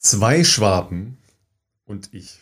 [0.00, 1.18] Zwei Schwaben
[1.84, 2.38] und ich.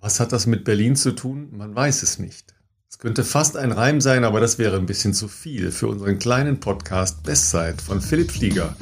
[0.00, 1.48] Was hat das mit Berlin zu tun?
[1.52, 2.54] Man weiß es nicht.
[2.88, 6.18] Es könnte fast ein Reim sein, aber das wäre ein bisschen zu viel für unseren
[6.18, 8.74] kleinen Podcast Bestzeit von Philipp Flieger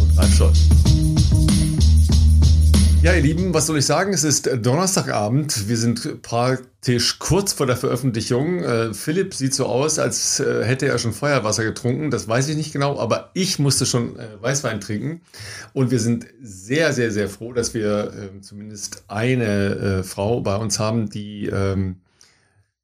[0.00, 0.58] und Ralf Scholz.
[3.04, 4.14] Ja, ihr Lieben, was soll ich sagen?
[4.14, 5.68] Es ist Donnerstagabend.
[5.68, 8.64] Wir sind praktisch kurz vor der Veröffentlichung.
[8.64, 12.10] Äh, Philipp sieht so aus, als äh, hätte er schon Feuerwasser getrunken.
[12.10, 15.20] Das weiß ich nicht genau, aber ich musste schon äh, Weißwein trinken.
[15.74, 20.78] Und wir sind sehr, sehr, sehr froh, dass wir ähm, zumindest eine Frau bei uns
[20.78, 22.00] haben, die ähm,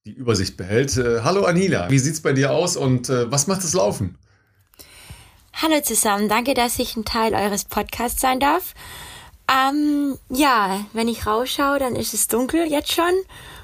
[0.04, 0.98] die Übersicht behält.
[1.24, 4.18] Hallo Anila, wie sieht's bei dir aus und was macht das Laufen?
[5.54, 8.74] Hallo zusammen, danke, dass ich ein Teil eures Podcasts sein darf.
[9.50, 13.12] Ähm, ja, wenn ich rausschaue, dann ist es dunkel jetzt schon.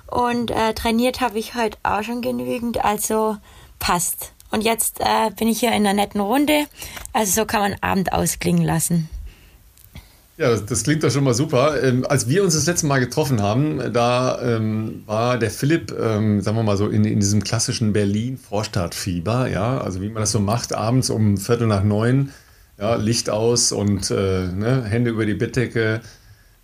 [0.07, 3.37] Und äh, trainiert habe ich heute auch schon genügend, also
[3.79, 4.33] passt.
[4.51, 6.67] Und jetzt äh, bin ich hier in einer netten Runde.
[7.13, 9.09] Also so kann man Abend ausklingen lassen.
[10.39, 11.83] Ja, das, klingt doch schon mal super.
[11.83, 16.43] Ähm, als wir uns das letzte Mal getroffen haben, da ähm, war der Philipp, ähm,
[16.43, 20.41] sagen wir mal so, in, in diesem klassischen Berlin-Vorstadtfieber, ja, also wie man das so
[20.41, 22.33] macht, abends um Viertel nach neun
[22.79, 26.01] ja, Licht aus und äh, ne, Hände über die Bettdecke,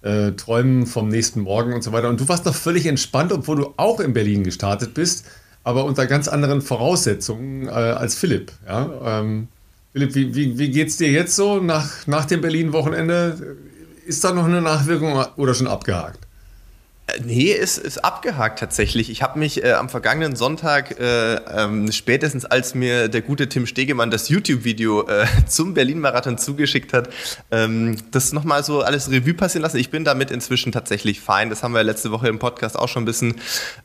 [0.03, 2.09] äh, träumen vom nächsten Morgen und so weiter.
[2.09, 5.27] Und du warst doch völlig entspannt, obwohl du auch in Berlin gestartet bist,
[5.65, 8.53] aber unter ganz anderen Voraussetzungen äh, als Philipp.
[8.67, 9.21] Ja?
[9.21, 9.49] Ähm,
[9.93, 13.57] Philipp, wie, wie, wie geht es dir jetzt so nach, nach dem Berlin-Wochenende?
[14.07, 16.22] Ist da noch eine Nachwirkung oder schon abgehakt?
[17.25, 19.11] Nee, ist, ist abgehakt tatsächlich.
[19.11, 23.67] Ich habe mich äh, am vergangenen Sonntag, äh, ähm, spätestens als mir der gute Tim
[23.67, 27.11] Stegemann das YouTube-Video äh, zum Berlin-Marathon zugeschickt hat,
[27.51, 29.79] ähm, das nochmal so alles Revue passieren lassen.
[29.79, 31.51] Ich bin damit inzwischen tatsächlich fein.
[31.51, 33.35] Das haben wir letzte Woche im Podcast auch schon ein bisschen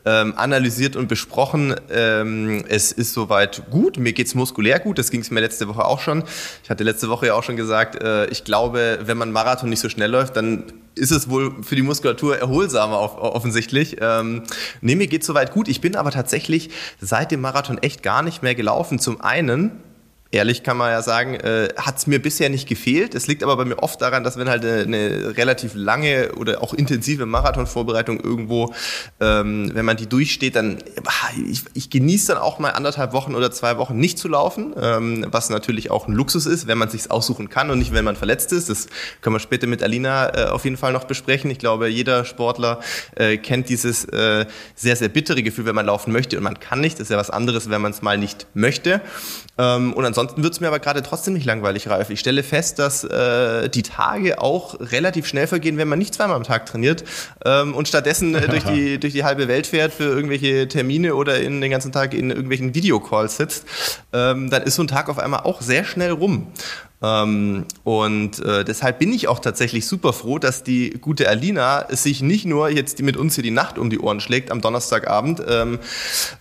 [0.06, 1.76] ähm, analysiert und besprochen.
[1.90, 3.98] Ähm, es ist soweit gut.
[3.98, 5.00] Mir geht's muskulär gut.
[5.00, 6.24] Das ging es mir letzte Woche auch schon.
[6.64, 9.82] Ich hatte letzte Woche ja auch schon gesagt, äh, ich glaube, wenn man Marathon nicht
[9.82, 10.64] so schnell läuft, dann
[10.98, 13.98] ist es wohl für die Muskulatur erholsamer auf, offensichtlich.
[14.02, 14.44] Ähm,
[14.82, 15.68] nee, mir geht soweit gut.
[15.68, 19.00] Ich bin aber tatsächlich seit dem Marathon echt gar nicht mehr gelaufen.
[19.00, 19.84] Zum einen,
[20.32, 23.16] ehrlich kann man ja sagen, äh, hat es mir bisher nicht gefehlt.
[23.16, 26.62] Es liegt aber bei mir oft daran, dass wenn halt eine, eine relativ lange oder
[26.62, 28.74] auch intensive Marathonvorbereitung irgendwo,
[29.20, 30.78] ähm, wenn man die durchsteht, dann
[31.50, 35.26] ich, ich genieße dann auch mal anderthalb Wochen oder zwei Wochen nicht zu laufen, ähm,
[35.32, 38.16] was natürlich auch ein Luxus ist, wenn man sich aussuchen kann und nicht, wenn man
[38.16, 38.70] verletzt ist.
[38.70, 38.88] Das
[39.22, 41.50] können wir später mit Alina äh, auf jeden Fall noch besprechen.
[41.52, 42.80] Ich glaube, jeder Sportler
[43.16, 44.46] äh, kennt dieses äh,
[44.76, 46.96] sehr, sehr bittere Gefühl, wenn man laufen möchte und man kann nicht.
[46.96, 49.02] Das ist ja was anderes, wenn man es mal nicht möchte.
[49.58, 52.10] Ähm, und ansonsten wird es mir aber gerade trotzdem nicht langweilig, Ralf.
[52.10, 56.36] Ich stelle fest, dass äh, die Tage auch relativ schnell vergehen, wenn man nicht zweimal
[56.36, 57.04] am Tag trainiert
[57.46, 61.40] ähm, und stattdessen äh, durch, die, durch die halbe Welt fährt für irgendwelche Termine oder
[61.40, 63.66] in den ganzen Tag in irgendwelchen Videocalls sitzt.
[64.12, 66.48] Ähm, dann ist so ein Tag auf einmal auch sehr schnell rum.
[67.00, 72.22] Ähm, und äh, deshalb bin ich auch tatsächlich super froh, dass die gute Alina sich
[72.24, 75.78] nicht nur jetzt mit uns hier die Nacht um die Ohren schlägt am Donnerstagabend, ähm,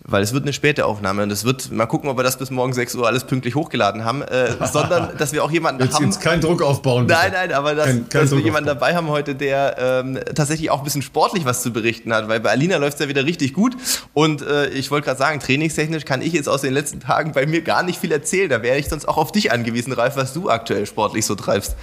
[0.03, 2.51] weil es wird eine späte Aufnahme und es wird, mal gucken, ob wir das bis
[2.51, 6.07] morgen 6 Uhr alles pünktlich hochgeladen haben, äh, sondern dass wir auch jemanden jetzt, haben.
[6.07, 7.07] Jetzt keinen Druck aufbauen.
[7.07, 7.21] Bitte.
[7.21, 10.71] Nein, nein, aber dass, kein, kein dass wir jemanden dabei haben heute, der ähm, tatsächlich
[10.71, 13.27] auch ein bisschen sportlich was zu berichten hat, weil bei Alina läuft es ja wieder
[13.27, 13.77] richtig gut
[14.15, 17.47] und äh, ich wollte gerade sagen, trainingstechnisch kann ich jetzt aus den letzten Tagen bei
[17.47, 18.49] mir gar nicht viel erzählen.
[18.49, 21.77] Da wäre ich sonst auch auf dich angewiesen, Ralf, was du aktuell sportlich so treibst.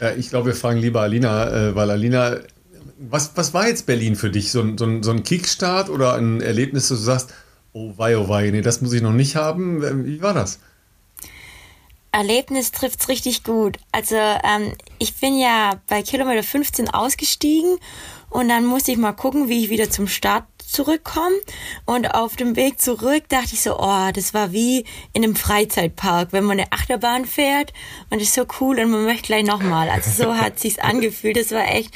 [0.00, 2.38] Ja, ich glaube, wir fragen lieber Alina, äh, weil Alina,
[2.98, 4.50] was, was war jetzt Berlin für dich?
[4.50, 7.34] So ein, so, ein, so ein Kickstart oder ein Erlebnis, dass du sagst,
[7.72, 9.82] oh wei, oh wei, nee, das muss ich noch nicht haben.
[9.82, 10.58] Ähm, wie war das?
[12.12, 13.78] Erlebnis trifft es richtig gut.
[13.90, 17.78] Also ähm, ich bin ja bei Kilometer 15 ausgestiegen
[18.28, 21.36] und dann musste ich mal gucken, wie ich wieder zum Start zurückkommen.
[21.84, 26.32] Und auf dem Weg zurück dachte ich so, oh, das war wie in einem Freizeitpark,
[26.32, 27.72] wenn man eine Achterbahn fährt
[28.10, 29.88] und ist so cool und man möchte gleich nochmal.
[29.88, 31.36] Also so hat sich's angefühlt.
[31.36, 31.92] Das war echt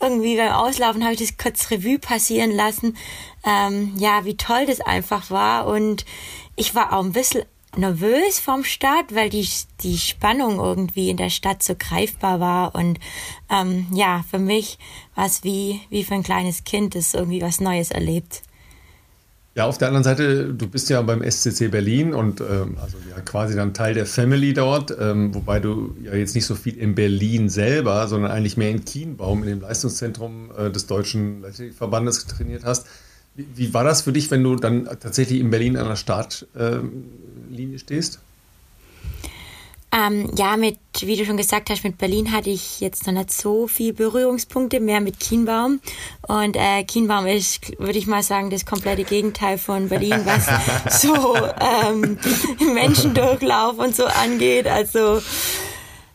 [0.00, 2.96] irgendwie beim Auslaufen habe ich das kurz Revue passieren lassen.
[3.44, 6.04] Ähm, ja, wie toll das einfach war und
[6.56, 7.44] ich war auch ein bisschen
[7.78, 9.46] nervös vom Start, weil die,
[9.80, 12.74] die Spannung irgendwie in der Stadt so greifbar war.
[12.74, 12.98] Und
[13.50, 14.78] ähm, ja, für mich
[15.14, 18.42] war es wie, wie für ein kleines Kind, das irgendwie was Neues erlebt.
[19.56, 23.18] Ja, auf der anderen Seite, du bist ja beim SCC Berlin und ähm, also ja
[23.22, 26.94] quasi dann Teil der Family dort, ähm, wobei du ja jetzt nicht so viel in
[26.94, 31.42] Berlin selber, sondern eigentlich mehr in Kienbaum, in dem Leistungszentrum äh, des Deutschen
[31.74, 32.86] Verbandes trainiert hast.
[33.34, 35.96] Wie, wie, war das für dich, wenn du dann tatsächlich in Berlin an der
[37.36, 38.20] Startlinie stehst?
[39.92, 43.32] Ähm, ja, mit, wie du schon gesagt hast, mit Berlin hatte ich jetzt noch nicht
[43.32, 45.80] so viel Berührungspunkte, mehr mit Kienbaum.
[46.26, 50.46] Und äh, Kienbaum ist, würde ich mal sagen, das komplette Gegenteil von Berlin, was
[51.02, 52.18] so ähm,
[52.74, 54.66] Menschendurchlauf und so angeht.
[54.66, 55.22] Also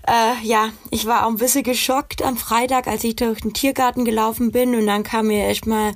[0.06, 4.06] äh, ja, ich war auch ein bisschen geschockt am Freitag, als ich durch den Tiergarten
[4.06, 5.94] gelaufen bin und dann kam mir erstmal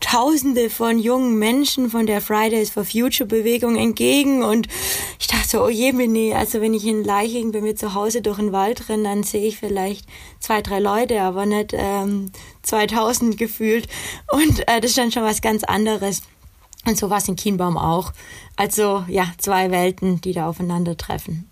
[0.00, 4.68] Tausende von jungen Menschen von der Fridays for Future Bewegung entgegen und
[5.18, 8.22] ich dachte so, oh je, nee, also wenn ich in Leiching bei mir zu Hause
[8.22, 10.06] durch den Wald renne, dann sehe ich vielleicht
[10.38, 12.30] zwei, drei Leute, aber nicht ähm,
[12.62, 13.88] 2000 gefühlt
[14.30, 16.22] und äh, das ist dann schon was ganz anderes.
[16.86, 18.12] Und so war es in Kienbaum auch.
[18.56, 21.50] Also ja, zwei Welten, die da aufeinandertreffen.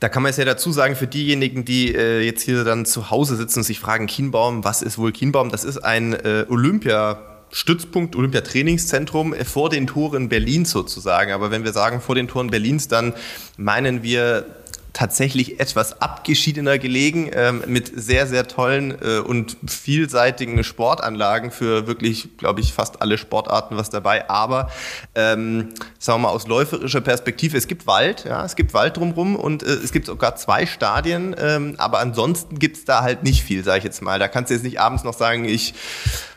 [0.00, 3.10] Da kann man es ja dazu sagen, für diejenigen, die äh, jetzt hier dann zu
[3.10, 5.50] Hause sitzen und sich fragen, Kienbaum, was ist wohl Kienbaum?
[5.50, 11.30] Das ist ein äh, Olympia- Stützpunkt Olympiatrainingszentrum vor den Toren Berlins sozusagen.
[11.30, 13.14] Aber wenn wir sagen vor den Toren Berlins, dann
[13.56, 14.44] meinen wir
[14.92, 22.36] tatsächlich etwas abgeschiedener gelegen, ähm, mit sehr, sehr tollen äh, und vielseitigen Sportanlagen für wirklich,
[22.38, 24.28] glaube ich, fast alle Sportarten was dabei.
[24.30, 24.70] Aber
[25.14, 29.36] ähm, sagen wir mal aus läuferischer Perspektive, es gibt Wald, ja, es gibt Wald drumherum
[29.36, 33.42] und äh, es gibt sogar zwei Stadien, ähm, aber ansonsten gibt es da halt nicht
[33.42, 34.18] viel, sage ich jetzt mal.
[34.18, 35.74] Da kannst du jetzt nicht abends noch sagen, ich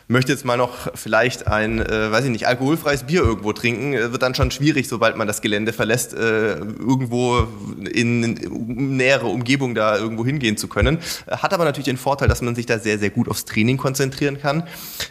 [0.08, 4.10] möchte jetzt mal noch vielleicht ein, äh, weiß ich nicht, alkoholfreies Bier irgendwo trinken, äh,
[4.10, 7.46] wird dann schon schwierig, sobald man das Gelände verlässt, äh, irgendwo
[7.92, 10.98] in, in nähere Umgebung da irgendwo hingehen zu können.
[11.26, 13.76] Äh, hat aber natürlich den Vorteil, dass man sich da sehr, sehr gut aufs Training
[13.76, 14.64] konzentrieren kann,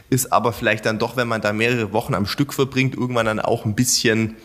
[0.09, 3.39] ist aber vielleicht dann doch, wenn man da mehrere Wochen am Stück verbringt, irgendwann dann
[3.39, 4.35] auch ein bisschen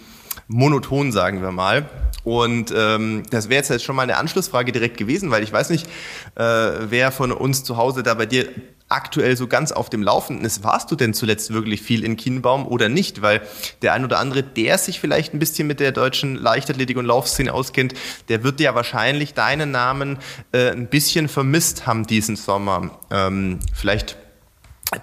[0.49, 1.89] monoton, sagen wir mal.
[2.25, 5.87] Und ähm, das wäre jetzt schon mal eine Anschlussfrage direkt gewesen, weil ich weiß nicht,
[6.37, 8.49] äh, wer von uns zu Hause da bei dir
[8.93, 10.63] aktuell so ganz auf dem Laufenden ist.
[10.65, 13.23] Warst du denn zuletzt wirklich viel in Kienbaum oder nicht?
[13.23, 13.43] Weil
[13.83, 17.53] der ein oder andere, der sich vielleicht ein bisschen mit der deutschen Leichtathletik und Laufszene
[17.53, 17.95] auskennt,
[18.29, 20.19] der wird ja wahrscheinlich deinen Namen
[20.53, 22.99] äh, ein bisschen vermisst haben diesen Sommer.
[23.11, 24.17] Ähm, vielleicht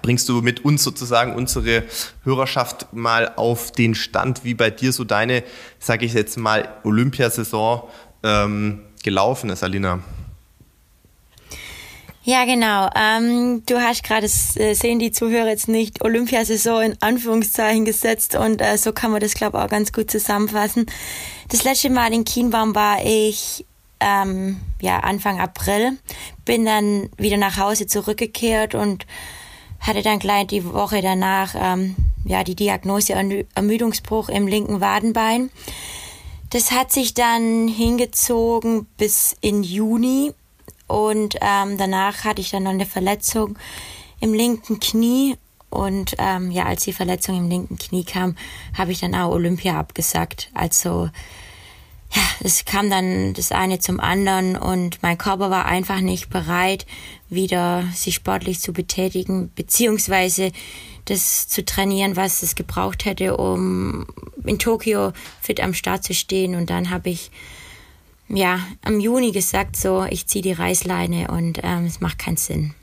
[0.02, 1.84] bringst du mit uns sozusagen unsere
[2.24, 5.42] Hörerschaft mal auf den Stand, wie bei dir so deine,
[5.78, 7.82] sage ich jetzt mal, Olympiasaison
[8.22, 10.00] ähm, gelaufen ist, Alina.
[12.22, 12.90] Ja, genau.
[12.94, 18.60] Ähm, du hast gerade, äh, sehen die Zuhörer jetzt nicht, Olympiasaison in Anführungszeichen gesetzt und
[18.60, 20.84] äh, so kann man das, glaube ich, auch ganz gut zusammenfassen.
[21.48, 23.64] Das letzte Mal in Kienbaum war ich
[24.00, 25.98] ähm, ja, Anfang April,
[26.44, 29.06] bin dann wieder nach Hause zurückgekehrt und
[29.80, 33.14] hatte dann gleich die Woche danach ähm, ja, die Diagnose
[33.54, 35.50] Ermüdungsbruch im linken Wadenbein.
[36.50, 40.32] Das hat sich dann hingezogen bis in Juni
[40.90, 43.56] und ähm, danach hatte ich dann noch eine Verletzung
[44.20, 45.36] im linken Knie.
[45.68, 48.34] Und ähm, ja, als die Verletzung im linken Knie kam,
[48.76, 50.50] habe ich dann auch Olympia abgesagt.
[50.52, 51.08] Also
[52.12, 56.86] ja, es kam dann das eine zum anderen und mein Körper war einfach nicht bereit,
[57.28, 60.50] wieder sich sportlich zu betätigen, beziehungsweise
[61.04, 64.08] das zu trainieren, was es gebraucht hätte, um
[64.44, 66.56] in Tokio fit am Start zu stehen.
[66.56, 67.30] Und dann habe ich
[68.36, 72.74] ja, im Juni gesagt, so, ich ziehe die Reißleine und ähm, es macht keinen Sinn.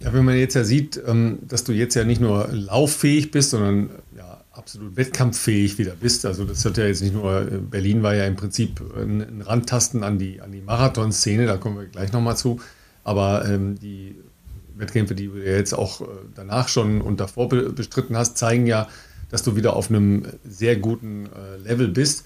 [0.00, 3.50] Ja, wenn man jetzt ja sieht, ähm, dass du jetzt ja nicht nur lauffähig bist,
[3.50, 6.26] sondern ja, absolut wettkampffähig wieder bist.
[6.26, 10.02] Also das hat ja jetzt nicht nur, äh, Berlin war ja im Prinzip ein, Randtasten
[10.02, 12.60] an die, an die Marathonszene, da kommen wir gleich nochmal zu.
[13.04, 14.16] Aber ähm, die
[14.76, 16.04] Wettkämpfe, die du ja jetzt auch äh,
[16.34, 18.88] danach schon und davor bestritten hast, zeigen ja,
[19.30, 22.24] dass du wieder auf einem sehr guten äh, Level bist.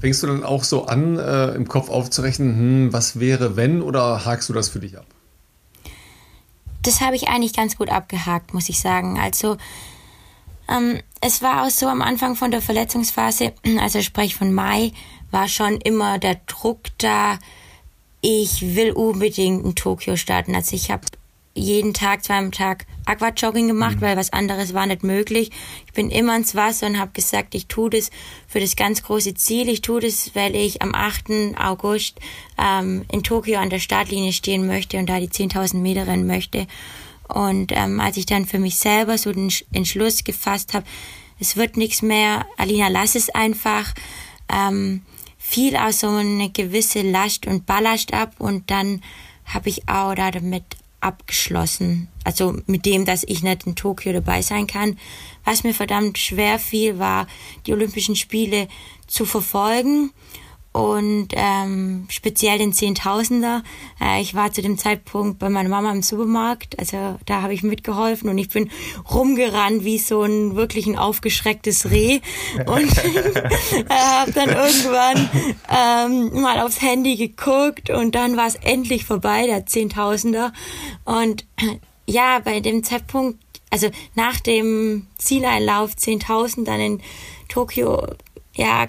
[0.00, 4.24] Fängst du dann auch so an, äh, im Kopf aufzurechnen, hm, was wäre, wenn, oder
[4.24, 5.06] hakst du das für dich ab?
[6.82, 9.18] Das habe ich eigentlich ganz gut abgehakt, muss ich sagen.
[9.18, 9.56] Also,
[10.68, 14.92] ähm, es war auch so am Anfang von der Verletzungsphase, also ich spreche von Mai,
[15.30, 17.38] war schon immer der Druck da,
[18.20, 20.54] ich will unbedingt in Tokio starten.
[20.54, 21.02] Also ich habe
[21.54, 24.00] jeden Tag, zweimal am Tag Aquajogging gemacht, mhm.
[24.02, 25.50] weil was anderes war nicht möglich.
[25.86, 28.10] Ich bin immer ins Wasser und habe gesagt, ich tue das
[28.46, 29.68] für das ganz große Ziel.
[29.68, 31.56] Ich tue das, weil ich am 8.
[31.58, 32.20] August
[32.58, 36.66] ähm, in Tokio an der Startlinie stehen möchte und da die 10.000 Meter rennen möchte.
[37.28, 40.86] Und ähm, als ich dann für mich selber so den Entschluss gefasst habe,
[41.40, 43.94] es wird nichts mehr, Alina, lass es einfach,
[44.52, 45.02] ähm,
[45.38, 49.02] fiel auch so eine gewisse Last und Ballast ab und dann
[49.44, 50.64] habe ich auch da damit
[51.02, 52.08] abgeschlossen.
[52.24, 54.98] Also mit dem, dass ich nicht in Tokio dabei sein kann.
[55.44, 57.26] Was mir verdammt schwer fiel, war,
[57.66, 58.68] die Olympischen Spiele
[59.06, 60.10] zu verfolgen
[60.72, 63.62] und ähm, speziell den Zehntausender.
[64.00, 67.62] Äh, ich war zu dem Zeitpunkt bei meiner Mama im Supermarkt, also da habe ich
[67.62, 68.70] mitgeholfen und ich bin
[69.10, 72.20] rumgerannt wie so ein wirklich ein aufgeschrecktes Reh.
[72.66, 75.30] Und äh, habe dann irgendwann
[75.68, 80.52] ähm, mal aufs Handy geguckt und dann war es endlich vorbei, der Zehntausender.
[81.04, 81.44] Und
[82.06, 83.38] ja, bei dem Zeitpunkt,
[83.70, 87.02] also nach dem Zieleinlauf 10.000 dann in
[87.48, 88.06] Tokio,
[88.54, 88.86] ja,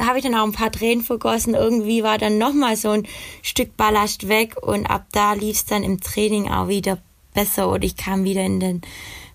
[0.00, 1.54] habe ich dann auch ein paar Tränen vergossen.
[1.54, 3.06] Irgendwie war dann nochmal so ein
[3.42, 6.98] Stück Ballast weg und ab da lief es dann im Training auch wieder
[7.34, 8.82] besser und ich kam wieder in den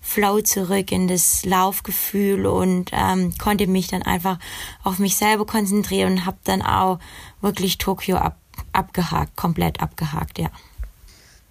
[0.00, 4.38] Flow zurück, in das Laufgefühl und ähm, konnte mich dann einfach
[4.82, 6.98] auf mich selber konzentrieren und habe dann auch
[7.40, 8.36] wirklich Tokio ab,
[8.72, 10.50] abgehakt, komplett abgehakt, ja.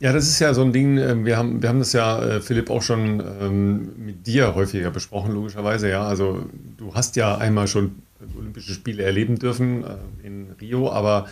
[0.01, 2.41] Ja, das ist ja so ein Ding, ähm, wir haben, wir haben das ja, äh,
[2.41, 6.03] Philipp, auch schon ähm, mit dir häufiger besprochen, logischerweise, ja.
[6.03, 6.43] Also
[6.77, 8.01] du hast ja einmal schon
[8.37, 11.27] Olympische Spiele erleben dürfen äh, in Rio, aber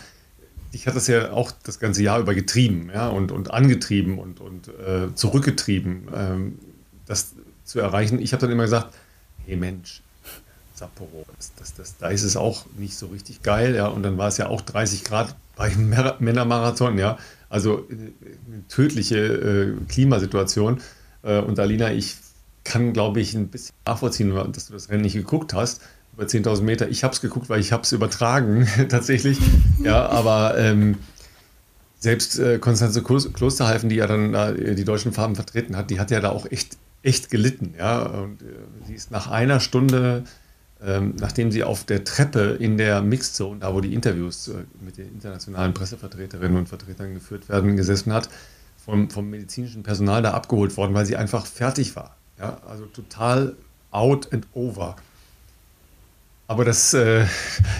[0.72, 4.40] dich hat das ja auch das ganze Jahr über getrieben, ja, und, und angetrieben und,
[4.40, 6.58] und äh, zurückgetrieben, ähm,
[7.06, 8.20] das zu erreichen.
[8.20, 8.94] Ich habe dann immer gesagt,
[9.46, 10.02] hey Mensch,
[10.74, 14.16] Sapporo, das, das, das, da ist es auch nicht so richtig geil, ja, und dann
[14.16, 17.18] war es ja auch 30 Grad beim Männermarathon, ja.
[17.48, 17.94] Also äh,
[18.46, 20.80] eine tödliche äh, Klimasituation.
[21.22, 22.16] Äh, und Alina, ich
[22.64, 25.82] kann, glaube ich, ein bisschen nachvollziehen, dass du das Rennen nicht geguckt hast.
[26.14, 26.88] Über 10.000 Meter.
[26.88, 29.38] Ich habe es geguckt, weil ich habe es übertragen, tatsächlich.
[29.82, 30.98] Ja, aber ähm,
[31.98, 36.10] selbst äh, Konstanze Klosterhalfen, die ja dann äh, die deutschen Farben vertreten hat, die hat
[36.10, 37.74] ja da auch echt, echt gelitten.
[37.78, 38.02] Ja?
[38.02, 38.46] Und äh,
[38.86, 40.24] sie ist nach einer Stunde
[40.82, 44.64] ähm, nachdem sie auf der Treppe in der Mixed Zone, da wo die Interviews äh,
[44.80, 48.30] mit den internationalen Pressevertreterinnen und Vertretern geführt werden, gesessen hat,
[48.82, 52.16] vom, vom medizinischen Personal da abgeholt worden, weil sie einfach fertig war.
[52.38, 52.58] Ja?
[52.66, 53.56] Also total
[53.90, 54.96] out and over.
[56.50, 57.26] Aber das, äh,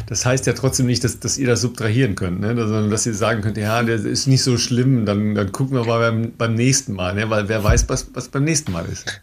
[0.06, 2.54] das heißt ja trotzdem nicht, dass, dass ihr das subtrahieren könnt, ne?
[2.54, 5.84] sondern dass ihr sagen könnt, ja, das ist nicht so schlimm, dann, dann gucken wir
[5.84, 7.28] mal beim, beim nächsten Mal, ne?
[7.30, 9.22] weil wer weiß, was, was beim nächsten Mal ist.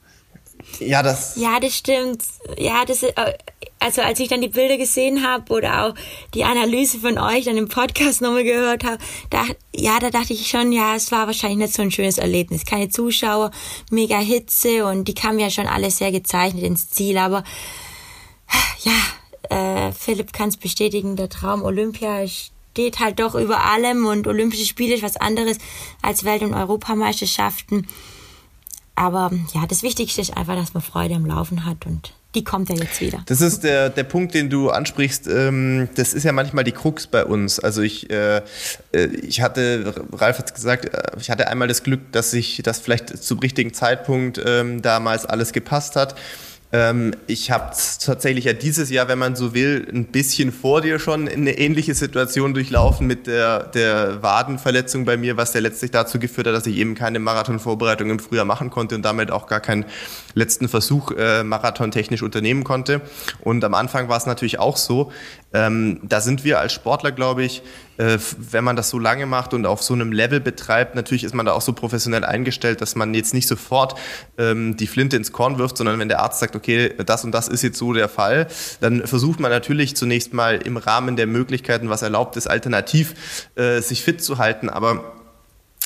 [0.80, 1.38] Ja, das.
[1.38, 2.24] Ja, das stimmt.
[2.58, 3.14] Ja, das äh,
[3.80, 5.94] also als ich dann die Bilder gesehen habe oder auch
[6.34, 8.98] die Analyse von euch dann im Podcast nochmal gehört habe,
[9.30, 12.66] da ja, da dachte ich schon, ja, es war wahrscheinlich nicht so ein schönes Erlebnis.
[12.66, 13.52] Keine Zuschauer,
[13.92, 17.46] mega Hitze und die kamen ja schon alle sehr gezeichnet ins Ziel, aber
[18.84, 18.92] ja,
[19.50, 24.66] äh, Philipp kann es bestätigen, der Traum Olympia steht halt doch über allem und Olympische
[24.66, 25.58] Spiele ist was anderes
[26.02, 27.88] als Welt- und Europameisterschaften.
[28.96, 32.70] Aber ja, das Wichtigste ist einfach, dass man Freude am Laufen hat und die kommt
[32.70, 33.24] ja jetzt wieder.
[33.26, 35.28] Das ist der, der Punkt, den du ansprichst.
[35.28, 37.60] Ähm, das ist ja manchmal die Krux bei uns.
[37.60, 38.42] Also ich, äh,
[38.92, 40.90] äh ich hatte, Ralf hat es gesagt,
[41.20, 45.54] ich hatte einmal das Glück, dass sich das vielleicht zum richtigen Zeitpunkt ähm, damals alles
[45.54, 46.16] gepasst hat.
[46.74, 51.00] Ähm, ich habe tatsächlich ja dieses Jahr, wenn man so will, ein bisschen vor dir
[51.00, 56.20] schon eine ähnliche Situation durchlaufen mit der, der Wadenverletzung bei mir, was ja letztlich dazu
[56.20, 59.62] geführt hat, dass ich eben keine Marathonvorbereitung im Frühjahr machen konnte und damit auch gar
[59.62, 59.86] keinen
[60.34, 63.00] letzten Versuch äh, marathontechnisch unternehmen konnte.
[63.40, 65.12] Und am Anfang war es natürlich auch so,
[65.54, 67.64] ähm, da sind wir als Sportler, glaube ich,
[67.98, 71.34] äh, wenn man das so lange macht und auf so einem Level betreibt, natürlich ist
[71.34, 73.96] man da auch so professionell eingestellt, dass man jetzt nicht sofort
[74.38, 77.48] ähm, die Flinte ins Korn wirft, sondern wenn der Arzt sagt, okay, das und das
[77.48, 78.48] ist jetzt so der Fall,
[78.82, 83.82] dann versucht man natürlich zunächst mal im Rahmen der Möglichkeiten, was erlaubt ist, alternativ äh,
[83.82, 84.70] sich fit zu halten.
[84.70, 85.17] Aber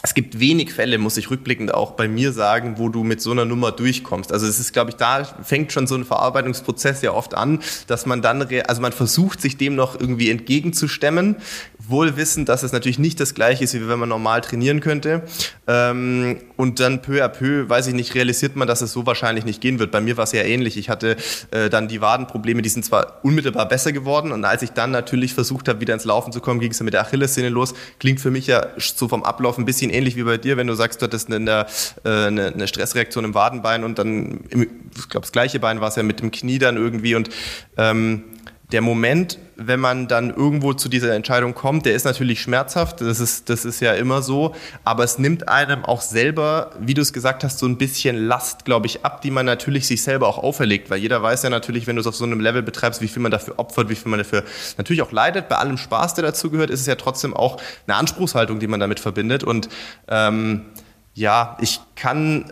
[0.04, 3.32] es gibt wenig Fälle, muss ich rückblickend auch bei mir sagen, wo du mit so
[3.32, 4.32] einer Nummer durchkommst.
[4.32, 8.06] Also es ist, glaube ich, da fängt schon so ein Verarbeitungsprozess ja oft an, dass
[8.06, 11.36] man dann, also man versucht, sich dem noch irgendwie entgegenzustemmen,
[11.78, 15.24] wohl wissend, dass es natürlich nicht das gleiche ist, wie wenn man normal trainieren könnte.
[15.68, 19.46] Ähm, und dann peu à peu, weiß ich nicht, realisiert man, dass es so wahrscheinlich
[19.46, 19.90] nicht gehen wird.
[19.90, 20.78] Bei mir war es ja ähnlich.
[20.78, 21.18] Ich hatte
[21.50, 25.34] äh, dann die Wadenprobleme, die sind zwar unmittelbar besser geworden und als ich dann natürlich
[25.34, 27.74] versucht habe, wieder ins Laufen zu kommen, ging es dann mit der Achillessehne los.
[27.98, 30.76] Klingt für mich ja so vom Ablauf ein bisschen ähnlich wie bei dir, wenn du
[30.76, 31.66] sagst, du hattest eine,
[32.04, 34.62] äh, eine, eine Stressreaktion im Wadenbein und dann, im,
[34.96, 37.32] ich glaube, das gleiche Bein war es ja mit dem Knie dann irgendwie und
[37.78, 38.24] ähm,
[38.72, 43.20] der Moment, wenn man dann irgendwo zu dieser Entscheidung kommt, der ist natürlich schmerzhaft, das
[43.20, 47.12] ist, das ist ja immer so, aber es nimmt einem auch selber, wie du es
[47.12, 50.38] gesagt hast, so ein bisschen Last, glaube ich, ab, die man natürlich sich selber auch
[50.38, 53.08] auferlegt, weil jeder weiß ja natürlich, wenn du es auf so einem Level betreibst, wie
[53.08, 54.44] viel man dafür opfert, wie viel man dafür
[54.78, 55.50] natürlich auch leidet.
[55.50, 58.80] Bei allem Spaß, der dazu gehört, ist es ja trotzdem auch eine Anspruchshaltung, die man
[58.80, 59.44] damit verbindet.
[59.44, 59.70] Und
[60.08, 60.66] ähm,
[61.14, 62.46] ja, ich kann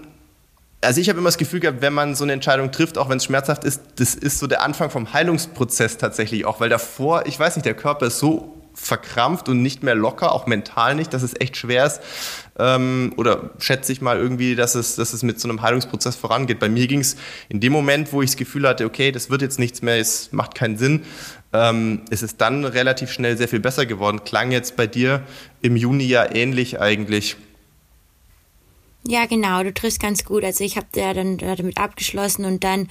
[0.81, 3.17] also ich habe immer das Gefühl gehabt, wenn man so eine Entscheidung trifft, auch wenn
[3.17, 7.37] es schmerzhaft ist, das ist so der Anfang vom Heilungsprozess tatsächlich auch, weil davor, ich
[7.37, 11.21] weiß nicht, der Körper ist so verkrampft und nicht mehr locker, auch mental nicht, dass
[11.21, 11.99] es echt schwer ist.
[12.57, 16.59] Ähm, oder schätze ich mal irgendwie, dass es, dass es mit so einem Heilungsprozess vorangeht.
[16.59, 17.17] Bei mir ging es
[17.49, 20.31] in dem Moment, wo ich das Gefühl hatte, okay, das wird jetzt nichts mehr, es
[20.31, 21.01] macht keinen Sinn,
[21.51, 24.23] ähm, ist es dann relativ schnell sehr viel besser geworden.
[24.23, 25.23] Klang jetzt bei dir
[25.61, 27.35] im Juni ja ähnlich eigentlich.
[29.07, 30.43] Ja, genau, du triffst ganz gut.
[30.43, 32.89] Also ich habe ja dann damit abgeschlossen und dann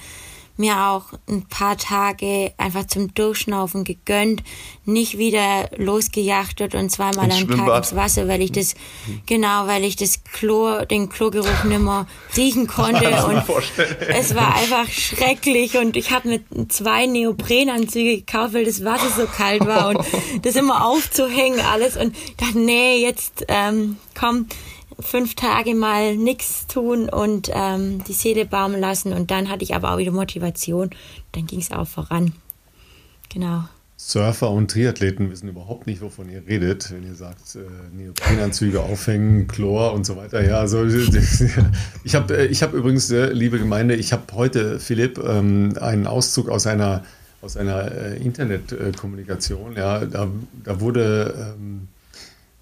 [0.59, 4.43] mir auch ein paar Tage einfach zum Durchschnaufen gegönnt,
[4.83, 8.75] nicht wieder losgejachtet und zweimal am Tag ins Wasser, weil ich das,
[9.25, 13.41] genau, weil ich das Chlor, den Chlorgeruch nimmer riechen konnte und
[14.09, 19.27] es war einfach schrecklich und ich habe mir zwei Neoprenanzüge gekauft, weil das Wasser so
[19.27, 19.99] kalt war und
[20.41, 24.47] das immer aufzuhängen alles und dachte, nee, jetzt ähm, komm,
[24.99, 29.13] fünf Tage mal nichts tun und ähm, die Seele baumeln lassen.
[29.13, 30.89] Und dann hatte ich aber auch wieder Motivation.
[31.31, 32.33] Dann ging es auch voran.
[33.29, 33.63] Genau.
[34.01, 37.59] Surfer und Triathleten wissen überhaupt nicht, wovon ihr redet, wenn ihr sagt, äh,
[37.93, 40.41] Neoprenanzüge aufhängen, Chlor und so weiter.
[40.41, 40.85] Ja, also
[42.05, 46.07] ich habe äh, ich hab übrigens, äh, liebe Gemeinde, ich habe heute, Philipp, ähm, einen
[46.07, 47.03] Auszug aus einer,
[47.41, 49.75] aus einer äh, Internetkommunikation.
[49.75, 50.29] Ja, da,
[50.63, 51.89] da wurde ähm,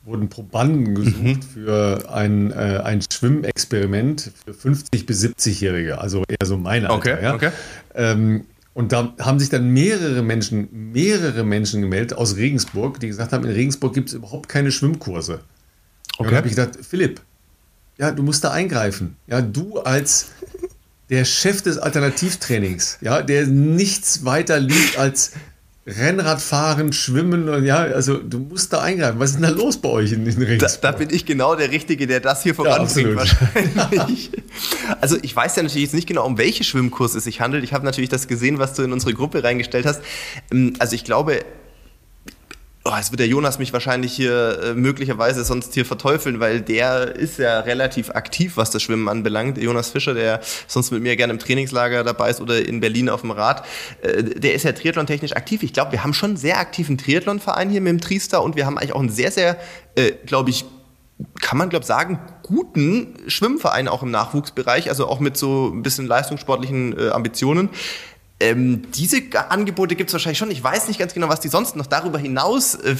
[0.07, 1.41] wurden Probanden gesucht mhm.
[1.41, 6.97] für ein, äh, ein Schwimmexperiment für 50- bis 70-Jährige, also eher so meine Alter.
[6.97, 7.35] Okay, ja?
[7.35, 7.51] okay.
[7.93, 13.33] Ähm, und da haben sich dann mehrere Menschen, mehrere Menschen gemeldet aus Regensburg, die gesagt
[13.33, 15.41] haben, in Regensburg gibt es überhaupt keine Schwimmkurse.
[16.13, 16.23] Okay.
[16.23, 17.21] Und da habe ich gedacht, Philipp,
[17.97, 19.17] ja, du musst da eingreifen.
[19.27, 20.27] Ja, du als
[21.09, 25.31] der Chef des Alternativtrainings, ja, der nichts weiter liebt als
[25.87, 29.19] Rennradfahren, Schwimmen und ja, also du musst da eingreifen.
[29.19, 30.81] Was ist denn da los bei euch in den Regensburg?
[30.81, 34.31] Da, da, bin ich genau der Richtige, der das hier voranbringt ja, wahrscheinlich.
[35.01, 37.63] also ich weiß ja natürlich jetzt nicht genau, um welche Schwimmkurs es sich handelt.
[37.63, 40.01] Ich habe natürlich das gesehen, was du in unsere Gruppe reingestellt hast.
[40.51, 41.39] Ähm, also ich glaube,
[42.89, 47.17] Oh, jetzt wird der Jonas mich wahrscheinlich hier äh, möglicherweise sonst hier verteufeln, weil der
[47.17, 49.57] ist ja relativ aktiv, was das Schwimmen anbelangt.
[49.57, 53.21] Jonas Fischer, der sonst mit mir gerne im Trainingslager dabei ist oder in Berlin auf
[53.21, 53.65] dem Rad,
[54.03, 55.63] äh, der ist ja triathlontechnisch aktiv.
[55.63, 58.65] Ich glaube, wir haben schon einen sehr aktiven Triathlonverein hier mit dem Triester und wir
[58.65, 59.57] haben eigentlich auch einen sehr, sehr,
[59.95, 60.63] äh, glaube ich,
[61.41, 66.07] kann man glaube sagen, guten Schwimmverein auch im Nachwuchsbereich, also auch mit so ein bisschen
[66.07, 67.67] leistungssportlichen äh, Ambitionen.
[68.39, 69.17] Ähm, diese
[69.49, 70.51] Angebote gibt es wahrscheinlich schon.
[70.51, 72.95] Ich weiß nicht ganz genau, was die sonst noch darüber hinaus, äh,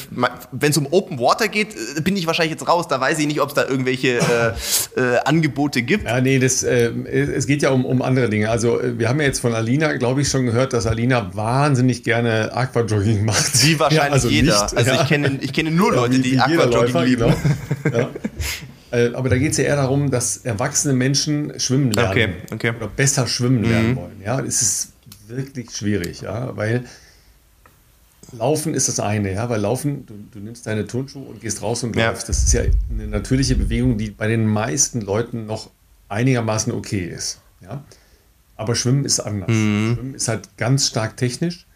[0.51, 2.87] wenn es um Open Water geht, äh, bin ich wahrscheinlich jetzt raus.
[2.87, 6.05] Da weiß ich nicht, ob es da irgendwelche äh, äh, Angebote gibt.
[6.05, 8.49] Ja, nee, das, äh, es geht ja um, um andere Dinge.
[8.49, 12.03] Also äh, wir haben ja jetzt von Alina, glaube ich, schon gehört, dass Alina wahnsinnig
[12.03, 13.63] gerne Aquajogging macht.
[13.63, 14.63] Wie wahrscheinlich ja, also jeder.
[14.63, 15.03] Nicht, also ja.
[15.03, 17.35] ich, kenne, ich kenne nur Leute, die Aquajogging lieben.
[17.83, 18.09] Genau.
[19.13, 22.09] Aber da geht es ja eher darum, dass erwachsene Menschen schwimmen lernen.
[22.09, 22.29] Okay,
[22.69, 22.73] okay.
[22.75, 23.69] Oder besser schwimmen mhm.
[23.69, 24.21] lernen wollen.
[24.23, 24.93] Ja, es ist
[25.29, 26.85] wirklich schwierig, ja, weil
[28.31, 31.83] Laufen ist das eine, ja, weil Laufen, du, du nimmst deine Turnschuhe und gehst raus
[31.83, 32.09] und ja.
[32.09, 32.27] läufst.
[32.27, 32.61] Das ist ja
[32.91, 35.69] eine natürliche Bewegung, die bei den meisten Leuten noch
[36.09, 37.83] einigermaßen okay ist, ja.
[38.55, 39.49] Aber Schwimmen ist anders.
[39.49, 39.93] Mhm.
[39.93, 41.67] Schwimmen ist halt ganz stark technisch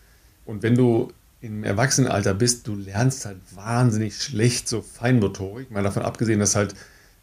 [0.45, 1.11] und wenn du
[1.41, 6.75] im Erwachsenenalter bist, du lernst halt wahnsinnig schlecht so Feinmotorik, mal davon abgesehen, dass halt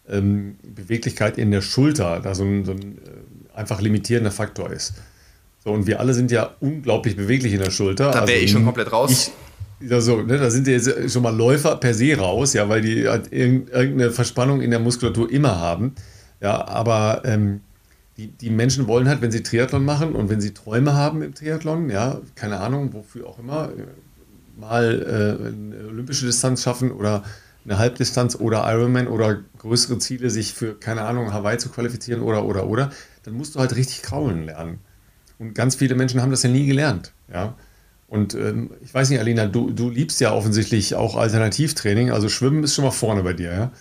[0.09, 4.95] ähm, Beweglichkeit in der Schulter da so ein, so ein äh, einfach limitierender Faktor ist.
[5.65, 8.11] So, und wir alle sind ja unglaublich beweglich in der Schulter.
[8.11, 9.33] Da wäre also, ich schon komplett raus.
[9.81, 12.83] Ich, also, ne, da sind ja jetzt schon mal Läufer per se raus, ja, weil
[12.83, 15.95] die halt irgendeine Verspannung in der Muskulatur immer haben.
[16.41, 17.61] Ja, aber ähm,
[18.17, 21.35] die, die Menschen wollen halt, wenn sie Triathlon machen und wenn sie Träume haben im
[21.35, 23.71] Triathlon, ja, keine Ahnung, wofür auch immer,
[24.57, 27.23] mal äh, eine olympische Distanz schaffen oder
[27.65, 32.45] eine Halbdistanz oder Ironman oder größere Ziele, sich für, keine Ahnung, Hawaii zu qualifizieren oder,
[32.45, 32.91] oder, oder,
[33.25, 34.81] dann musst du halt richtig kraulen lernen.
[35.39, 37.13] Und ganz viele Menschen haben das ja nie gelernt.
[37.33, 37.55] Ja?
[38.09, 42.11] Und ähm, ich weiß nicht, Alina, du, du liebst ja offensichtlich auch Alternativtraining.
[42.11, 43.73] Also Schwimmen ist schon mal vorne bei dir, ja?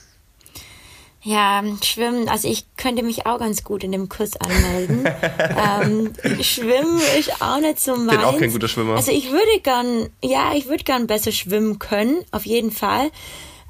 [1.24, 5.06] Ja, Schwimmen, also ich könnte mich auch ganz gut in dem Kurs anmelden.
[5.82, 8.18] ähm, schwimmen ist auch nicht so meins.
[8.18, 8.96] Bin auch kein guter Schwimmer.
[8.96, 13.12] Also ich würde gern, ja, ich würde gern besser schwimmen können, auf jeden Fall.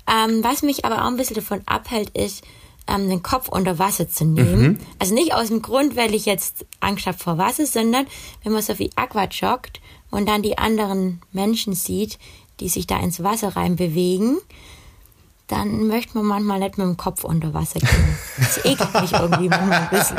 [0.08, 2.44] Ähm, was mich aber auch ein bisschen davon abhält, ist,
[2.88, 4.62] ähm, den Kopf unter Wasser zu nehmen.
[4.62, 4.80] Mhm.
[5.00, 8.08] Also nicht aus dem Grund, weil ich jetzt Angst habe vor Wasser, sondern
[8.44, 12.18] wenn man so wie Aqua joggt und dann die anderen Menschen sieht,
[12.60, 14.38] die sich da ins Wasser rein bewegen,
[15.48, 18.18] dann möchte man manchmal nicht mit dem Kopf unter Wasser gehen.
[18.38, 20.18] Das ekelt mich irgendwie manchmal ein bisschen.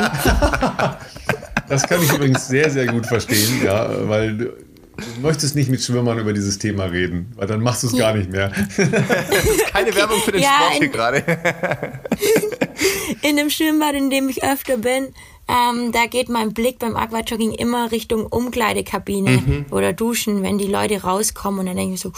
[1.68, 4.54] Das kann ich übrigens sehr, sehr gut verstehen, ja, weil
[4.98, 8.14] Du möchtest nicht mit Schwimmern über dieses Thema reden, weil dann machst du es gar
[8.14, 8.50] nicht mehr.
[8.76, 11.24] das ist keine Werbung für den ja, Sport hier gerade.
[13.22, 15.14] in dem Schwimmbad, in dem ich öfter bin,
[15.48, 19.66] ähm, da geht mein Blick beim Aquajogging immer Richtung Umkleidekabine mhm.
[19.70, 22.12] oder Duschen, wenn die Leute rauskommen und dann denke ich so,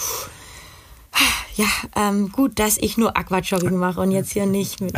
[1.57, 1.67] ja,
[1.97, 4.95] ähm, gut, dass ich nur Aquajogging mache und jetzt hier nicht mit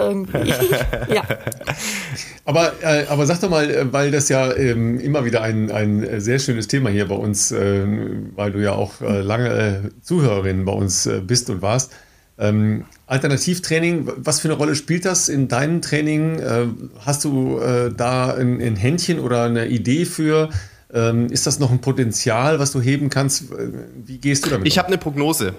[0.00, 0.48] irgendwie.
[1.14, 1.22] ja.
[2.44, 6.20] Aber, äh, aber sag doch mal, äh, weil das ja ähm, immer wieder ein, ein
[6.20, 7.84] sehr schönes Thema hier bei uns, äh,
[8.34, 11.92] weil du ja auch äh, lange äh, Zuhörerin bei uns äh, bist und warst.
[12.38, 16.40] Ähm, Alternativtraining, was für eine Rolle spielt das in deinem Training?
[17.00, 20.48] Hast du da ein, ein, Händchen oder eine Idee für?
[20.94, 23.46] Ähm, ist das noch ein Potenzial, was du heben kannst?
[24.06, 24.68] Wie gehst du damit?
[24.68, 25.54] Ich habe eine Prognose.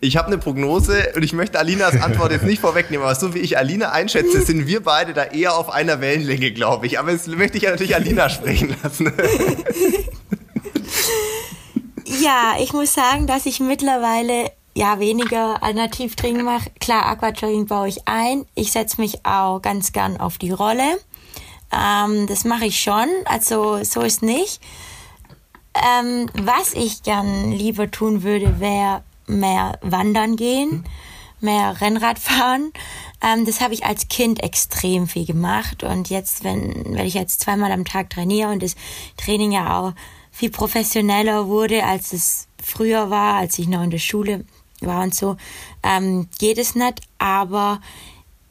[0.00, 3.38] Ich habe eine Prognose und ich möchte Alinas Antwort jetzt nicht vorwegnehmen, aber so wie
[3.38, 6.98] ich Alina einschätze, sind wir beide da eher auf einer Wellenlänge, glaube ich.
[6.98, 9.12] Aber jetzt möchte ich ja natürlich Alina sprechen lassen.
[12.20, 16.70] Ja, ich muss sagen, dass ich mittlerweile ja weniger Alternativtraining mache.
[16.78, 18.46] Klar, Aquajogging baue ich ein.
[18.54, 20.98] Ich setze mich auch ganz gern auf die Rolle.
[21.72, 24.60] Ähm, das mache ich schon, also so ist nicht.
[25.74, 30.84] Ähm, was ich gern lieber tun würde, wäre mehr wandern gehen,
[31.40, 32.72] mehr Rennrad fahren.
[33.22, 37.40] Ähm, das habe ich als Kind extrem viel gemacht und jetzt, wenn, wenn ich jetzt
[37.40, 38.76] zweimal am Tag trainiere und das
[39.16, 39.92] Training ja auch
[40.30, 44.44] viel professioneller wurde, als es früher war, als ich noch in der Schule
[44.80, 45.36] war und so,
[45.82, 47.00] ähm, geht es nicht.
[47.18, 47.80] Aber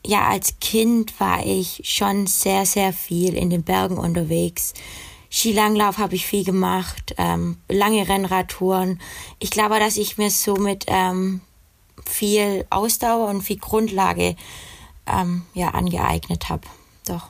[0.05, 4.73] ja, als Kind war ich schon sehr, sehr viel in den Bergen unterwegs.
[5.33, 8.99] Skilanglauf habe ich viel gemacht, ähm, lange Rennradtouren.
[9.39, 11.41] Ich glaube, dass ich mir somit ähm,
[12.05, 14.35] viel Ausdauer und viel Grundlage
[15.07, 16.61] ähm, ja, angeeignet habe.
[17.07, 17.29] Doch.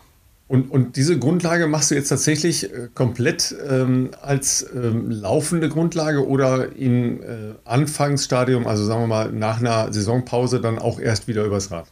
[0.50, 6.28] Und, und diese Grundlage machst du jetzt tatsächlich äh, komplett ähm, als ähm, laufende Grundlage
[6.28, 11.46] oder im äh, Anfangsstadium, also sagen wir mal nach einer Saisonpause, dann auch erst wieder
[11.46, 11.88] übers Rad?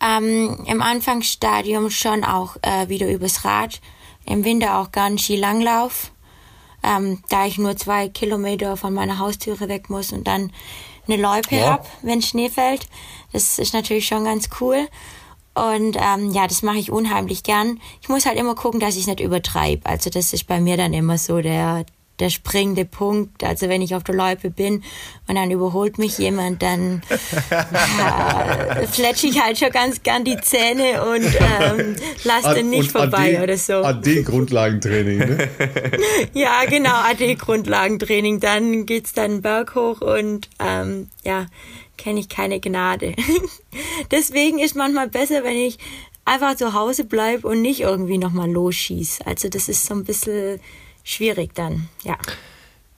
[0.00, 3.82] Ähm, Im Anfangsstadium schon auch äh, wieder übers Rad.
[4.26, 6.12] Im Winter auch gern Skilanglauf,
[6.82, 10.52] ähm, da ich nur zwei Kilometer von meiner Haustüre weg muss und dann
[11.06, 11.72] eine Loipe ja.
[11.72, 12.88] hab, wenn Schnee fällt.
[13.32, 14.88] Das ist natürlich schon ganz cool.
[15.54, 17.80] Und ähm, ja, das mache ich unheimlich gern.
[18.02, 19.86] Ich muss halt immer gucken, dass ich nicht übertreibe.
[19.86, 21.86] Also das ist bei mir dann immer so der
[22.20, 23.42] der springende Punkt.
[23.42, 24.84] Also wenn ich auf der Loipe bin
[25.26, 27.02] und dann überholt mich jemand, dann
[27.50, 33.36] äh, fletsche ich halt schon ganz gern die Zähne und ähm, lasse den nicht vorbei
[33.36, 33.74] AD, oder so.
[33.74, 35.50] AD-Grundlagentraining, ne?
[36.34, 38.40] ja, genau, AD-Grundlagentraining.
[38.40, 41.46] Dann geht's dann Berg hoch und ähm, ja,
[41.96, 43.14] kenne ich keine Gnade.
[44.12, 45.78] Deswegen ist manchmal besser, wenn ich
[46.24, 49.26] einfach zu Hause bleibe und nicht irgendwie nochmal losschieße.
[49.26, 50.60] Also das ist so ein bisschen
[51.04, 52.16] schwierig dann, ja.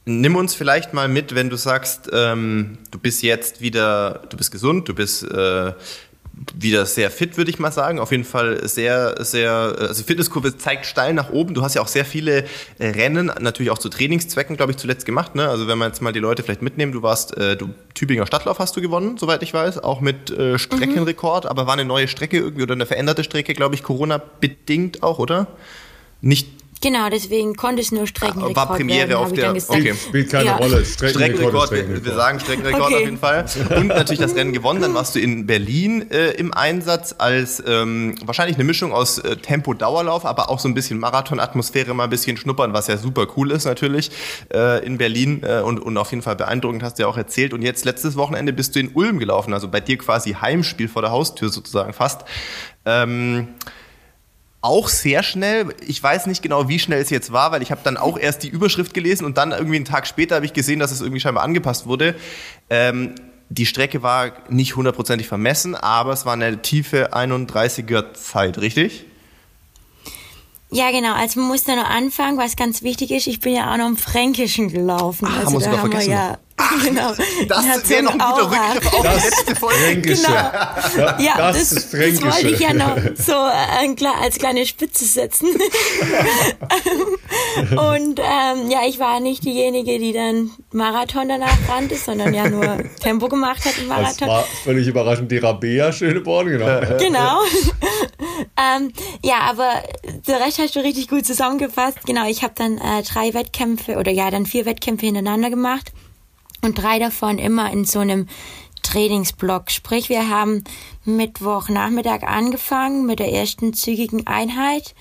[0.08, 4.52] Nimm uns vielleicht mal mit, wenn du sagst, ähm, du bist jetzt wieder, du bist
[4.52, 5.72] gesund, du bist äh,
[6.54, 7.98] wieder sehr fit, würde ich mal sagen.
[7.98, 11.54] Auf jeden Fall sehr, sehr, also die Fitnesskurve zeigt steil nach oben.
[11.54, 12.44] Du hast ja auch sehr viele
[12.78, 15.34] äh, Rennen, natürlich auch zu Trainingszwecken, glaube ich, zuletzt gemacht.
[15.34, 15.48] Ne?
[15.48, 18.58] Also wenn man jetzt mal die Leute vielleicht mitnehmen, du warst, äh, du Tübinger Stadtlauf
[18.58, 21.50] hast du gewonnen, soweit ich weiß, auch mit äh, Streckenrekord, mhm.
[21.50, 25.46] aber war eine neue Strecke irgendwie oder eine veränderte Strecke, glaube ich, Corona-bedingt auch, oder?
[26.20, 26.48] Nicht
[26.82, 29.50] Genau, deswegen konnte es nur Streckenrekord War Premiere werden, auf der.
[29.50, 29.94] Okay.
[29.94, 30.56] Spielt keine ja.
[30.56, 30.84] Rolle.
[30.84, 32.94] Streckenrekord, Streckenrekord, wir, sagen Streckenrekord okay.
[32.94, 33.46] auf jeden Fall.
[33.76, 34.82] Und natürlich das Rennen gewonnen.
[34.82, 39.36] Dann warst du in Berlin äh, im Einsatz als ähm, wahrscheinlich eine Mischung aus äh,
[39.36, 43.52] Tempo-Dauerlauf, aber auch so ein bisschen Marathon-Atmosphäre, mal ein bisschen schnuppern, was ja super cool
[43.52, 44.10] ist natürlich
[44.52, 47.54] äh, in Berlin äh, und, und auf jeden Fall beeindruckend, hast du ja auch erzählt.
[47.54, 51.00] Und jetzt letztes Wochenende bist du in Ulm gelaufen, also bei dir quasi Heimspiel vor
[51.00, 52.24] der Haustür sozusagen fast.
[52.84, 53.48] Ähm,
[54.66, 55.74] auch sehr schnell.
[55.86, 58.42] Ich weiß nicht genau, wie schnell es jetzt war, weil ich habe dann auch erst
[58.42, 61.20] die Überschrift gelesen und dann irgendwie einen Tag später habe ich gesehen, dass es irgendwie
[61.20, 62.16] scheinbar angepasst wurde.
[62.68, 63.14] Ähm,
[63.48, 69.04] die Strecke war nicht hundertprozentig vermessen, aber es war eine tiefe 31er Zeit, richtig?
[70.70, 71.14] Ja, genau.
[71.14, 73.28] Also man muss da noch anfangen, was ganz wichtig ist.
[73.28, 75.28] Ich bin ja auch noch im Fränkischen gelaufen.
[75.30, 77.12] Ah, also muss da haben wir ja Ach, genau.
[77.48, 79.76] Das wäre noch ein guter Rückgriff auf das die letzte Folge.
[79.76, 80.22] Fränkische.
[80.22, 80.36] Genau.
[80.96, 85.48] Ja, ja das, das, das, wollte ich ja noch so äh, als kleine Spitze setzen.
[87.70, 92.78] und ähm, ja, ich war nicht diejenige, die dann Marathon danach rannte, sondern ja nur
[93.00, 94.16] Tempo gemacht hat im Marathon.
[94.20, 96.80] Das war völlig überraschend die Rabea Schöneborn, genau.
[96.98, 97.42] genau.
[98.76, 98.92] ähm,
[99.22, 99.82] ja, aber
[100.26, 101.98] der Rest hast du richtig gut zusammengefasst.
[102.06, 105.92] Genau, ich habe dann äh, drei Wettkämpfe oder ja, dann vier Wettkämpfe hintereinander gemacht
[106.62, 108.26] und drei davon immer in so einem
[108.82, 109.70] Trainingsblock.
[109.70, 110.64] Sprich, wir haben
[111.04, 114.94] Mittwochnachmittag angefangen mit der ersten zügigen Einheit.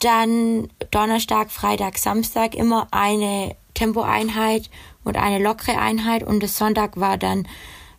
[0.00, 4.70] Dann Donnerstag, Freitag, Samstag immer eine Tempoeinheit
[5.04, 6.22] und eine lockere Einheit.
[6.22, 7.48] Und das Sonntag war dann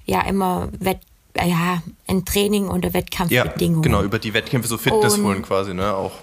[0.06, 1.00] ja immer Wett
[1.36, 3.84] ja, ein Training unter Wettkampfbedingungen.
[3.84, 6.14] Ja, genau, über die Wettkämpfe so Fitness holen quasi, ne, auch.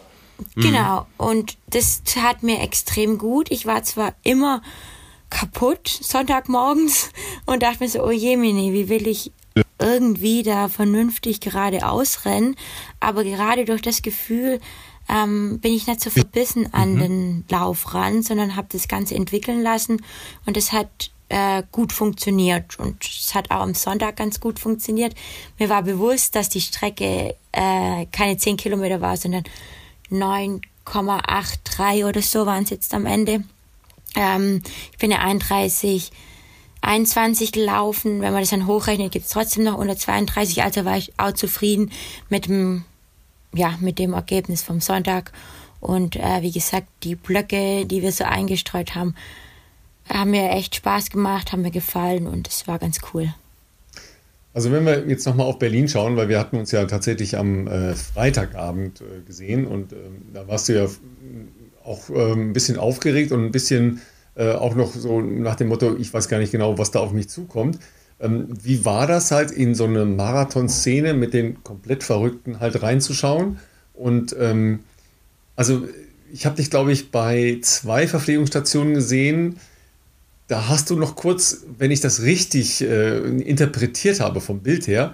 [0.56, 1.06] Genau, mhm.
[1.16, 3.50] und das tat mir extrem gut.
[3.50, 4.62] Ich war zwar immer
[5.30, 7.10] kaputt Sonntagmorgens
[7.46, 9.32] und dachte mir so, oh je, Mini, wie will ich
[9.78, 12.56] irgendwie da vernünftig gerade ausrennen?
[13.00, 14.60] Aber gerade durch das Gefühl
[15.08, 16.98] ähm, bin ich nicht so verbissen an mhm.
[16.98, 20.02] den Lauf ran, sondern habe das Ganze entwickeln lassen
[20.46, 22.78] und es hat äh, gut funktioniert.
[22.78, 25.14] Und es hat auch am Sonntag ganz gut funktioniert.
[25.58, 29.44] Mir war bewusst, dass die Strecke äh, keine 10 Kilometer war, sondern
[30.10, 33.44] 9,83 oder so waren es jetzt am Ende.
[34.16, 36.10] Ähm, ich bin ja 31,
[36.80, 38.20] 21 gelaufen.
[38.20, 40.62] Wenn man das dann hochrechnet, gibt es trotzdem noch unter 32.
[40.62, 41.90] Also war ich auch zufrieden
[42.28, 42.84] mit dem,
[43.52, 45.32] ja, mit dem Ergebnis vom Sonntag.
[45.80, 49.14] Und äh, wie gesagt, die Blöcke, die wir so eingestreut haben,
[50.08, 53.34] haben mir echt Spaß gemacht, haben mir gefallen und es war ganz cool.
[54.54, 57.66] Also wenn wir jetzt nochmal auf Berlin schauen, weil wir hatten uns ja tatsächlich am
[57.66, 59.96] äh, Freitagabend äh, gesehen und äh,
[60.32, 60.86] da warst du ja
[61.84, 64.00] auch ähm, ein bisschen aufgeregt und ein bisschen
[64.36, 67.12] äh, auch noch so nach dem Motto, ich weiß gar nicht genau, was da auf
[67.12, 67.78] mich zukommt.
[68.20, 73.58] Ähm, wie war das halt in so eine Marathonszene mit den komplett Verrückten halt reinzuschauen?
[73.92, 74.80] Und ähm,
[75.56, 75.86] also
[76.32, 79.60] ich habe dich, glaube ich, bei zwei Verpflegungsstationen gesehen
[80.46, 85.12] da hast du noch kurz, wenn ich das richtig äh, interpretiert habe vom Bild her,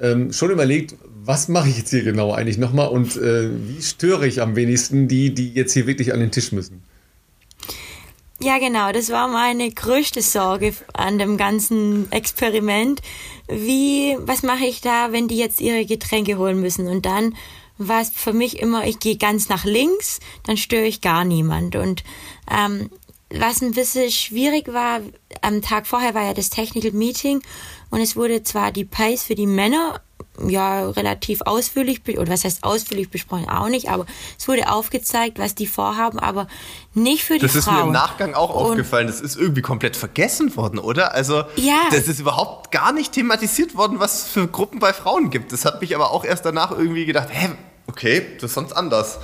[0.00, 4.26] ähm, schon überlegt, was mache ich jetzt hier genau eigentlich nochmal und äh, wie störe
[4.26, 6.82] ich am wenigsten die, die jetzt hier wirklich an den Tisch müssen?
[8.40, 13.00] Ja, genau, das war meine größte Sorge an dem ganzen Experiment.
[13.46, 16.88] Wie, was mache ich da, wenn die jetzt ihre Getränke holen müssen?
[16.88, 17.36] Und dann
[17.78, 21.76] war es für mich immer, ich gehe ganz nach links, dann störe ich gar niemand.
[21.76, 22.02] Und
[22.50, 22.90] ähm,
[23.30, 25.00] was ein bisschen schwierig war,
[25.40, 27.42] am Tag vorher war ja das Technical Meeting
[27.90, 30.00] und es wurde zwar die Pace für die Männer
[30.48, 34.06] ja relativ ausführlich oder was heißt ausführlich besprochen auch nicht, aber
[34.38, 36.46] es wurde aufgezeigt, was die vorhaben, aber
[36.94, 37.64] nicht für die das Frauen.
[37.64, 39.06] Das ist mir im Nachgang auch und aufgefallen.
[39.06, 41.14] Das ist irgendwie komplett vergessen worden, oder?
[41.14, 41.82] Also ja.
[41.90, 45.52] das ist überhaupt gar nicht thematisiert worden, was es für Gruppen bei Frauen gibt.
[45.52, 47.50] Das hat mich aber auch erst danach irgendwie gedacht, hä,
[47.86, 49.18] okay, das ist sonst anders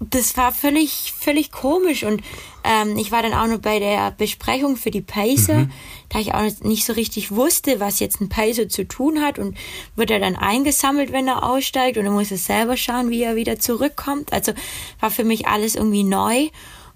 [0.00, 2.22] das war völlig, völlig komisch und
[2.64, 5.72] ähm, ich war dann auch noch bei der Besprechung für die Pacer, mhm.
[6.08, 9.56] da ich auch nicht so richtig wusste, was jetzt ein Pacer zu tun hat und
[9.96, 13.36] wird er dann eingesammelt, wenn er aussteigt und er muss er selber schauen, wie er
[13.36, 14.32] wieder zurückkommt.
[14.32, 14.52] Also
[15.00, 16.48] war für mich alles irgendwie neu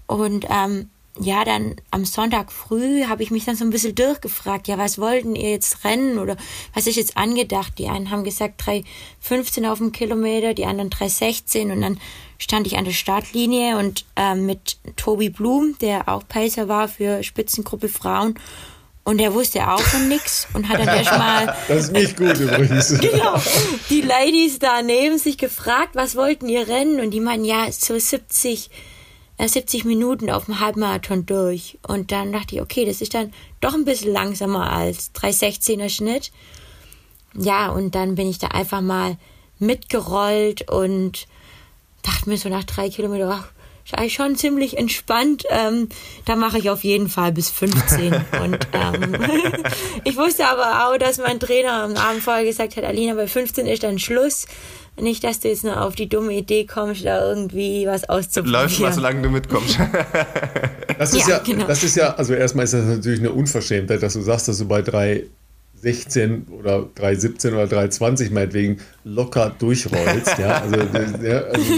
[0.07, 0.89] und ähm,
[1.21, 4.99] ja, dann am Sonntag früh habe ich mich dann so ein bisschen durchgefragt, ja, was
[4.99, 6.37] wollten ihr jetzt rennen oder
[6.73, 7.79] was ist jetzt angedacht?
[7.79, 12.01] Die einen haben gesagt 3,15 auf dem Kilometer, die anderen 3,16 und dann
[12.39, 17.23] stand ich an der Startlinie und äh, mit Tobi Blum, der auch Pacer war für
[17.23, 18.39] Spitzengruppe Frauen
[19.05, 21.55] und er wusste auch von nix und hat dann erstmal.
[21.69, 22.89] Das ist nicht gut übrigens.
[23.01, 23.41] genau.
[23.91, 27.01] Die Ladies da neben sich gefragt, was wollten ihr rennen?
[27.01, 28.71] Und die meinen, ja, so 70
[29.37, 31.79] 70 Minuten auf dem Halbmarathon durch.
[31.87, 36.31] Und dann dachte ich, okay, das ist dann doch ein bisschen langsamer als 316er Schnitt.
[37.37, 39.17] Ja, und dann bin ich da einfach mal
[39.59, 41.27] mitgerollt und
[42.05, 43.49] dachte mir so nach drei Kilometern, ach,
[43.85, 45.45] ist eigentlich schon ziemlich entspannt.
[45.51, 45.89] Ähm,
[46.25, 48.15] da mache ich auf jeden Fall bis 15.
[48.43, 49.15] und ähm,
[50.05, 53.67] ich wusste aber auch, dass mein Trainer am Abend vorher gesagt hat, Alina, bei 15
[53.67, 54.47] ist dann Schluss.
[54.97, 58.63] Nicht, dass du jetzt nur auf die dumme Idee kommst, da irgendwie was auszuprobieren.
[58.63, 59.77] Läuft mal, solange du mitkommst.
[60.99, 61.67] das ist ja, ja genau.
[61.67, 64.69] das ist ja, also erstmal ist das natürlich eine Unverschämtheit, dass du sagst, dass du
[64.69, 64.83] bei
[65.85, 70.39] 3,16 oder 3,17 oder 3,20 meinetwegen locker durchrollst.
[70.39, 70.77] ja, also,
[71.23, 71.73] ja, also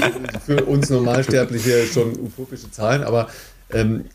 [0.45, 3.29] für uns Normalsterbliche schon utopische Zahlen, aber
[3.73, 4.07] ähm,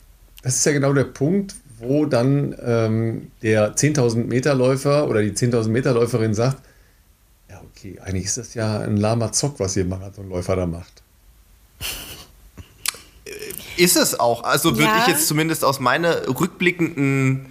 [0.43, 5.31] das ist ja genau der Punkt, wo dann ähm, der 10.000 Meter Läufer oder die
[5.31, 6.57] 10.000 Meter Läuferin sagt,
[7.81, 11.01] okay, eigentlich ist das ja ein lahmer Zock, was ihr Marathonläufer da macht.
[13.77, 14.43] Ist es auch.
[14.43, 14.99] Also würde ja.
[15.01, 17.47] ich jetzt zumindest aus meiner rückblickenden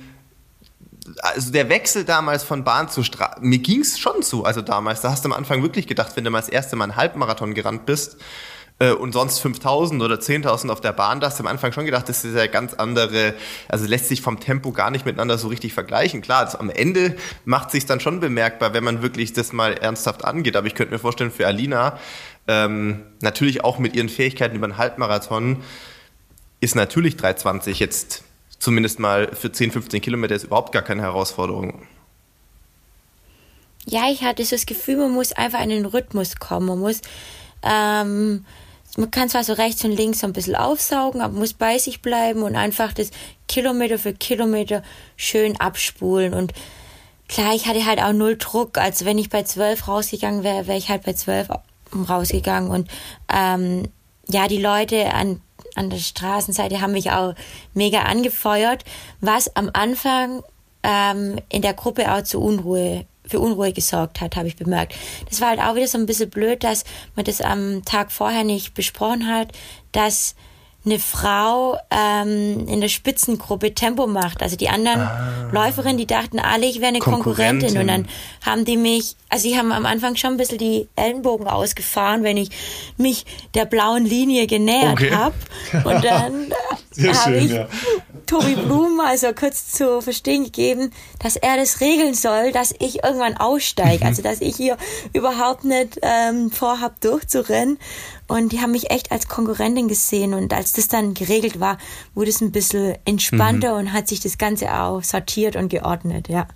[1.23, 5.01] also der Wechsel damals von Bahn zu Straße, mir ging es schon so, also damals,
[5.01, 7.55] da hast du am Anfang wirklich gedacht, wenn du mal das erste Mal einen Halbmarathon
[7.55, 8.17] gerannt bist,
[8.81, 11.85] äh, und sonst 5000 oder 10.000 auf der Bahn, da hast du am Anfang schon
[11.85, 13.35] gedacht, das ist ja ganz andere,
[13.69, 16.23] also lässt sich vom Tempo gar nicht miteinander so richtig vergleichen.
[16.23, 20.25] Klar, also am Ende macht sich dann schon bemerkbar, wenn man wirklich das mal ernsthaft
[20.25, 20.57] angeht.
[20.57, 21.99] Aber ich könnte mir vorstellen, für Alina,
[22.49, 25.63] ähm, natürlich auch mit ihren Fähigkeiten über einen Halbmarathon,
[26.61, 28.25] ist natürlich 320 jetzt
[28.61, 31.83] zumindest mal für 10, 15 Kilometer ist überhaupt gar keine Herausforderung.
[33.87, 36.67] Ja, ich hatte so das Gefühl, man muss einfach in den Rhythmus kommen.
[36.67, 37.01] Man muss
[37.63, 38.45] ähm,
[38.97, 42.03] man kann zwar so rechts und links so ein bisschen aufsaugen, aber muss bei sich
[42.03, 43.11] bleiben und einfach das
[43.47, 44.83] Kilometer für Kilometer
[45.17, 46.35] schön abspulen.
[46.35, 46.53] Und
[47.29, 48.79] klar, ich hatte halt auch null Druck.
[48.79, 51.49] Also wenn ich bei zwölf rausgegangen wäre, wäre ich halt bei zwölf
[52.09, 52.71] rausgegangen.
[52.71, 52.91] Und
[53.33, 53.89] ähm,
[54.29, 55.41] ja, die Leute an,
[55.75, 57.35] an der Straßenseite haben mich auch
[57.75, 58.85] mega angefeuert,
[59.21, 60.43] was am Anfang
[60.83, 64.95] ähm, in der Gruppe auch zu Unruhe für Unruhe gesorgt hat, habe ich bemerkt.
[65.29, 68.43] Das war halt auch wieder so ein bisschen blöd, dass man das am Tag vorher
[68.43, 69.53] nicht besprochen hat,
[69.93, 70.35] dass
[70.85, 74.43] eine Frau ähm, in der Spitzengruppe Tempo macht.
[74.43, 75.51] Also die anderen ah.
[75.53, 77.75] Läuferinnen, die dachten alle, ich wäre eine Konkurrentin.
[77.75, 77.81] Konkurrentin.
[77.81, 78.09] Und dann
[78.47, 82.39] haben die mich, also sie haben am Anfang schon ein bisschen die Ellenbogen ausgefahren, wenn
[82.39, 82.51] ich
[82.97, 85.11] mich der blauen Linie genähert okay.
[85.11, 85.35] habe.
[85.85, 86.51] Und dann
[87.15, 87.69] habe ich ja.
[88.27, 93.37] Tobi Blum also kurz zu verstehen gegeben, dass er das regeln soll, dass ich irgendwann
[93.37, 94.05] aussteige.
[94.07, 94.79] Also dass ich hier
[95.13, 97.79] überhaupt nicht ähm, vorhab durchzurennen.
[98.31, 100.35] Und die haben mich echt als Konkurrentin gesehen.
[100.35, 101.79] Und als das dann geregelt war,
[102.15, 103.79] wurde es ein bisschen entspannter mhm.
[103.79, 106.47] und hat sich das Ganze auch sortiert und geordnet, ja.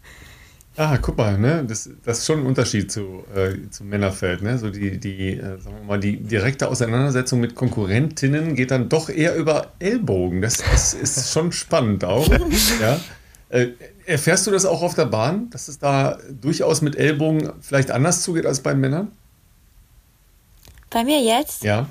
[0.77, 1.65] Ah, guck mal, ne?
[1.67, 4.57] Das, das ist schon ein Unterschied zu, äh, zum Männerfeld, ne?
[4.59, 9.09] So die, die, äh, sagen wir mal, die direkte Auseinandersetzung mit Konkurrentinnen geht dann doch
[9.09, 10.43] eher über Ellbogen.
[10.43, 12.29] Das, das ist schon spannend auch.
[12.81, 13.01] ja.
[13.49, 13.69] Äh,
[14.07, 18.23] erfährst du das auch auf der Bahn, dass es da durchaus mit Ellbogen vielleicht anders
[18.23, 19.11] zugeht als bei Männern?
[20.95, 21.65] Bei mir jetzt?
[21.65, 21.89] Ja.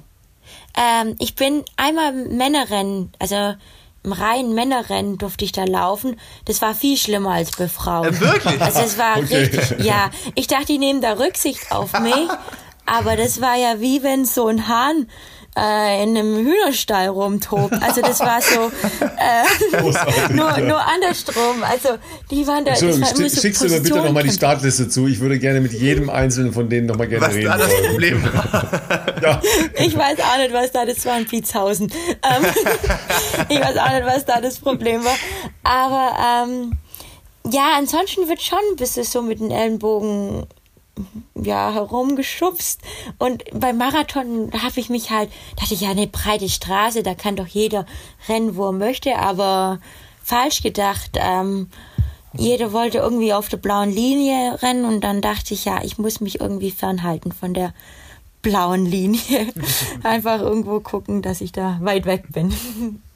[0.77, 3.53] Ähm, ich bin einmal Männerrennen, also
[4.01, 6.17] im reinen Männerrennen durfte ich da laufen.
[6.45, 8.13] Das war viel schlimmer als bei Frauen.
[8.13, 8.61] Äh, wirklich?
[8.61, 9.35] Also es war okay.
[9.35, 10.09] richtig, ja.
[10.35, 12.29] Ich dachte, die nehmen da Rücksicht auf mich.
[12.85, 15.09] aber das war ja wie wenn so ein Hahn
[15.57, 17.73] äh, in einem Hühnerstall rumtobt.
[17.81, 21.63] Also das war so äh, nur, nur andersrum.
[21.63, 21.89] Also
[22.31, 22.71] die waren da.
[22.71, 25.07] Entschuldigung, war so schickst du mir bitte nochmal die Startliste zu.
[25.07, 27.49] Ich würde gerne mit jedem einzelnen von denen nochmal gerne was reden.
[27.49, 28.23] Was da das Problem
[29.21, 29.41] ja.
[29.77, 31.91] Ich weiß auch nicht, was da, das war ein Pizhausen.
[32.23, 32.45] Ähm,
[33.49, 35.15] ich weiß auch nicht, was da das Problem war.
[35.63, 36.77] Aber ähm,
[37.51, 40.45] ja, ansonsten wird schon ein bisschen so mit den Ellenbogen
[41.36, 42.82] ja, herumgeschubst.
[43.17, 47.36] Und beim Marathon habe ich mich halt, dachte ich, ja, eine breite Straße, da kann
[47.36, 47.86] doch jeder
[48.27, 49.79] rennen, wo er möchte, aber
[50.23, 51.12] falsch gedacht.
[51.15, 51.69] Ähm,
[52.36, 56.19] jeder wollte irgendwie auf der blauen Linie rennen und dann dachte ich, ja, ich muss
[56.19, 57.73] mich irgendwie fernhalten von der
[58.41, 59.47] blauen Linie.
[60.03, 62.53] Einfach irgendwo gucken, dass ich da weit weg bin.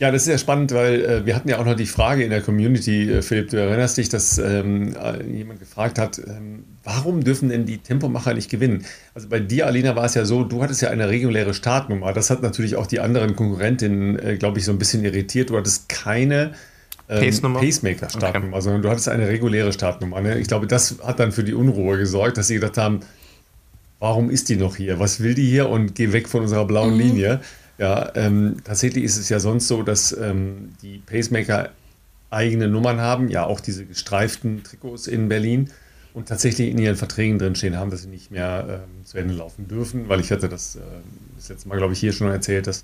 [0.00, 2.30] Ja, das ist ja spannend, weil äh, wir hatten ja auch noch die Frage in
[2.30, 7.22] der Community, äh, Philipp, du erinnerst dich, dass ähm, äh, jemand gefragt hat, ähm, warum
[7.22, 8.86] dürfen denn die Tempomacher nicht gewinnen?
[9.14, 12.14] Also bei dir, Alina, war es ja so, du hattest ja eine reguläre Startnummer.
[12.14, 15.50] Das hat natürlich auch die anderen Konkurrentinnen, äh, glaube ich, so ein bisschen irritiert.
[15.50, 16.52] Du hattest keine
[17.10, 18.62] ähm, Pacemaker-Startnummer, okay.
[18.62, 20.22] sondern du hattest eine reguläre Startnummer.
[20.22, 20.38] Ne?
[20.38, 23.00] Ich glaube, das hat dann für die Unruhe gesorgt, dass sie gedacht haben,
[23.98, 24.98] warum ist die noch hier?
[24.98, 25.68] Was will die hier?
[25.68, 27.00] Und geh weg von unserer blauen mhm.
[27.00, 27.40] Linie.
[27.80, 31.70] Ja, ähm, tatsächlich ist es ja sonst so, dass ähm, die Pacemaker
[32.28, 35.70] eigene Nummern haben, ja auch diese gestreiften Trikots in Berlin
[36.12, 39.66] und tatsächlich in ihren Verträgen drinstehen haben, dass sie nicht mehr ähm, zu Ende laufen
[39.66, 40.80] dürfen, weil ich hatte das, äh,
[41.36, 42.82] das letzte Mal, glaube ich, hier schon erzählt, dass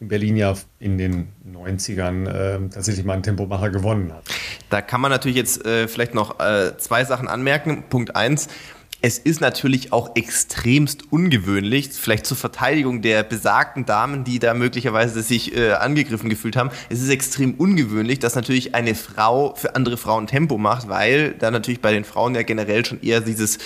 [0.00, 4.24] in Berlin ja in den 90ern äh, tatsächlich mal ein Tempomacher gewonnen hat.
[4.70, 7.84] Da kann man natürlich jetzt äh, vielleicht noch äh, zwei Sachen anmerken.
[7.88, 8.48] Punkt eins,
[9.04, 15.22] es ist natürlich auch extremst ungewöhnlich, vielleicht zur Verteidigung der besagten Damen, die da möglicherweise
[15.22, 16.70] sich äh, angegriffen gefühlt haben.
[16.88, 21.50] Es ist extrem ungewöhnlich, dass natürlich eine Frau für andere Frauen Tempo macht, weil da
[21.50, 23.58] natürlich bei den Frauen ja generell schon eher dieses,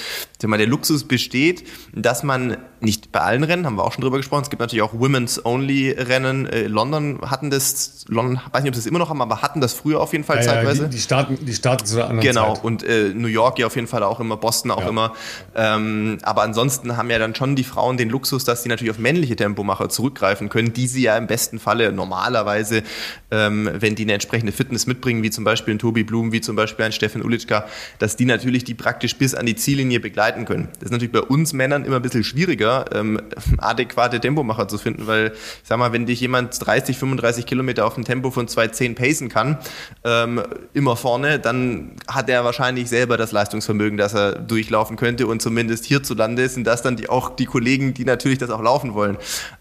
[0.42, 4.16] mal, der Luxus besteht, dass man nicht bei allen Rennen, haben wir auch schon drüber
[4.16, 6.46] gesprochen, es gibt natürlich auch Women's Only Rennen.
[6.46, 9.61] Äh, London hatten das, London, weiß nicht, ob sie es immer noch haben, aber hatten
[9.61, 10.83] das früher auf jeden Fall ja, zeitweise.
[10.83, 12.62] Ja, die, die, starten, die starten zu einer anderen genau, Zeit.
[12.62, 14.88] Genau, und äh, New York ja auf jeden Fall auch immer, Boston auch ja.
[14.88, 15.12] immer.
[15.55, 18.99] Ähm, aber ansonsten haben ja dann schon die Frauen den Luxus, dass sie natürlich auf
[18.99, 22.83] männliche Tempomacher zurückgreifen können, die sie ja im besten Falle normalerweise,
[23.31, 26.57] ähm, wenn die eine entsprechende Fitness mitbringen, wie zum Beispiel ein Tobi Blum, wie zum
[26.57, 27.67] Beispiel ein Steffen Ulitschka,
[27.99, 30.69] dass die natürlich die praktisch bis an die Ziellinie begleiten können.
[30.75, 33.21] Das ist natürlich bei uns Männern immer ein bisschen schwieriger, ähm,
[33.59, 37.97] adäquate Tempomacher zu finden, weil, ich sag mal, wenn dich jemand 30, 35 Kilometer auf
[37.97, 39.59] ein Tempo von 2,10 pacen kann,
[40.05, 40.43] ähm,
[40.75, 45.85] immer vorne, dann hat er wahrscheinlich selber das Leistungsvermögen, dass er durchlaufen könnte und zumindest
[45.85, 49.16] hierzulande sind das dann die, auch die Kollegen, die natürlich das auch laufen wollen.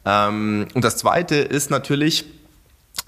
[0.05, 2.25] Ähm, und das Zweite ist natürlich,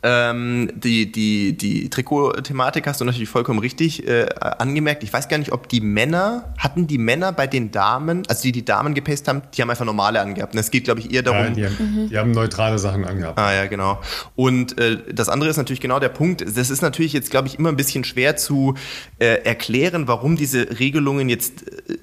[0.03, 5.03] ähm, die, die, die Trikot-Thematik hast du natürlich vollkommen richtig äh, angemerkt.
[5.03, 8.51] Ich weiß gar nicht, ob die Männer, hatten die Männer bei den Damen, also die
[8.51, 10.53] die Damen gepaced haben, die haben einfach normale angehabt.
[10.53, 11.45] Und es geht, glaube ich, eher darum.
[11.45, 12.09] Ja, die, haben, mhm.
[12.09, 13.39] die haben neutrale Sachen angehabt.
[13.39, 13.99] Ah ja, genau.
[14.35, 16.41] Und äh, das andere ist natürlich genau der Punkt.
[16.41, 18.75] Das ist natürlich jetzt, glaube ich, immer ein bisschen schwer zu
[19.17, 21.97] äh, erklären, warum diese Regelungen jetzt äh,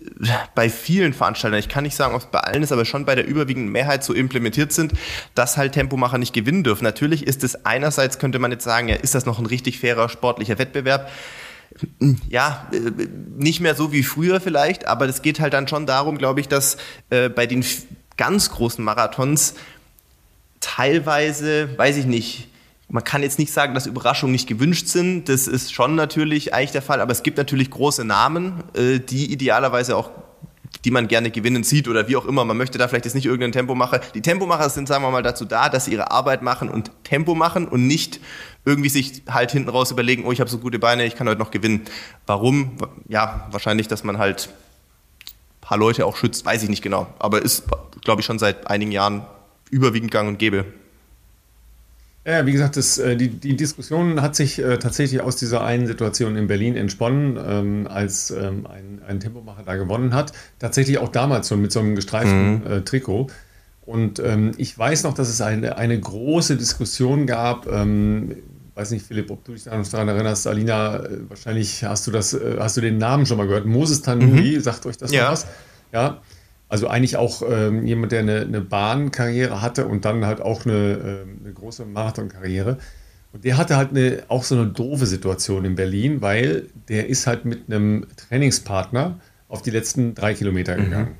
[0.54, 3.14] bei vielen Veranstaltern, ich kann nicht sagen, ob es bei allen ist, aber schon bei
[3.14, 4.92] der überwiegenden Mehrheit so implementiert sind,
[5.34, 6.84] dass halt Tempomacher nicht gewinnen dürfen.
[6.84, 9.78] Natürlich ist es ein einerseits könnte man jetzt sagen, ja, ist das noch ein richtig
[9.80, 11.10] fairer sportlicher Wettbewerb?
[12.28, 16.18] Ja, äh, nicht mehr so wie früher vielleicht, aber es geht halt dann schon darum,
[16.18, 16.76] glaube ich, dass
[17.10, 17.64] äh, bei den
[18.16, 19.54] ganz großen Marathons
[20.60, 22.48] teilweise, weiß ich nicht,
[22.88, 25.28] man kann jetzt nicht sagen, dass Überraschungen nicht gewünscht sind.
[25.28, 29.32] Das ist schon natürlich eigentlich der Fall, aber es gibt natürlich große Namen, äh, die
[29.32, 30.10] idealerweise auch
[30.84, 32.44] die man gerne gewinnen sieht oder wie auch immer.
[32.44, 34.00] Man möchte da vielleicht jetzt nicht irgendeinen Tempomacher.
[34.14, 37.34] Die Tempomacher sind, sagen wir mal, dazu da, dass sie ihre Arbeit machen und Tempo
[37.34, 38.20] machen und nicht
[38.64, 41.38] irgendwie sich halt hinten raus überlegen, oh, ich habe so gute Beine, ich kann heute
[41.38, 41.82] noch gewinnen.
[42.26, 42.76] Warum?
[43.08, 44.48] Ja, wahrscheinlich, dass man halt
[45.26, 47.06] ein paar Leute auch schützt, weiß ich nicht genau.
[47.18, 47.64] Aber ist,
[48.02, 49.24] glaube ich, schon seit einigen Jahren
[49.70, 50.66] überwiegend gang und gäbe.
[52.26, 55.86] Ja, wie gesagt, das, äh, die, die Diskussion hat sich äh, tatsächlich aus dieser einen
[55.86, 60.32] Situation in Berlin entsponnen, ähm, als ähm, ein, ein Tempomacher da gewonnen hat.
[60.58, 62.72] Tatsächlich auch damals schon mit so einem gestreiften mhm.
[62.72, 63.26] äh, Trikot.
[63.84, 67.66] Und ähm, ich weiß noch, dass es eine, eine große Diskussion gab.
[67.70, 68.36] Ähm,
[68.74, 72.78] weiß nicht, Philipp, ob du dich daran erinnerst, Alina, wahrscheinlich hast du das, äh, hast
[72.78, 73.66] du den Namen schon mal gehört.
[73.66, 74.60] Moses Tanuri, mhm.
[74.60, 75.30] sagt euch das ja.
[75.30, 75.46] was?
[75.92, 76.22] Ja.
[76.74, 81.22] Also eigentlich auch ähm, jemand, der eine, eine Bahnkarriere hatte und dann halt auch eine,
[81.22, 82.78] ähm, eine große Marathonkarriere.
[83.32, 87.28] Und der hatte halt eine, auch so eine doofe Situation in Berlin, weil der ist
[87.28, 90.82] halt mit einem Trainingspartner auf die letzten drei Kilometer mhm.
[90.82, 91.10] gegangen.
[91.10, 91.18] Mhm.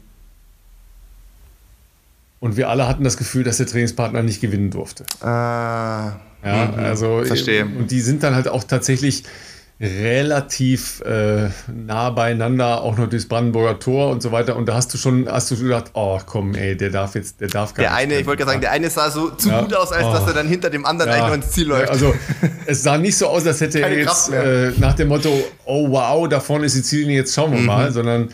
[2.41, 5.05] Und wir alle hatten das Gefühl, dass der Trainingspartner nicht gewinnen durfte.
[5.21, 6.79] Ah, ja, mhm.
[6.81, 7.65] also verstehe.
[7.65, 9.23] Und die sind dann halt auch tatsächlich
[9.85, 14.57] relativ äh, nah beieinander, auch noch durchs Brandenburger Tor und so weiter.
[14.57, 17.49] Und da hast du schon, hast du gedacht, oh komm, ey, der darf jetzt, der
[17.49, 18.01] darf gar der nicht.
[18.01, 19.61] Der eine, ich wollte gerade sagen, der eine sah so zu ja.
[19.61, 20.12] gut aus, als oh.
[20.12, 21.16] dass er dann hinter dem anderen ja.
[21.16, 21.91] eigentlich noch ins Ziel läuft.
[21.91, 22.14] Also
[22.66, 25.30] es sah nicht so aus, als hätte er jetzt äh, nach dem Motto,
[25.64, 27.66] oh wow, da vorne ist die Ziellinie, jetzt schauen wir mhm.
[27.66, 28.30] mal, sondern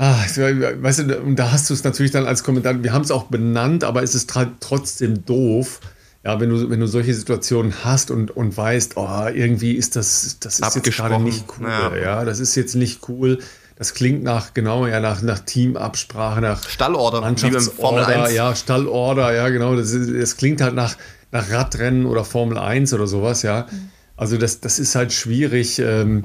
[0.00, 3.10] Ah, weißt du, und da hast du es natürlich dann als Kommentar, wir haben es
[3.10, 5.80] auch benannt, aber es ist trotzdem doof,
[6.24, 10.38] ja, wenn du, wenn du solche Situationen hast und, und weißt, oh, irgendwie ist das,
[10.40, 11.66] das ist jetzt gerade nicht cool.
[11.68, 11.96] Ja.
[11.96, 12.24] ja.
[12.24, 13.38] das ist jetzt nicht cool.
[13.76, 19.76] Das klingt nach, genau, ja, nach, nach Teamabsprache, nach Stallorder, Mannschaftsorder, ja, Stallorder, ja, genau.
[19.76, 20.96] Das, ist, das klingt halt nach,
[21.30, 23.68] nach Radrennen oder Formel 1 oder sowas, ja.
[24.16, 25.78] Also das, das ist halt schwierig.
[25.78, 26.24] Ähm,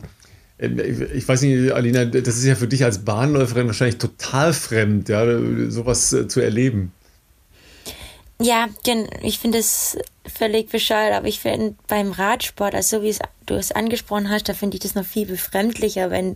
[0.57, 5.23] ich weiß nicht, Alina, das ist ja für dich als Bahnläuferin wahrscheinlich total fremd, ja,
[5.69, 6.91] sowas äh, zu erleben.
[8.43, 8.67] Ja,
[9.21, 13.55] ich finde es völlig bescheuert, aber ich finde beim Radsport, also so wie es, du
[13.55, 16.33] es angesprochen hast, da finde ich das noch viel befremdlicher, wenn,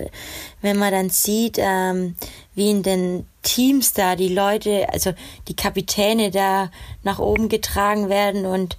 [0.62, 2.16] wenn man dann sieht, ähm,
[2.55, 5.14] wie in den Teams da die Leute, also
[5.49, 6.72] die Kapitäne da
[7.03, 8.78] nach oben getragen werden und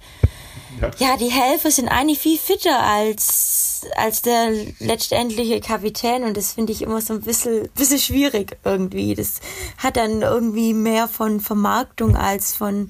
[0.81, 6.53] ja, ja die Helfer sind eigentlich viel fitter als, als der letztendliche Kapitän und das
[6.53, 9.15] finde ich immer so ein bisschen, bisschen schwierig irgendwie.
[9.15, 9.39] Das
[9.77, 12.87] hat dann irgendwie mehr von Vermarktung als von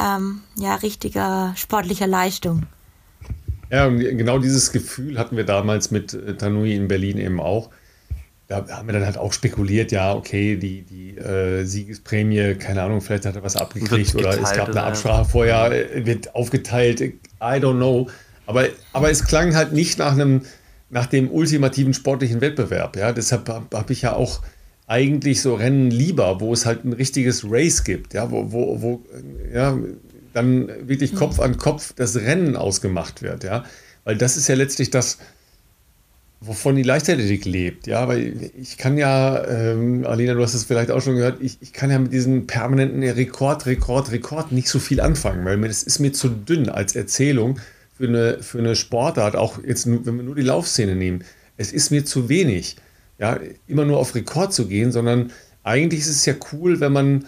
[0.00, 2.66] ähm, ja, richtiger sportlicher Leistung.
[3.70, 7.70] Ja, und genau dieses Gefühl hatten wir damals mit äh, Tanui in Berlin eben auch.
[8.46, 13.00] Da haben wir dann halt auch spekuliert, ja, okay, die, die äh, Siegesprämie, keine Ahnung,
[13.00, 17.14] vielleicht hat er was abgekriegt oder es gab eine Absprache vorher, äh, wird aufgeteilt, I
[17.40, 18.08] don't know.
[18.46, 20.42] Aber, aber es klang halt nicht nach einem,
[20.90, 22.96] nach dem ultimativen sportlichen Wettbewerb.
[22.96, 23.12] Ja?
[23.12, 24.42] Deshalb habe hab ich ja auch
[24.86, 29.02] eigentlich so Rennen lieber, wo es halt ein richtiges Race gibt, ja, wo, wo, wo
[29.52, 29.78] ja,
[30.34, 31.16] dann wirklich mhm.
[31.16, 33.64] Kopf an Kopf das Rennen ausgemacht wird, ja.
[34.04, 35.16] Weil das ist ja letztlich das,
[36.40, 40.90] wovon die Leichtathletik lebt, ja, weil ich kann ja, ähm, Alina, du hast es vielleicht
[40.90, 44.78] auch schon gehört, ich, ich kann ja mit diesem permanenten Rekord, Rekord, Rekord nicht so
[44.78, 47.58] viel anfangen, weil mir das ist mir zu dünn als Erzählung
[47.94, 51.24] für eine, für eine Sportart, auch jetzt, wenn wir nur die Laufszene nehmen.
[51.56, 52.76] Es ist mir zu wenig
[53.18, 55.30] ja, immer nur auf Rekord zu gehen, sondern
[55.62, 57.26] eigentlich ist es ja cool, wenn man,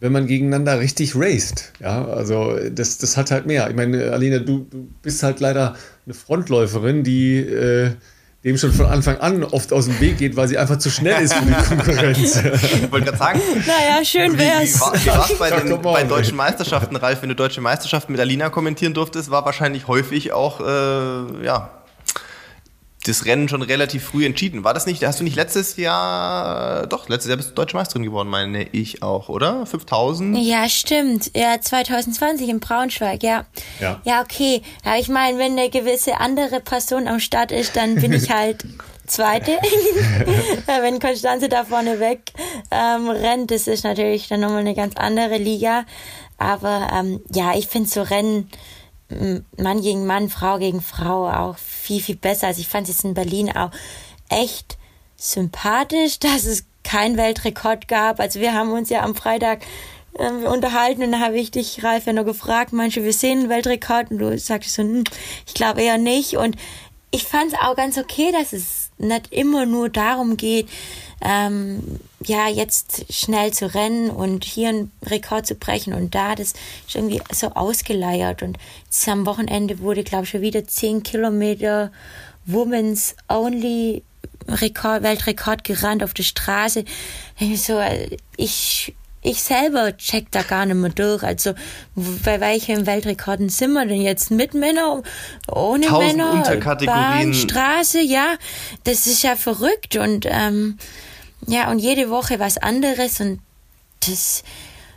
[0.00, 1.72] wenn man gegeneinander richtig raced.
[1.80, 3.68] Ja, also das, das hat halt mehr.
[3.68, 7.92] Ich meine, Alina, du, du bist halt leider eine Frontläuferin, die äh,
[8.44, 11.22] dem schon von Anfang an oft aus dem Weg geht, weil sie einfach zu schnell
[11.22, 12.36] ist für die Konkurrenz.
[12.36, 13.40] ich wollte gerade sagen.
[13.66, 14.80] Naja, schön wär's.
[14.80, 18.12] Wie, wie, wie war es bei, den, bei deutschen Meisterschaften, Ralf, wenn du deutsche Meisterschaften
[18.12, 21.70] mit Alina kommentieren durftest, war wahrscheinlich häufig auch, äh, ja,
[23.08, 24.64] das Rennen schon relativ früh entschieden.
[24.64, 28.02] War das nicht, hast du nicht letztes Jahr, doch, letztes Jahr bist du Deutsche Meisterin
[28.02, 29.66] geworden, meine ich auch, oder?
[29.66, 30.38] 5000?
[30.38, 31.30] Ja, stimmt.
[31.34, 33.46] Ja, 2020 in Braunschweig, ja.
[33.80, 34.62] Ja, ja okay.
[34.84, 38.64] Ja, ich meine, wenn eine gewisse andere Person am Start ist, dann bin ich halt
[39.06, 39.52] Zweite.
[40.66, 42.32] wenn Konstanze da vorne weg
[42.70, 45.86] ähm, rennt, das ist natürlich dann nochmal eine ganz andere Liga.
[46.36, 48.50] Aber ähm, ja, ich finde so Rennen
[49.56, 51.56] Mann gegen Mann, Frau gegen Frau auch
[51.88, 52.48] viel, viel besser.
[52.48, 53.70] Also ich fand es jetzt in Berlin auch
[54.28, 54.76] echt
[55.16, 58.20] sympathisch, dass es keinen Weltrekord gab.
[58.20, 59.62] Also wir haben uns ja am Freitag
[60.14, 63.48] äh, unterhalten und da habe ich dich, Ralf, ja nur gefragt, manche, wir sehen einen
[63.48, 65.04] Weltrekord und du sagst so, hm,
[65.46, 66.36] ich glaube eher nicht.
[66.36, 66.56] Und
[67.10, 70.68] ich fand es auch ganz okay, dass es nicht immer nur darum geht,
[71.22, 76.54] ähm, ja, jetzt schnell zu rennen und hier einen Rekord zu brechen und da, das
[76.86, 78.42] ist irgendwie so ausgeleiert.
[78.42, 81.92] Und jetzt am Wochenende wurde, glaube ich, schon wieder 10 Kilometer
[82.46, 84.02] Women's Only
[84.48, 86.84] Rekord, Weltrekord gerannt auf der Straße.
[87.54, 87.80] So,
[88.36, 91.22] ich, ich selber check da gar nicht mehr durch.
[91.22, 91.54] Also,
[92.24, 94.30] bei welchen Weltrekorden sind wir denn jetzt?
[94.30, 95.02] Mit Männer,
[95.46, 96.32] ohne Männer?
[96.32, 97.02] Unterkategorien.
[97.02, 98.36] Bahn, Straße, ja.
[98.84, 100.78] Das ist ja verrückt und, ähm,
[101.46, 103.40] ja, und jede Woche was anderes und
[104.06, 104.44] das,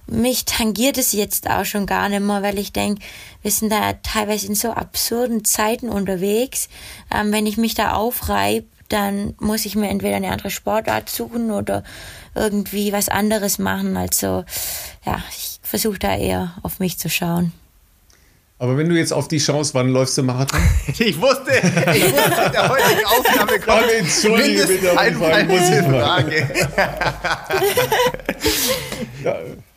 [0.08, 3.02] mich tangiert es jetzt auch schon gar nicht mehr, weil ich denke,
[3.42, 6.70] wir sind da teilweise in so absurden Zeiten unterwegs.
[7.14, 11.52] Ähm, wenn ich mich da aufreibe, dann muss ich mir entweder eine andere Sportart suchen
[11.52, 11.84] oder
[12.36, 13.96] irgendwie was anderes machen.
[13.96, 14.44] Also
[15.06, 17.54] ja, ich versuche da eher auf mich zu schauen.
[18.62, 20.62] Aber wenn du jetzt auf die schaust, wann läufst du Marathon?
[20.88, 26.48] ich wusste, ich wusste, in der heutigen Aufnahme kommt Entschuldige bitte, einmal diese Frage.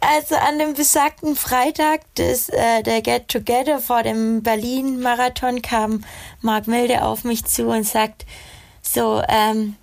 [0.01, 6.05] Also an dem besagten Freitag des, äh, der Get Together vor dem Berlin-Marathon kam
[6.43, 8.27] Marc Milde auf mich zu und sagt,
[8.83, 9.77] so, ähm,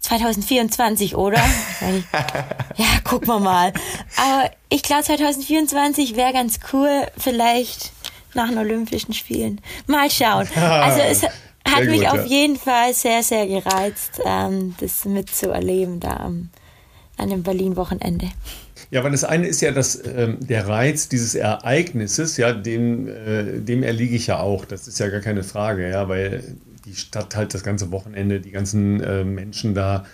[0.00, 1.38] 2024, oder?
[2.76, 3.72] ja, gucken wir mal.
[4.16, 7.92] Aber ich glaube, 2024 wäre ganz cool, vielleicht
[8.34, 9.60] nach den Olympischen Spielen.
[9.86, 10.48] Mal schauen.
[10.56, 11.22] Also es
[11.64, 16.50] hat mich auf jeden Fall sehr, sehr gereizt, ähm, das mitzuerleben da am,
[17.16, 18.28] an dem Berlin-Wochenende.
[18.90, 23.60] Ja, weil das eine ist ja dass ähm, der Reiz dieses Ereignisses, ja, dem, äh,
[23.60, 24.64] dem erliege ich ja auch.
[24.64, 28.50] Das ist ja gar keine Frage, ja, weil die Stadt halt das ganze Wochenende, die
[28.50, 30.04] ganzen äh, Menschen da,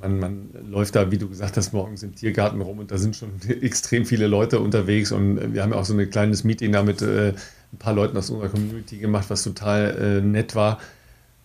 [0.00, 3.16] man, man, läuft da, wie du gesagt hast, morgens im Tiergarten rum und da sind
[3.16, 3.30] schon
[3.62, 6.82] extrem viele Leute unterwegs und äh, wir haben ja auch so ein kleines Meeting da
[6.82, 7.28] mit äh,
[7.72, 10.78] ein paar Leuten aus unserer Community gemacht, was total äh, nett war.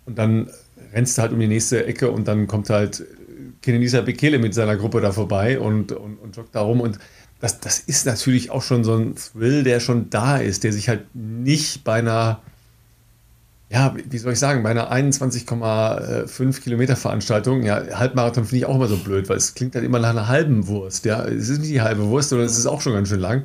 [0.06, 0.50] Und dann
[0.94, 3.06] rennst du halt um die nächste Ecke und dann kommt halt
[3.62, 6.82] Kenenisa Bekele mit seiner Gruppe da vorbei und, und, und joggt da rum.
[6.82, 7.00] Und
[7.40, 10.90] das, das ist natürlich auch schon so ein Thrill, der schon da ist, der sich
[10.90, 12.42] halt nicht bei einer,
[13.70, 18.76] ja, wie soll ich sagen, bei einer 21,5 Kilometer Veranstaltung, ja, Halbmarathon finde ich auch
[18.76, 21.26] immer so blöd, weil es klingt halt immer nach einer halben Wurst, ja.
[21.26, 23.44] Es ist nicht die halbe Wurst, sondern es ist auch schon ganz schön lang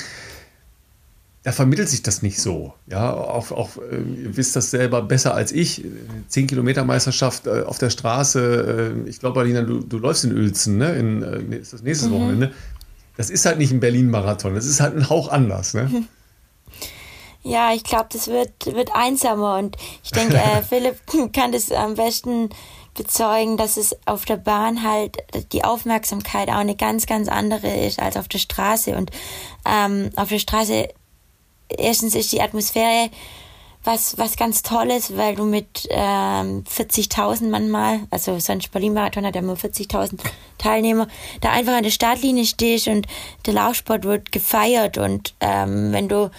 [1.43, 2.75] da vermittelt sich das nicht so.
[2.87, 5.85] Ja, auch, auch äh, ihr wisst das selber besser als ich.
[6.29, 8.95] 10 Kilometer Meisterschaft äh, auf der Straße.
[9.05, 10.95] Äh, ich glaube, Alina, du, du läufst in Uelzen, ne?
[10.95, 12.15] In, ist das nächstes mhm.
[12.15, 12.53] Wochenende.
[13.17, 14.55] Das ist halt nicht ein Berlin-Marathon.
[14.55, 15.91] Das ist halt ein Hauch anders, ne?
[17.43, 21.01] Ja, ich glaube, das wird, wird einsamer und ich denke, äh, Philipp
[21.33, 22.51] kann das am besten
[22.95, 25.17] bezeugen, dass es auf der Bahn halt
[25.53, 28.97] die Aufmerksamkeit auch eine ganz, ganz andere ist als auf der Straße.
[28.97, 29.11] Und
[29.65, 30.89] ähm, auf der Straße
[31.69, 33.11] erstens ist die Atmosphäre
[33.85, 39.41] was, was ganz Tolles, weil du mit ähm, 40.000 manchmal, also sonst Berlin-Marathon hat ja
[39.41, 40.21] immer 40.000
[40.59, 41.09] Teilnehmer,
[41.41, 43.09] da einfach an der Startlinie stehst und
[43.47, 46.31] der Laufsport wird gefeiert und ähm, wenn du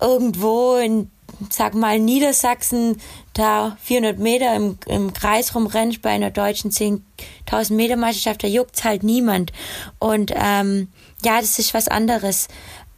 [0.00, 1.10] irgendwo in,
[1.50, 3.00] sag mal, Niedersachsen
[3.32, 8.84] da 400 Meter im, im Kreis rumrennst bei einer deutschen 10.000 Meter Meisterschaft, da juckt's
[8.84, 9.52] halt niemand.
[9.98, 10.88] Und ähm,
[11.24, 12.48] ja, das ist was anderes,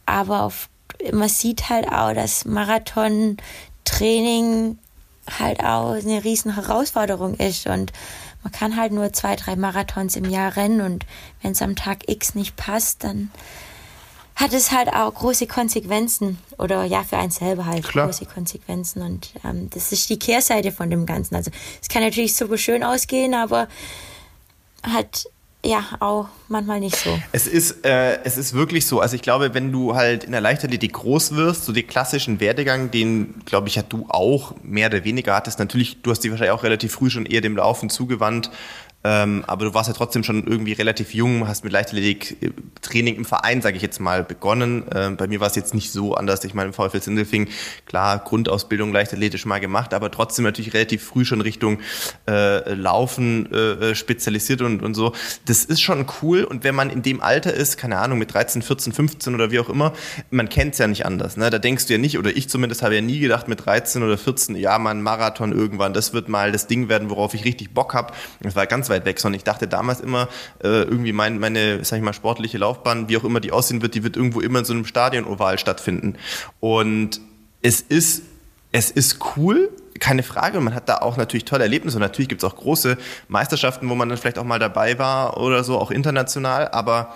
[0.05, 0.69] aber auf
[1.13, 4.77] man sieht halt auch, dass Marathon-Training
[5.39, 7.67] halt auch eine riesen Herausforderung ist.
[7.67, 7.93] Und
[8.43, 10.81] man kann halt nur zwei, drei Marathons im Jahr rennen.
[10.81, 11.05] Und
[11.41, 13.31] wenn es am Tag X nicht passt, dann
[14.39, 18.07] hat es halt auch große Konsequenzen oder ja für einen selber halt Klar.
[18.07, 21.35] große Konsequenzen und ähm, das ist die Kehrseite von dem Ganzen.
[21.35, 23.67] Also es kann natürlich super schön ausgehen, aber
[24.81, 25.29] halt
[25.65, 27.19] ja, auch manchmal nicht so.
[27.33, 29.01] Es ist, äh, es ist wirklich so.
[29.01, 32.91] Also ich glaube, wenn du halt in der Leichtathletik groß wirst, so den klassischen Werdegang,
[32.91, 35.59] den, glaube ich, ja du auch mehr oder weniger hattest.
[35.59, 38.51] Natürlich, du hast dich wahrscheinlich auch relativ früh schon eher dem Laufen zugewandt.
[39.03, 43.61] Ähm, aber du warst ja trotzdem schon irgendwie relativ jung, hast mit Leichtathletik-Training im Verein,
[43.61, 44.83] sage ich jetzt mal, begonnen.
[44.93, 46.43] Ähm, bei mir war es jetzt nicht so anders.
[46.43, 47.47] Ich meine, im VfL Sindelfing,
[47.85, 51.79] klar, Grundausbildung leichtathletisch mal gemacht, aber trotzdem natürlich relativ früh schon Richtung
[52.27, 55.13] äh, Laufen äh, spezialisiert und, und so.
[55.45, 56.43] Das ist schon cool.
[56.43, 59.59] Und wenn man in dem Alter ist, keine Ahnung, mit 13, 14, 15 oder wie
[59.59, 59.93] auch immer,
[60.29, 61.37] man kennt es ja nicht anders.
[61.37, 61.49] Ne?
[61.49, 64.17] Da denkst du ja nicht, oder ich zumindest habe ja nie gedacht mit 13 oder
[64.17, 67.73] 14, ja, mal ein Marathon irgendwann, das wird mal das Ding werden, worauf ich richtig
[67.73, 68.13] Bock habe.
[68.41, 70.27] Das war ganz weit weg, sondern ich dachte damals immer,
[70.63, 73.95] äh, irgendwie mein, meine, sag ich mal, sportliche Laufbahn, wie auch immer die aussehen wird,
[73.95, 76.15] die wird irgendwo immer in so einem Stadion-Oval stattfinden.
[76.59, 77.21] Und
[77.61, 78.23] es ist,
[78.71, 79.69] es ist cool,
[79.99, 80.59] keine Frage.
[80.61, 83.95] Man hat da auch natürlich tolle Erlebnisse und natürlich gibt es auch große Meisterschaften, wo
[83.95, 87.13] man dann vielleicht auch mal dabei war oder so, auch international, aber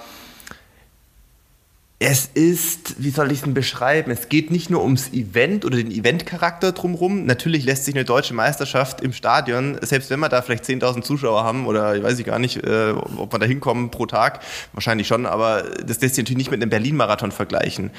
[2.06, 4.12] es ist, wie soll ich es denn beschreiben?
[4.12, 7.26] Es geht nicht nur ums Event oder den Eventcharakter drumherum.
[7.26, 11.46] Natürlich lässt sich eine deutsche Meisterschaft im Stadion, selbst wenn wir da vielleicht 10.000 Zuschauer
[11.46, 14.42] haben oder ich weiß ich gar nicht, äh, ob wir da hinkommen pro Tag,
[14.74, 17.92] wahrscheinlich schon, aber das lässt sich natürlich nicht mit einem Berlin-Marathon vergleichen.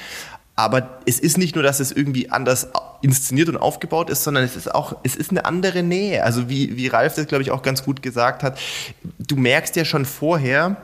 [0.55, 2.69] aber es ist nicht nur, dass es irgendwie anders
[3.01, 6.23] inszeniert und aufgebaut ist, sondern es ist auch, es ist eine andere Nähe.
[6.23, 8.59] Also wie, wie Ralf das, glaube ich, auch ganz gut gesagt hat,
[9.17, 10.77] du merkst ja schon vorher,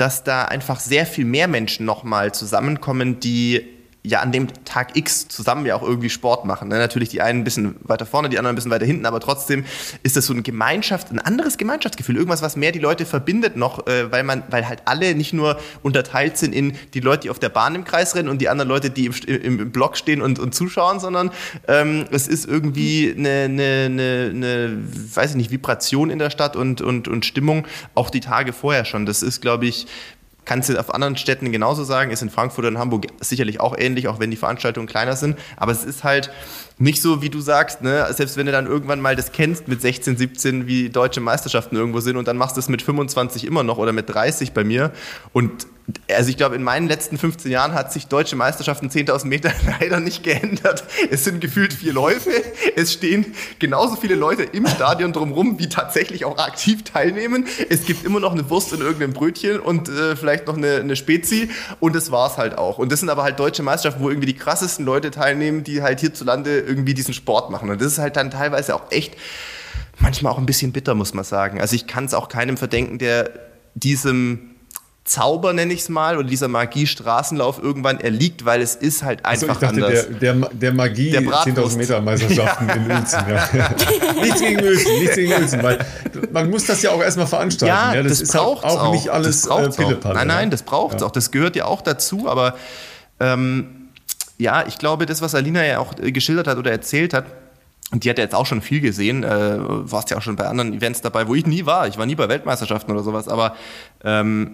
[0.00, 5.28] dass da einfach sehr viel mehr Menschen nochmal zusammenkommen, die ja an dem Tag X
[5.28, 6.68] zusammen ja auch irgendwie Sport machen.
[6.68, 6.78] Ne?
[6.78, 9.64] Natürlich die einen ein bisschen weiter vorne, die anderen ein bisschen weiter hinten, aber trotzdem
[10.02, 13.86] ist das so ein Gemeinschaft, ein anderes Gemeinschaftsgefühl, irgendwas, was mehr die Leute verbindet noch,
[13.86, 17.38] äh, weil man, weil halt alle nicht nur unterteilt sind in die Leute, die auf
[17.38, 20.22] der Bahn im Kreis rennen und die anderen Leute, die im, im, im Block stehen
[20.22, 21.30] und, und zuschauen, sondern
[21.68, 24.78] ähm, es ist irgendwie eine, eine, eine, eine,
[25.14, 28.86] weiß ich nicht, Vibration in der Stadt und, und, und Stimmung auch die Tage vorher
[28.86, 29.04] schon.
[29.04, 29.86] Das ist, glaube ich,
[30.44, 34.08] Kannst du auf anderen Städten genauso sagen, ist in Frankfurt und Hamburg sicherlich auch ähnlich,
[34.08, 35.38] auch wenn die Veranstaltungen kleiner sind.
[35.56, 36.30] Aber es ist halt
[36.78, 38.06] nicht so, wie du sagst, ne?
[38.12, 42.00] selbst wenn du dann irgendwann mal das kennst mit 16, 17, wie deutsche Meisterschaften irgendwo
[42.00, 44.90] sind und dann machst du es mit 25 immer noch oder mit 30 bei mir
[45.32, 45.66] und
[46.14, 50.00] also ich glaube, in meinen letzten 15 Jahren hat sich deutsche Meisterschaften 10.000 Meter leider
[50.00, 50.84] nicht geändert.
[51.10, 52.30] Es sind gefühlt vier Läufe.
[52.76, 57.46] Es stehen genauso viele Leute im Stadion drumherum, wie tatsächlich auch aktiv teilnehmen.
[57.68, 60.96] Es gibt immer noch eine Wurst in irgendeinem Brötchen und äh, vielleicht noch eine, eine
[60.96, 61.50] Spezi.
[61.80, 62.78] Und das war's halt auch.
[62.78, 66.00] Und das sind aber halt deutsche Meisterschaften, wo irgendwie die krassesten Leute teilnehmen, die halt
[66.00, 67.70] hierzulande irgendwie diesen Sport machen.
[67.70, 69.16] Und das ist halt dann teilweise auch echt
[69.98, 71.60] manchmal auch ein bisschen bitter, muss man sagen.
[71.60, 73.30] Also ich kann es auch keinem verdenken, der
[73.74, 74.49] diesem
[75.04, 79.48] Zauber, nenne ich es mal, oder dieser Magie-Straßenlauf irgendwann erliegt, weil es ist halt einfach
[79.48, 80.08] also ich dachte, anders.
[80.20, 82.74] Der, der, der Magie 10.000 Meter Meisterschaften ja.
[82.76, 83.18] in Uelzen.
[83.28, 83.70] Ja.
[84.22, 85.78] nichts gegen Uelzen, nichts gegen Uelzen, weil
[86.32, 87.74] man muss das ja auch erstmal veranstalten.
[87.74, 91.02] Ja, ja das, das ist auch, auch, nicht alles äh, Nein, nein, das braucht es
[91.02, 91.10] auch.
[91.10, 92.54] Das gehört ja auch dazu, aber
[93.18, 93.88] ähm,
[94.38, 97.24] ja, ich glaube, das, was Alina ja auch äh, geschildert hat oder erzählt hat,
[97.92, 100.46] und die hat ja jetzt auch schon viel gesehen, äh, warst ja auch schon bei
[100.46, 101.88] anderen Events dabei, wo ich nie war.
[101.88, 103.56] Ich war nie bei Weltmeisterschaften oder sowas, aber
[104.04, 104.52] ähm,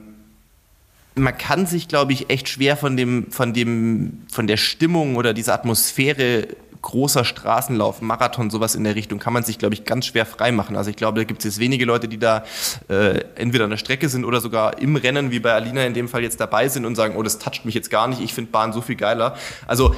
[1.17, 5.33] man kann sich, glaube ich, echt schwer von dem, von dem, von der Stimmung oder
[5.33, 6.49] dieser Atmosphäre
[6.83, 10.77] großer Straßenlauf, Marathon, sowas in der Richtung, kann man sich, glaube ich, ganz schwer freimachen.
[10.77, 12.45] Also ich glaube, da gibt es jetzt wenige Leute, die da
[12.89, 16.09] äh, entweder an der Strecke sind oder sogar im Rennen, wie bei Alina in dem
[16.09, 18.53] Fall jetzt dabei sind und sagen, oh, das toucht mich jetzt gar nicht, ich finde
[18.53, 19.37] Bahn so viel geiler.
[19.67, 19.97] Also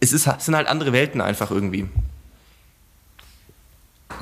[0.00, 1.88] es, ist, es sind halt andere Welten einfach irgendwie.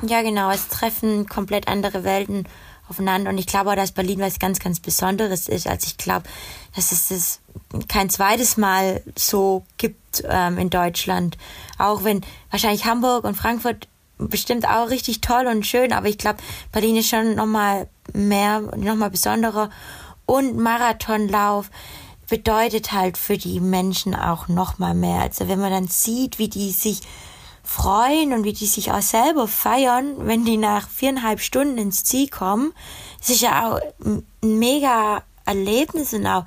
[0.01, 2.45] Ja, genau, es treffen komplett andere Welten
[2.89, 3.29] aufeinander.
[3.29, 5.67] Und ich glaube auch, dass Berlin was ganz, ganz Besonderes ist.
[5.67, 6.27] Also ich glaube,
[6.75, 7.39] dass es das
[7.87, 11.37] kein zweites Mal so gibt ähm, in Deutschland.
[11.77, 16.37] Auch wenn wahrscheinlich Hamburg und Frankfurt bestimmt auch richtig toll und schön, aber ich glaube,
[16.71, 19.69] Berlin ist schon nochmal mehr, nochmal besonderer.
[20.25, 21.69] Und Marathonlauf
[22.29, 25.21] bedeutet halt für die Menschen auch nochmal mehr.
[25.21, 27.01] Also wenn man dann sieht, wie die sich
[27.63, 32.27] freuen und wie die sich auch selber feiern, wenn die nach viereinhalb Stunden ins Ziel
[32.27, 32.73] kommen.
[33.19, 36.45] Das ist ja auch ein mega Erlebnis und auch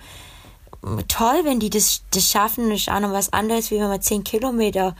[1.08, 2.70] toll, wenn die das, das schaffen.
[2.70, 4.94] Das ist auch noch was anderes, wie wenn man zehn Kilometer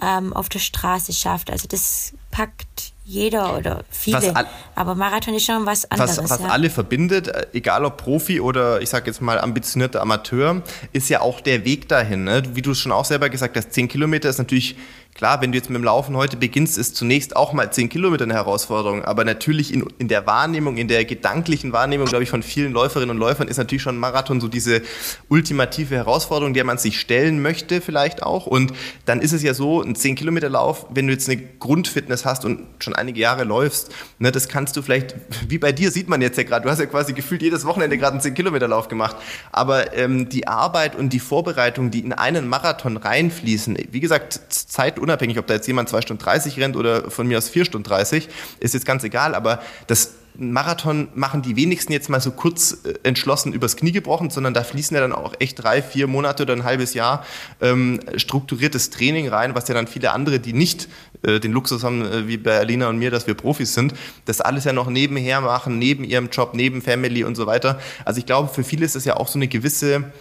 [0.00, 1.50] ähm, auf der Straße schafft.
[1.50, 4.32] Also das packt jeder oder viele.
[4.74, 6.18] Aber Marathon ist schon was anderes.
[6.18, 6.48] Was, was ja.
[6.48, 10.62] alle verbindet, äh, egal ob Profi oder ich sage jetzt mal ambitionierter Amateur,
[10.92, 12.24] ist ja auch der Weg dahin.
[12.24, 12.42] Ne?
[12.54, 14.76] Wie du es schon auch selber gesagt hast, zehn Kilometer ist natürlich
[15.14, 18.24] Klar, wenn du jetzt mit dem Laufen heute beginnst, ist zunächst auch mal 10 Kilometer
[18.24, 19.04] eine Herausforderung.
[19.04, 23.10] Aber natürlich in, in der Wahrnehmung, in der gedanklichen Wahrnehmung, glaube ich, von vielen Läuferinnen
[23.10, 24.80] und Läufern ist natürlich schon Marathon so diese
[25.28, 28.46] ultimative Herausforderung, der man sich stellen möchte vielleicht auch.
[28.46, 28.72] Und
[29.04, 32.46] dann ist es ja so, ein 10 Kilometer Lauf, wenn du jetzt eine Grundfitness hast
[32.46, 35.14] und schon einige Jahre läufst, ne, das kannst du vielleicht,
[35.46, 37.98] wie bei dir sieht man jetzt ja gerade, du hast ja quasi gefühlt jedes Wochenende
[37.98, 39.16] gerade einen 10 Kilometer Lauf gemacht.
[39.52, 45.01] Aber ähm, die Arbeit und die Vorbereitung, die in einen Marathon reinfließen, wie gesagt, Zeit
[45.02, 47.86] unabhängig, ob da jetzt jemand 2 Stunden 30 rennt oder von mir aus 4 Stunden
[47.88, 48.28] 30,
[48.60, 52.94] ist jetzt ganz egal, aber das Marathon machen die wenigsten jetzt mal so kurz äh,
[53.02, 56.54] entschlossen übers Knie gebrochen, sondern da fließen ja dann auch echt drei, vier Monate oder
[56.54, 57.26] ein halbes Jahr
[57.60, 60.88] ähm, strukturiertes Training rein, was ja dann viele andere, die nicht
[61.22, 63.92] äh, den Luxus haben, äh, wie bei Alina und mir, dass wir Profis sind,
[64.24, 67.78] das alles ja noch nebenher machen, neben ihrem Job, neben Family und so weiter.
[68.06, 70.12] Also ich glaube, für viele ist das ja auch so eine gewisse,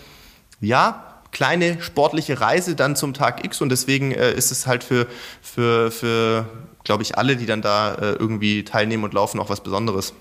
[0.60, 5.08] ja, kleine sportliche Reise dann zum Tag X und deswegen äh, ist es halt für,
[5.42, 6.46] für, für
[6.84, 10.14] glaube ich, alle, die dann da äh, irgendwie teilnehmen und laufen, auch was Besonderes.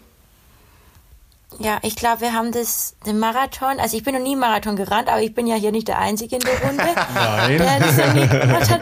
[1.58, 5.08] Ja, ich glaube, wir haben das, den Marathon, also ich bin noch nie Marathon gerannt,
[5.08, 6.84] aber ich bin ja hier nicht der Einzige in der Runde.
[7.14, 7.58] Nein.
[7.58, 8.80] Der das noch nie gemacht hat.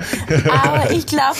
[0.51, 1.39] Aber ich glaube,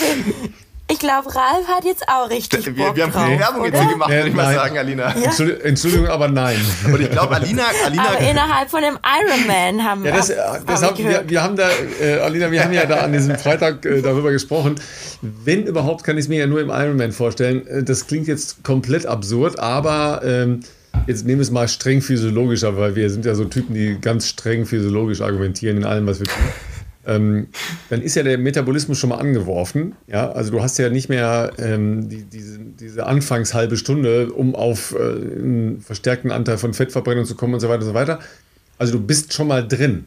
[0.91, 3.89] ich glaube, Ralf hat jetzt auch richtig Bock Wir, wir haben viel Werbung jetzt hier
[3.89, 5.15] gemacht, würde ich mal sagen, Alina.
[5.15, 5.45] Ja?
[5.63, 6.57] Entschuldigung, aber nein.
[6.85, 8.03] Und ich glaube, Alina, Alina...
[8.03, 11.69] Aber innerhalb von dem Ironman haben ja, das, wir das haben, wir, wir haben da,
[12.01, 14.75] äh, Alina, wir haben ja da an diesem Freitag äh, darüber gesprochen.
[15.21, 17.67] Wenn überhaupt, kann ich es mir ja nur im Ironman vorstellen.
[17.67, 20.21] Äh, das klingt jetzt komplett absurd, aber...
[20.23, 20.61] Ähm,
[21.07, 24.27] Jetzt nehmen wir es mal streng physiologischer, weil wir sind ja so Typen, die ganz
[24.27, 26.43] streng physiologisch argumentieren in allem, was wir tun.
[27.09, 27.47] Ähm,
[27.89, 29.95] dann ist ja der Metabolismus schon mal angeworfen.
[30.07, 34.93] Ja, also du hast ja nicht mehr ähm, die, diese, diese Anfangshalbe Stunde, um auf
[34.93, 38.19] äh, einen verstärkten Anteil von Fettverbrennung zu kommen und so weiter und so weiter.
[38.77, 40.05] Also du bist schon mal drin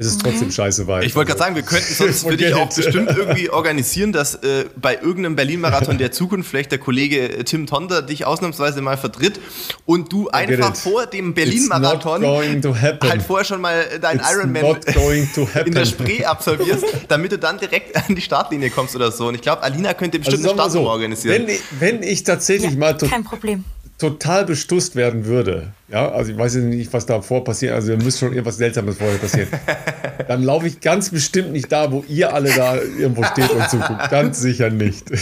[0.00, 0.52] ist es trotzdem mhm.
[0.52, 1.04] scheiße weit.
[1.04, 4.64] Ich wollte gerade sagen, wir könnten sonst für dich auch bestimmt irgendwie organisieren, dass äh,
[4.76, 9.38] bei irgendeinem Berlin-Marathon der Zukunft vielleicht der Kollege äh, Tim Tonder dich ausnahmsweise mal vertritt
[9.84, 14.78] und du einfach vor dem Berlin-Marathon halt vorher schon mal dein Ironman
[15.66, 19.28] in der Spree absolvierst, damit du dann direkt an die Startlinie kommst oder so.
[19.28, 21.42] Und ich glaube, Alina könnte bestimmt also eine Startnummer so, organisieren.
[21.42, 22.96] Wenn ich, wenn ich tatsächlich ja, mal...
[22.96, 23.64] Kein Problem
[24.00, 28.02] total bestusst werden würde, ja, also ich weiß nicht, was da vor passiert, also da
[28.02, 29.48] müsste schon irgendwas Seltsames vorher passieren,
[30.28, 34.10] dann laufe ich ganz bestimmt nicht da, wo ihr alle da irgendwo steht und zuguckt.
[34.10, 35.04] Ganz sicher nicht.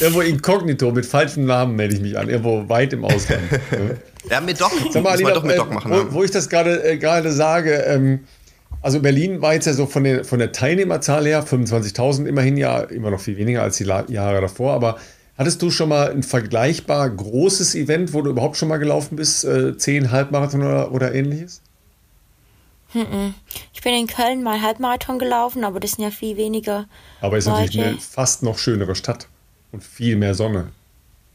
[0.00, 3.42] irgendwo inkognito mit falschem Namen melde ich mich an, irgendwo weit im Ausland.
[4.30, 4.72] Ja, mit Doc.
[4.90, 5.90] Sag mal, Alina, doch mit Doc machen.
[5.90, 8.20] Wo, wo ich das gerade äh, sage, ähm,
[8.82, 12.80] also Berlin war jetzt ja so von der, von der Teilnehmerzahl her 25.000 immerhin ja
[12.80, 14.98] immer noch viel weniger als die Jahre davor, aber
[15.36, 19.44] Hattest du schon mal ein vergleichbar großes Event, wo du überhaupt schon mal gelaufen bist?
[19.44, 21.60] Äh, zehn Halbmarathon oder, oder ähnliches?
[23.72, 26.86] Ich bin in Köln mal Halbmarathon gelaufen, aber das sind ja viel weniger.
[27.20, 29.26] Aber es ist natürlich eine fast noch schönere Stadt
[29.72, 30.68] und viel mehr Sonne,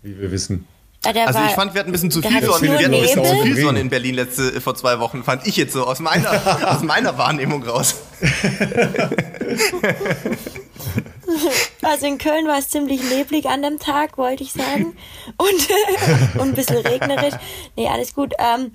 [0.01, 0.65] wie wir wissen.
[1.03, 2.61] Ja, also ich fand, wir hatten ein bisschen zu viel Sonne.
[2.61, 5.57] Wir hatten ein bisschen zu viel Sonne in Berlin letzte vor zwei Wochen, fand ich
[5.57, 6.31] jetzt so aus meiner,
[6.73, 7.95] aus meiner Wahrnehmung raus.
[11.81, 14.97] Also in Köln war es ziemlich neblig an dem Tag, wollte ich sagen.
[15.37, 15.69] Und,
[16.41, 17.35] und ein bisschen regnerisch.
[17.75, 18.33] Nee, alles gut.
[18.39, 18.71] Ähm,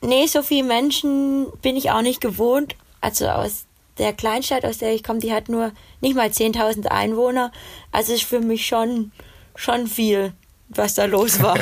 [0.00, 2.76] nee, so viele Menschen bin ich auch nicht gewohnt.
[3.00, 3.64] Also aus
[3.98, 7.52] der Kleinstadt, aus der ich komme, die hat nur nicht mal 10.000 Einwohner.
[7.90, 9.12] Also ist für mich schon,
[9.54, 10.32] schon viel,
[10.68, 11.58] was da los war.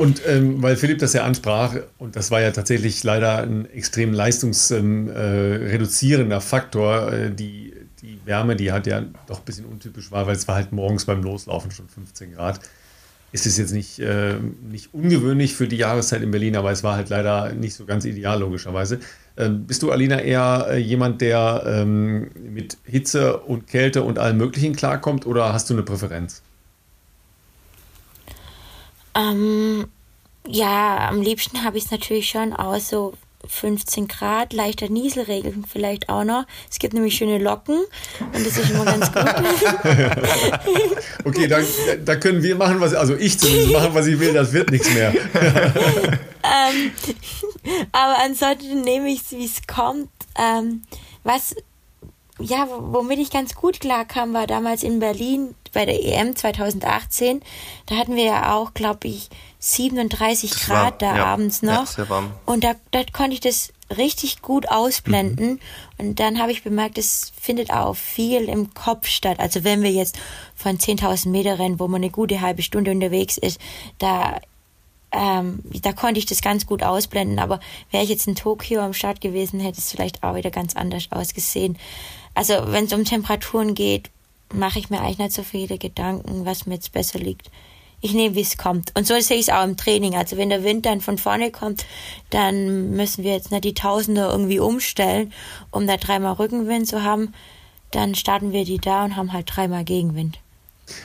[0.00, 4.14] Und ähm, weil Philipp das ja ansprach, und das war ja tatsächlich leider ein extrem
[4.14, 7.69] leistungsreduzierender ähm, äh, Faktor, äh, die
[8.24, 11.22] Wärme, die halt ja doch ein bisschen untypisch war, weil es war halt morgens beim
[11.22, 12.60] Loslaufen schon 15 Grad.
[13.32, 14.34] Ist es jetzt nicht, äh,
[14.68, 18.04] nicht ungewöhnlich für die Jahreszeit in Berlin, aber es war halt leider nicht so ganz
[18.04, 18.98] ideal, logischerweise.
[19.36, 24.36] Ähm, bist du, Alina, eher äh, jemand, der ähm, mit Hitze und Kälte und allem
[24.36, 26.42] Möglichen klarkommt oder hast du eine Präferenz?
[29.14, 29.86] Ähm,
[30.46, 33.14] ja, am liebsten habe ich es natürlich schon aus so
[33.46, 36.44] 15 Grad, leichter Nieselregen vielleicht auch noch.
[36.70, 37.78] Es gibt nämlich schöne Locken
[38.32, 39.24] und das ist immer ganz gut.
[41.24, 41.64] okay, dann,
[42.04, 44.92] da können wir machen, was, also ich zumindest machen, was ich will, das wird nichts
[44.92, 45.12] mehr.
[46.44, 46.92] ähm,
[47.92, 50.08] aber ansonsten nehme ich es, wie es kommt.
[50.38, 50.82] Ähm,
[51.24, 51.54] was,
[52.38, 57.42] ja, womit ich ganz gut klarkam, war damals in Berlin bei der EM 2018.
[57.86, 59.28] Da hatten wir ja auch, glaube ich,
[59.60, 61.96] 37 das Grad war, da ja, abends noch.
[61.96, 65.50] Ja, und da, da konnte ich das richtig gut ausblenden.
[65.50, 65.60] Mhm.
[65.98, 69.38] Und dann habe ich bemerkt, es findet auch viel im Kopf statt.
[69.38, 70.18] Also wenn wir jetzt
[70.56, 73.60] von 10.000 Meter rennen, wo man eine gute halbe Stunde unterwegs ist,
[73.98, 74.40] da,
[75.12, 77.38] ähm, da konnte ich das ganz gut ausblenden.
[77.38, 80.74] Aber wäre ich jetzt in Tokio am Start gewesen, hätte es vielleicht auch wieder ganz
[80.74, 81.76] anders ausgesehen.
[82.34, 84.10] Also wenn es um Temperaturen geht,
[84.54, 87.50] mache ich mir eigentlich nicht so viele Gedanken, was mir jetzt besser liegt.
[88.02, 88.96] Ich nehme, wie es kommt.
[88.96, 90.14] Und so sehe ich es auch im Training.
[90.14, 91.84] Also wenn der Wind dann von vorne kommt,
[92.30, 95.32] dann müssen wir jetzt nicht die Tausender irgendwie umstellen,
[95.70, 97.34] um da dreimal Rückenwind zu haben.
[97.90, 100.38] Dann starten wir die da und haben halt dreimal Gegenwind.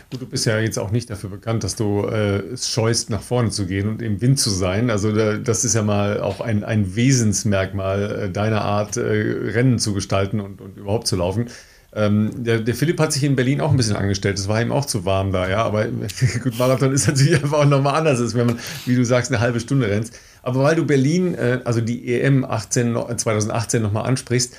[0.09, 3.49] Du bist ja jetzt auch nicht dafür bekannt, dass du äh, es scheust, nach vorne
[3.49, 4.89] zu gehen und im Wind zu sein.
[4.89, 9.79] Also da, das ist ja mal auch ein, ein Wesensmerkmal äh, deiner Art, äh, Rennen
[9.79, 11.49] zu gestalten und, und überhaupt zu laufen.
[11.95, 14.37] Ähm, der, der, Philipp hat sich in Berlin auch ein bisschen angestellt.
[14.37, 15.63] Es war ihm auch zu warm da, ja.
[15.63, 15.85] Aber
[16.43, 19.61] gut, Marathon ist natürlich einfach auch nochmal anders, wenn man, wie du sagst, eine halbe
[19.61, 20.19] Stunde rennst.
[20.43, 24.57] Aber weil du Berlin, äh, also die EM 18, 2018 nochmal ansprichst,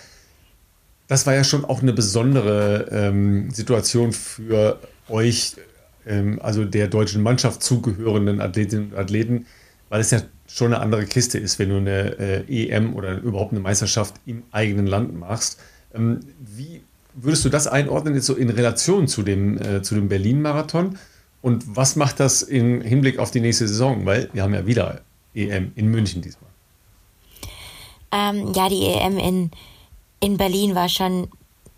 [1.09, 5.57] das war ja schon auch eine besondere ähm, Situation für euch,
[6.07, 9.47] ähm, also der deutschen Mannschaft zugehörenden Athletinnen und Athleten,
[9.91, 13.53] weil es ja schon eine andere Kiste ist, wenn du eine äh, EM oder überhaupt
[13.53, 15.61] eine Meisterschaft im eigenen Land machst.
[15.95, 16.81] Ähm, wie
[17.17, 20.99] würdest du das einordnen jetzt so in Relation zu dem, äh, dem Berlin-Marathon?
[21.43, 24.05] Und was macht das im Hinblick auf die nächste Saison?
[24.05, 25.01] Weil wir haben ja wieder
[25.35, 26.51] EM in München diesmal.
[28.13, 29.51] Ähm, ja, die EM in,
[30.21, 31.29] in Berlin war schon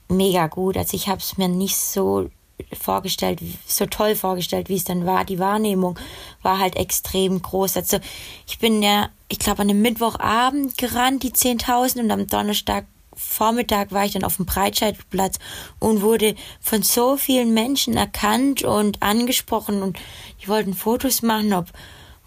[0.08, 0.76] mega gut.
[0.76, 2.30] Also ich habe es mir nicht so
[2.78, 5.24] vorgestellt, so toll vorgestellt, wie es dann war.
[5.24, 5.98] Die Wahrnehmung
[6.42, 7.76] war halt extrem groß.
[7.76, 7.98] Also
[8.46, 12.86] ich bin ja, ich glaube, an einem Mittwochabend gerannt, die 10.000 und am Donnerstag
[13.18, 15.38] Vormittag war ich dann auf dem Breitscheidplatz
[15.80, 19.98] und wurde von so vielen Menschen erkannt und angesprochen und
[20.40, 21.66] die wollten Fotos machen, ob,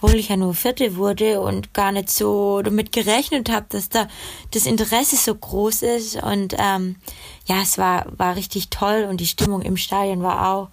[0.01, 4.09] obwohl ich ja nur Vierte wurde und gar nicht so damit gerechnet habe, dass da
[4.51, 6.21] das Interesse so groß ist.
[6.21, 6.97] Und ähm,
[7.45, 10.69] ja, es war, war richtig toll und die Stimmung im Stadion war auch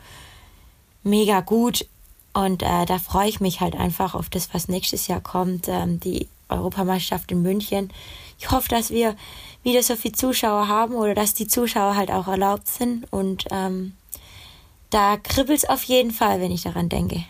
[1.04, 1.86] mega gut.
[2.32, 6.00] Und äh, da freue ich mich halt einfach auf das, was nächstes Jahr kommt, ähm,
[6.00, 7.92] die Europameisterschaft in München.
[8.38, 9.16] Ich hoffe, dass wir
[9.68, 13.06] wieder so viele Zuschauer haben oder dass die Zuschauer halt auch erlaubt sind.
[13.10, 13.92] Und ähm,
[14.90, 17.24] da kribbelt es auf jeden Fall, wenn ich daran denke.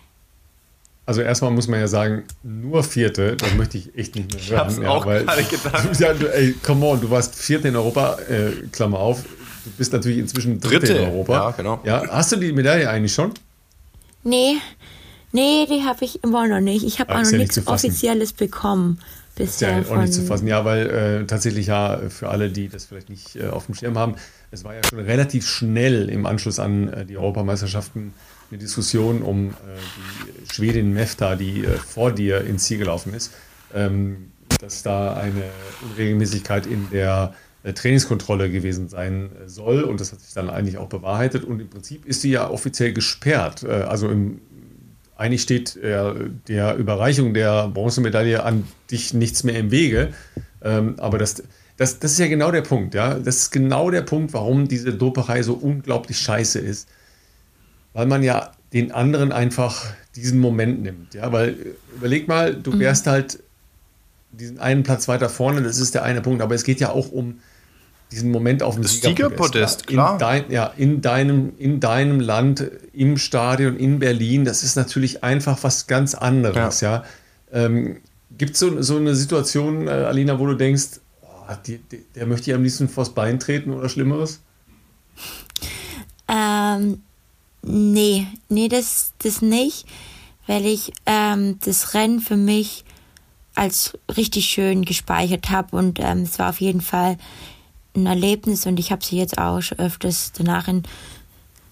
[1.04, 4.68] Also erstmal muss man ja sagen, nur Vierte, das möchte ich echt nicht mehr hören.
[4.68, 5.88] Ich hab's ja, auch weil, gerade gedacht.
[6.00, 9.22] Ja, du, ey, come on, du warst Vierte in Europa, äh, Klammer auf.
[9.64, 11.32] Du bist natürlich inzwischen Dritte, Dritte, in Europa.
[11.32, 11.80] Ja, genau.
[11.84, 13.32] Ja, hast du die Medaille eigentlich schon?
[14.22, 14.56] Nee,
[15.32, 16.84] nee, die habe ich immer noch nicht.
[16.84, 19.00] Ich habe auch noch ja nichts Offizielles bekommen.
[19.38, 20.46] Bisher ist ja auch nicht zu fassen.
[20.46, 23.96] Ja, weil äh, tatsächlich ja für alle, die das vielleicht nicht äh, auf dem Schirm
[23.96, 24.16] haben,
[24.50, 28.12] es war ja schon relativ schnell im Anschluss an äh, die Europameisterschaften
[28.50, 29.52] eine Diskussion um äh,
[30.48, 33.32] die Schwedin Mefta, die äh, vor dir ins Ziel gelaufen ist,
[33.74, 35.44] ähm, dass da eine
[35.82, 39.82] Unregelmäßigkeit in der äh, Trainingskontrolle gewesen sein soll.
[39.82, 41.44] Und das hat sich dann eigentlich auch bewahrheitet.
[41.44, 43.64] Und im Prinzip ist sie ja offiziell gesperrt.
[43.64, 44.40] also im,
[45.18, 50.14] eigentlich steht der Überreichung der Bronzemedaille an dich nichts mehr im Wege.
[50.62, 51.42] Ähm, aber das,
[51.76, 52.94] das, das ist ja genau der Punkt.
[52.94, 53.14] Ja?
[53.14, 56.88] Das ist genau der Punkt, warum diese Doperei so unglaublich scheiße ist
[57.98, 61.14] weil man ja den anderen einfach diesen Moment nimmt.
[61.14, 61.56] Ja, weil
[61.96, 62.78] überleg mal, du mhm.
[62.78, 63.10] wärst mhm.
[63.10, 63.42] halt
[64.30, 67.10] diesen einen Platz weiter vorne, das ist der eine Punkt, aber es geht ja auch
[67.10, 67.40] um
[68.10, 70.12] diesen Moment auf dem Siegerpodest, ja, klar.
[70.12, 75.22] In, dein, ja, in, deinem, in deinem Land, im Stadion, in Berlin, das ist natürlich
[75.22, 76.80] einfach was ganz anderes.
[76.80, 77.04] Ja.
[77.52, 77.64] ja.
[77.64, 77.98] Ähm,
[78.36, 82.26] Gibt es so, so eine Situation, äh, Alina, wo du denkst, oh, die, die, der
[82.26, 84.40] möchte ich am liebsten vors Bein treten oder Schlimmeres?
[86.28, 87.00] Ähm,
[87.62, 89.86] Nee, nee, das, das nicht,
[90.46, 92.84] weil ich ähm, das Rennen für mich
[93.54, 97.18] als richtig schön gespeichert habe und ähm, es war auf jeden Fall
[98.02, 100.82] ein Erlebnis und ich habe sie jetzt auch schon öfters danach in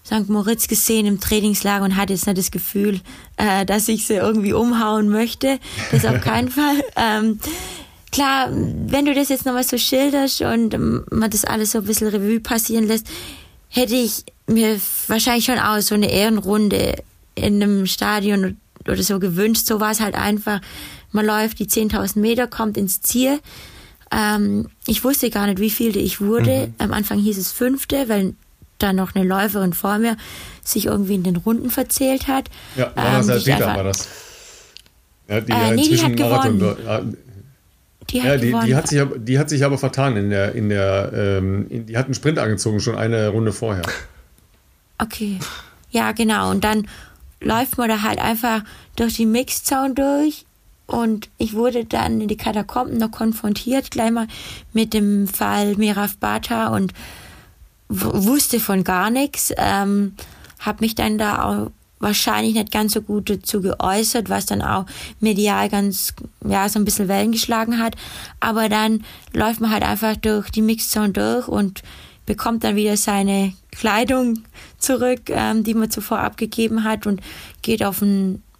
[0.05, 0.29] St.
[0.29, 3.01] Moritz gesehen im Trainingslager und hatte jetzt nicht das Gefühl,
[3.35, 5.59] äh, dass ich sie irgendwie umhauen möchte.
[5.91, 6.81] Das auf keinen Fall.
[6.95, 7.39] Ähm,
[8.11, 11.83] klar, wenn du das jetzt nochmal so schilderst und ähm, man das alles so ein
[11.83, 13.07] bisschen Revue passieren lässt,
[13.69, 17.03] hätte ich mir wahrscheinlich schon auch so eine Ehrenrunde
[17.35, 18.57] in einem Stadion
[18.87, 19.65] oder so gewünscht.
[19.65, 20.61] So war es halt einfach.
[21.11, 23.39] Man läuft die 10.000 Meter, kommt ins Ziel.
[24.11, 26.67] Ähm, ich wusste gar nicht, wie viel ich wurde.
[26.67, 26.73] Mhm.
[26.77, 28.33] Am Anfang hieß es fünfte, weil
[28.77, 30.17] da noch eine Läuferin vor mir
[30.63, 32.49] sich irgendwie in den Runden verzählt hat.
[32.75, 34.07] Ja, Jonas ähm, Peter war das.
[35.27, 36.59] Ja, die äh, nee, die hat gewonnen.
[38.09, 40.69] Die hat, ja, die, die, hat sich, die hat sich aber vertan in der, in
[40.69, 43.81] der, ähm, in, die hat einen Sprint angezogen, schon eine Runde vorher.
[44.97, 45.39] Okay.
[45.91, 46.51] Ja, genau.
[46.51, 46.87] Und dann
[47.41, 48.61] läuft man da halt einfach
[48.95, 50.45] durch die Mixzone durch.
[50.87, 54.27] Und ich wurde dann in die Katakomben noch konfrontiert, gleich mal
[54.73, 56.93] mit dem Fall Miraf Bata und
[57.89, 59.53] wusste von gar nichts.
[59.57, 60.13] Ähm,
[60.59, 64.85] hab mich dann da auch wahrscheinlich nicht ganz so gut dazu geäußert, was dann auch
[65.19, 66.13] medial ganz,
[66.47, 67.95] ja, so ein bisschen Wellen geschlagen hat.
[68.39, 71.81] Aber dann läuft man halt einfach durch die Mixzone durch und
[72.25, 74.43] bekommt dann wieder seine Kleidung
[74.77, 77.21] zurück, ähm, die man zuvor abgegeben hat und
[77.61, 78.01] geht auf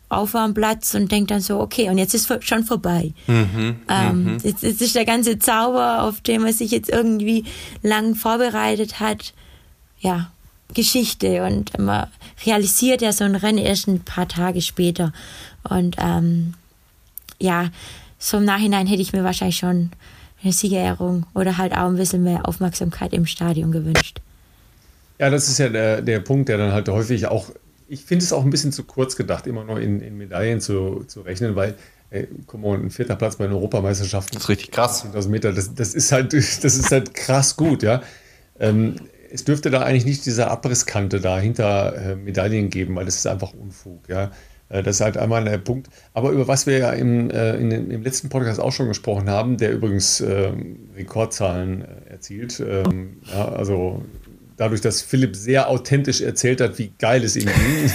[0.09, 3.13] den Aufwärmplatz und denkt dann so, okay, und jetzt ist schon vorbei.
[3.27, 4.39] Mhm, ähm, mhm.
[4.43, 7.45] jetzt, jetzt ist der ganze Zauber, auf den man sich jetzt irgendwie
[7.81, 9.33] lang vorbereitet hat,
[9.99, 10.31] ja,
[10.73, 12.07] Geschichte und man
[12.45, 15.13] realisiert ja so ein Rennen erst ein paar Tage später.
[15.63, 16.55] Und ähm,
[17.39, 17.69] ja,
[18.19, 19.91] so im Nachhinein hätte ich mir wahrscheinlich schon
[20.43, 24.19] eine Siegerehrung oder halt auch ein bisschen mehr Aufmerksamkeit im Stadion gewünscht.
[25.19, 27.49] Ja, das ist ja der, der Punkt, der dann halt häufig auch,
[27.87, 31.03] ich finde es auch ein bisschen zu kurz gedacht, immer nur in, in Medaillen zu,
[31.07, 31.75] zu rechnen, weil
[32.09, 34.33] ey, guck mal, ein vierter Platz bei den Europameisterschaften.
[34.33, 35.05] Das ist richtig krass.
[35.05, 38.01] 10.000 Meter, das, das, ist halt, das ist halt krass gut, ja.
[38.59, 38.95] Ähm,
[39.29, 43.27] es dürfte da eigentlich nicht diese Abrisskante da hinter äh, Medaillen geben, weil das ist
[43.27, 44.31] einfach Unfug, ja.
[44.69, 45.89] Äh, das ist halt einmal der Punkt.
[46.13, 49.57] Aber über was wir ja im, äh, in, im letzten Podcast auch schon gesprochen haben,
[49.57, 50.51] der übrigens äh,
[50.95, 52.59] Rekordzahlen äh, erzielt.
[52.59, 54.03] Ähm, ja, also
[54.57, 57.91] dadurch, dass Philipp sehr authentisch erzählt hat, wie geil es ihm ging,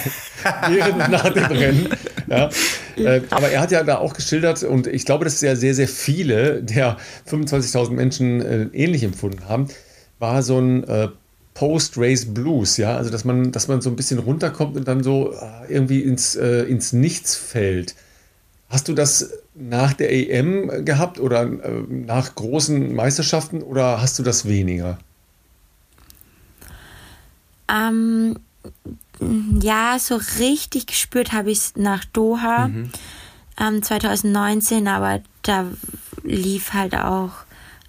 [0.68, 1.88] während nach dem Rennen.
[2.28, 2.50] Ja.
[2.96, 5.88] Äh, aber er hat ja da auch geschildert, und ich glaube, dass ja sehr, sehr
[5.88, 6.96] viele der
[7.28, 9.68] 25.000 Menschen äh, ähnlich empfunden haben,
[10.18, 11.08] war so ein äh,
[11.54, 15.34] Post-Race Blues, ja, also dass man, dass man so ein bisschen runterkommt und dann so
[15.68, 17.94] irgendwie ins, äh, ins Nichts fällt.
[18.68, 24.22] Hast du das nach der EM gehabt oder äh, nach großen Meisterschaften oder hast du
[24.22, 24.98] das weniger?
[27.72, 28.36] Ähm,
[29.60, 32.68] ja, so richtig gespürt habe ich es nach Doha.
[32.68, 32.90] Mhm.
[33.58, 35.66] ähm, 2019, aber da
[36.22, 37.30] lief halt auch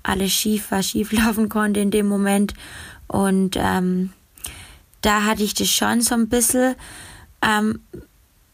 [0.04, 2.54] alles schief, was schief laufen konnte in dem Moment.
[3.08, 4.12] Und ähm,
[5.02, 6.76] da hatte ich das schon so ein bisschen.
[7.42, 7.82] Ähm,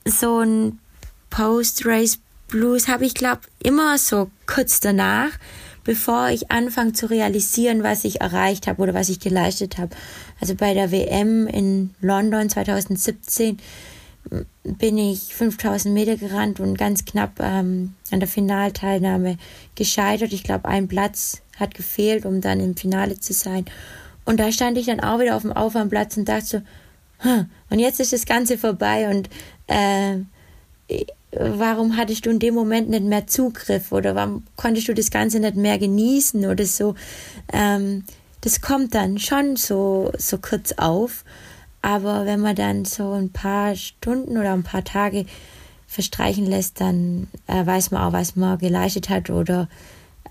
[0.06, 0.80] so ein
[1.30, 5.30] Post-Race Blues habe ich, glaube immer so kurz danach,
[5.84, 9.96] bevor ich anfange zu realisieren, was ich erreicht habe oder was ich geleistet habe.
[10.40, 13.58] Also bei der WM in London 2017
[14.64, 19.38] bin ich 5000 Meter gerannt und ganz knapp ähm, an der Finalteilnahme
[19.76, 20.34] gescheitert.
[20.34, 23.66] Ich glaube, ein Platz hat gefehlt, um dann im Finale zu sein.
[24.26, 26.62] Und da stand ich dann auch wieder auf dem Aufwärmplatz und dachte so,
[27.20, 29.30] hm, und jetzt ist das Ganze vorbei und
[29.68, 30.20] äh,
[31.32, 35.40] warum hattest du in dem Moment nicht mehr Zugriff oder warum konntest du das Ganze
[35.40, 36.96] nicht mehr genießen oder so.
[37.52, 38.04] Ähm,
[38.42, 41.24] das kommt dann schon so, so kurz auf.
[41.82, 45.26] Aber wenn man dann so ein paar Stunden oder ein paar Tage
[45.88, 49.70] verstreichen lässt, dann äh, weiß man auch, was man geleistet hat oder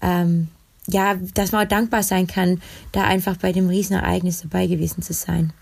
[0.03, 0.49] ähm,
[0.87, 5.13] ja, dass man auch dankbar sein kann, da einfach bei dem Riesenereignis dabei gewesen zu
[5.13, 5.53] sein.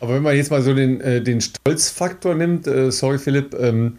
[0.00, 3.96] Aber wenn man jetzt mal so den, äh, den Stolzfaktor nimmt, äh, sorry Philipp, ähm,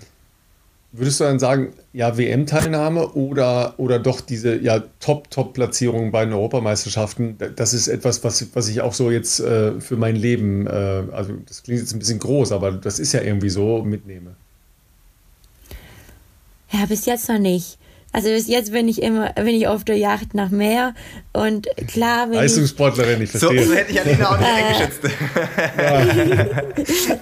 [0.97, 7.37] würdest du dann sagen, ja, WM-Teilnahme oder, oder doch diese ja, Top-Top-Platzierung bei den Europameisterschaften,
[7.55, 11.33] das ist etwas, was, was ich auch so jetzt äh, für mein Leben, äh, also
[11.47, 14.35] das klingt jetzt ein bisschen groß, aber das ist ja irgendwie so, mitnehme.
[16.71, 17.77] Ja, bis jetzt noch nicht.
[18.13, 20.95] Also bis jetzt bin ich immer, bin ich auf der Yacht nach Meer
[21.33, 23.63] und klar bin Leistungssportlerin, ich verstehe.
[23.63, 25.01] So, so hätte ich Alina auch nicht äh, eingeschätzt.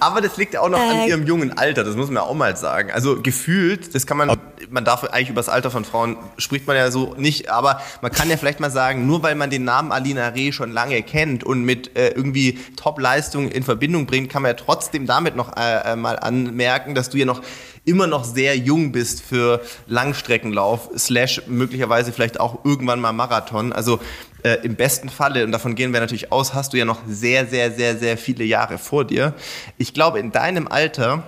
[0.00, 2.34] Aber das liegt ja auch noch äh, an ihrem jungen Alter, das muss man auch
[2.34, 2.92] mal sagen.
[2.92, 4.38] Also gefühlt, das kann man,
[4.70, 8.12] man darf eigentlich über das Alter von Frauen spricht man ja so nicht, aber man
[8.12, 11.42] kann ja vielleicht mal sagen, nur weil man den Namen Alina Reh schon lange kennt
[11.44, 15.92] und mit äh, irgendwie Top-Leistungen in Verbindung bringt, kann man ja trotzdem damit noch äh,
[15.92, 17.42] äh mal anmerken, dass du ja noch
[17.86, 23.72] immer noch sehr jung bist für Langstreckenlauf, slash möglicherweise vielleicht auch irgendwann mal Marathon.
[23.72, 24.00] Also
[24.42, 27.46] äh, im besten Falle, und davon gehen wir natürlich aus, hast du ja noch sehr,
[27.46, 29.34] sehr, sehr, sehr viele Jahre vor dir.
[29.78, 31.22] Ich glaube, in deinem Alter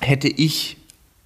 [0.00, 0.78] hätte ich,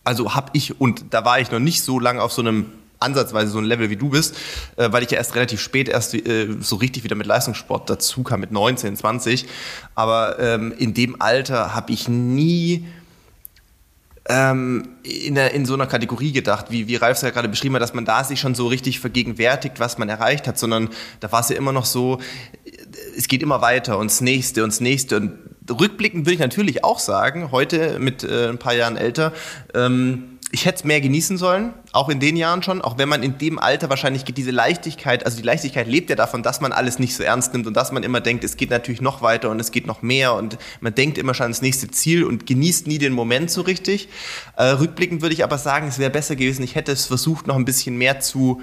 [0.04, 2.66] also habe ich, und da war ich noch nicht so lange auf so einem
[2.98, 4.36] ansatzweise so ein Level wie du bist,
[4.76, 8.22] äh, weil ich ja erst relativ spät erst äh, so richtig wieder mit Leistungssport dazu
[8.22, 9.46] kam, mit 19, 20.
[9.94, 12.86] Aber ähm, in dem Alter habe ich nie
[14.28, 17.74] ähm, in, der, in so einer Kategorie gedacht, wie, wie Ralf es ja gerade beschrieben
[17.74, 20.88] hat, dass man da sich schon so richtig vergegenwärtigt, was man erreicht hat, sondern
[21.20, 22.18] da war es ja immer noch so,
[23.16, 25.16] es geht immer weiter und das nächste und das nächste.
[25.16, 25.32] Und
[25.70, 29.32] rückblickend würde ich natürlich auch sagen, heute mit äh, ein paar Jahren älter,
[29.74, 33.22] ähm, ich hätte es mehr genießen sollen, auch in den Jahren schon, auch wenn man
[33.22, 36.98] in dem Alter wahrscheinlich diese Leichtigkeit, also die Leichtigkeit lebt ja davon, dass man alles
[36.98, 39.60] nicht so ernst nimmt und dass man immer denkt, es geht natürlich noch weiter und
[39.60, 42.96] es geht noch mehr und man denkt immer schon ans nächste Ziel und genießt nie
[42.96, 44.08] den Moment so richtig.
[44.56, 47.56] Äh, rückblickend würde ich aber sagen, es wäre besser gewesen, ich hätte es versucht, noch
[47.56, 48.62] ein bisschen mehr zu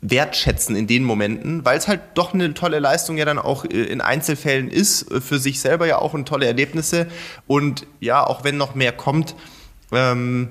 [0.00, 3.82] wertschätzen in den Momenten, weil es halt doch eine tolle Leistung ja dann auch äh,
[3.82, 7.06] in Einzelfällen ist, äh, für sich selber ja auch und tolle Erlebnisse
[7.46, 9.34] und ja, auch wenn noch mehr kommt,
[9.92, 10.48] ähm,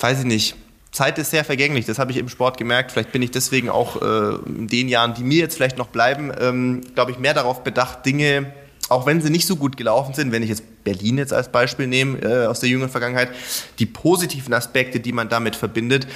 [0.00, 0.56] weiß ich nicht,
[0.92, 2.90] Zeit ist sehr vergänglich, das habe ich im Sport gemerkt.
[2.92, 6.32] Vielleicht bin ich deswegen auch äh, in den Jahren, die mir jetzt vielleicht noch bleiben,
[6.40, 8.52] ähm, glaube ich, mehr darauf bedacht, Dinge,
[8.88, 11.86] auch wenn sie nicht so gut gelaufen sind, wenn ich jetzt Berlin jetzt als Beispiel
[11.86, 13.30] nehme äh, aus der jüngeren Vergangenheit,
[13.78, 16.08] die positiven Aspekte, die man damit verbindet,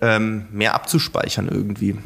[0.00, 1.96] ähm, mehr abzuspeichern irgendwie.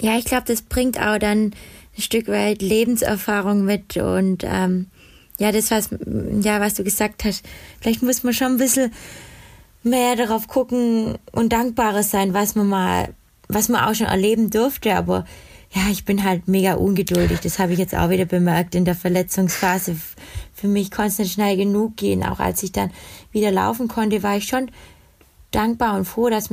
[0.00, 1.54] Ja, ich glaube, das bringt auch dann
[1.96, 4.88] ein Stück weit Lebenserfahrung mit und ähm,
[5.38, 5.90] ja, das, was,
[6.42, 7.44] ja, was du gesagt hast,
[7.80, 8.92] vielleicht muss man schon ein bisschen
[9.82, 13.14] mehr darauf gucken und dankbarer sein, was man mal,
[13.48, 15.24] was man auch schon erleben durfte, aber
[15.74, 17.40] ja, ich bin halt mega ungeduldig.
[17.40, 19.96] Das habe ich jetzt auch wieder bemerkt in der Verletzungsphase.
[20.52, 22.22] Für mich konnte es nicht schnell genug gehen.
[22.22, 22.90] Auch als ich dann
[23.30, 24.70] wieder laufen konnte, war ich schon
[25.50, 26.50] dankbar und froh, dass,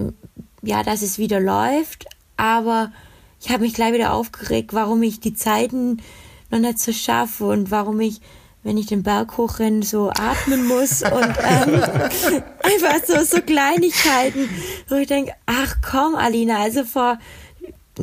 [0.62, 2.06] ja, dass es wieder läuft.
[2.38, 2.94] Aber
[3.42, 6.02] ich habe mich gleich wieder aufgeregt, warum ich die Zeiten
[6.50, 8.22] noch nicht so schaffe und warum ich
[8.64, 11.82] wenn ich den Berg hochrenne, so atmen muss und ähm,
[12.64, 14.50] einfach so, so Kleinigkeiten,
[14.90, 17.18] wo ich denke, ach komm, Alina, also vor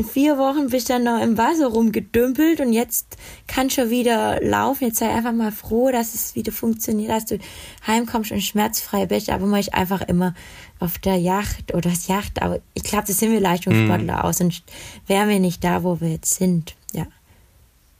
[0.04, 4.84] vier Wochen bist du dann noch im Wasser rumgedümpelt und jetzt kann schon wieder laufen.
[4.86, 7.38] Jetzt sei einfach mal froh, dass es wieder funktioniert, dass du
[7.86, 9.30] heimkommst und schmerzfrei bist.
[9.30, 10.34] Aber man ist einfach immer
[10.78, 12.42] auf der Yacht oder das Yacht.
[12.42, 14.20] Aber ich glaube, das sind wir Leistungssportler mhm.
[14.20, 14.62] aus und
[15.06, 16.76] wären wir nicht da, wo wir jetzt sind.
[16.92, 17.06] Ja.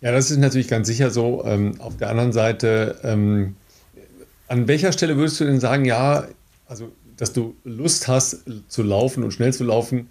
[0.00, 1.44] Ja, das ist natürlich ganz sicher so.
[1.44, 3.56] Ähm, auf der anderen Seite, ähm,
[4.48, 6.26] an welcher Stelle würdest du denn sagen, ja,
[6.66, 10.08] also, dass du Lust hast zu laufen und schnell zu laufen?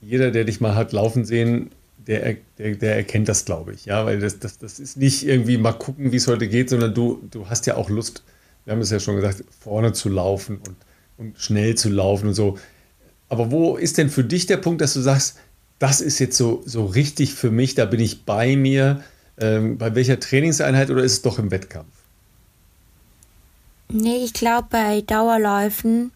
[0.00, 1.70] Jeder, der dich mal hat laufen sehen,
[2.06, 3.84] der, der, der erkennt das, glaube ich.
[3.84, 6.94] Ja, weil das, das, das ist nicht irgendwie mal gucken, wie es heute geht, sondern
[6.94, 8.24] du, du hast ja auch Lust,
[8.64, 10.76] wir haben es ja schon gesagt, vorne zu laufen und,
[11.18, 12.58] und schnell zu laufen und so.
[13.28, 15.38] Aber wo ist denn für dich der Punkt, dass du sagst,
[15.78, 19.02] das ist jetzt so, so richtig für mich, da bin ich bei mir?
[19.40, 21.86] Ähm, bei welcher Trainingseinheit oder ist es doch im Wettkampf?
[23.88, 26.10] Nee, ich glaube bei Dauerläufen,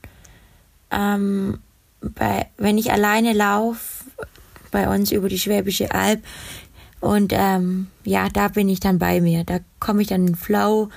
[0.90, 1.60] ähm,
[2.00, 4.04] bei, wenn ich alleine laufe,
[4.72, 6.22] bei uns über die Schwäbische Alb,
[7.02, 9.42] und ähm, ja, da bin ich dann bei mir.
[9.42, 10.88] Da komme ich dann in Flow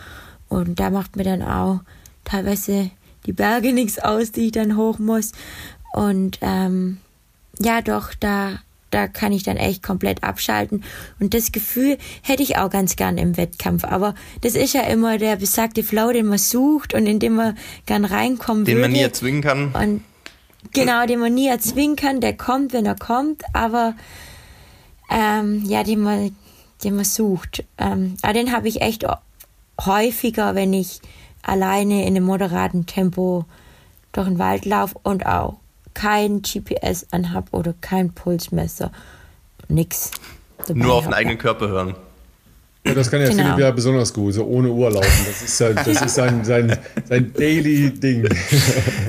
[0.49, 1.79] und da macht mir dann auch
[2.23, 2.91] teilweise
[3.25, 5.31] die Berge nichts aus, die ich dann hoch muss.
[5.93, 6.99] Und ähm,
[7.59, 8.59] ja, doch, da,
[8.91, 10.83] da kann ich dann echt komplett abschalten.
[11.19, 13.83] Und das Gefühl hätte ich auch ganz gern im Wettkampf.
[13.83, 17.57] Aber das ist ja immer der besagte Flow, den man sucht und in dem man
[17.85, 18.87] gern reinkommen Den würde.
[18.87, 19.71] man nie erzwingen kann.
[19.73, 20.03] Und
[20.73, 22.21] genau, den man nie erzwingen kann.
[22.21, 23.43] Der kommt, wenn er kommt.
[23.53, 23.95] Aber
[25.09, 26.35] ähm, ja, den man,
[26.83, 27.63] den man sucht.
[27.77, 29.05] Ähm, aber den habe ich echt
[29.83, 31.01] häufiger, wenn ich
[31.41, 33.45] alleine in einem moderaten Tempo
[34.13, 35.57] durch den Wald laufe und auch
[35.95, 38.91] kein GPS anhab oder kein Pulsmesser.
[39.67, 40.11] Nix.
[40.67, 41.95] dabei Nur auf den eigenen Körper hören.
[42.85, 43.43] Ja, das kann ja Genau.
[43.43, 45.25] Philipp ja besonders gut, so ohne Uhr laufen.
[45.25, 46.77] Das ist, sein, das ist sein, sein,
[47.09, 48.29] sein Daily-Ding.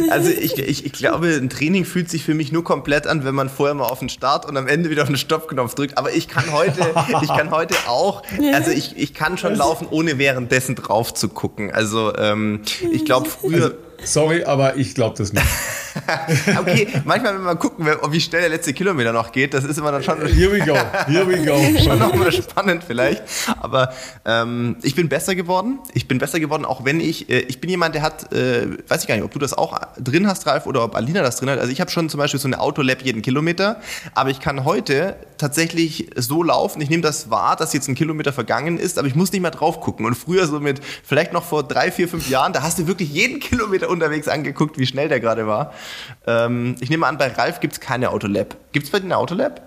[0.08, 3.34] Also ich, ich, ich glaube, ein Training fühlt sich für mich nur komplett an, wenn
[3.34, 5.98] man vorher mal auf den Start und am Ende wieder auf den Stoppknopf drückt.
[5.98, 6.80] Aber ich kann heute,
[7.22, 8.22] ich kann heute auch,
[8.54, 11.72] also ich, ich kann schon laufen, ohne währenddessen drauf zu gucken.
[11.72, 12.62] Also ähm,
[12.92, 13.74] ich glaube früher.
[14.04, 15.44] Sorry, aber ich glaube das nicht.
[16.58, 19.92] Okay, manchmal, wenn man gucken wie schnell der letzte Kilometer noch geht, das ist immer
[19.92, 20.74] dann schon, Here we go,
[21.06, 21.56] here we go.
[21.84, 23.22] schon nochmal spannend vielleicht.
[23.60, 23.92] Aber
[24.24, 25.78] ähm, ich bin besser geworden.
[25.94, 29.02] Ich bin besser geworden, auch wenn ich, äh, ich bin jemand, der hat, äh, weiß
[29.02, 31.50] ich gar nicht, ob du das auch drin hast, Ralf, oder ob Alina das drin
[31.50, 31.58] hat.
[31.58, 33.80] Also ich habe schon zum Beispiel so eine Autolab jeden Kilometer,
[34.14, 36.80] aber ich kann heute tatsächlich so laufen.
[36.80, 39.50] Ich nehme das wahr, dass jetzt ein Kilometer vergangen ist, aber ich muss nicht mehr
[39.50, 40.06] drauf gucken.
[40.06, 43.12] Und früher so mit, vielleicht noch vor drei, vier, fünf Jahren, da hast du wirklich
[43.12, 45.72] jeden Kilometer unterwegs angeguckt, wie schnell der gerade war.
[46.26, 48.56] Ähm, ich nehme an, bei Ralf gibt es keine Autolab.
[48.72, 49.62] Gibt es bei dir eine Autolab?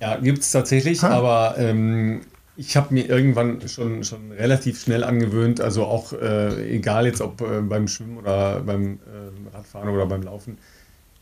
[0.00, 2.22] Ja, gibt es tatsächlich, aber ähm,
[2.56, 7.40] ich habe mir irgendwann schon, schon relativ schnell angewöhnt, also auch äh, egal jetzt ob
[7.40, 10.58] äh, beim Schwimmen oder beim äh, Radfahren oder beim Laufen,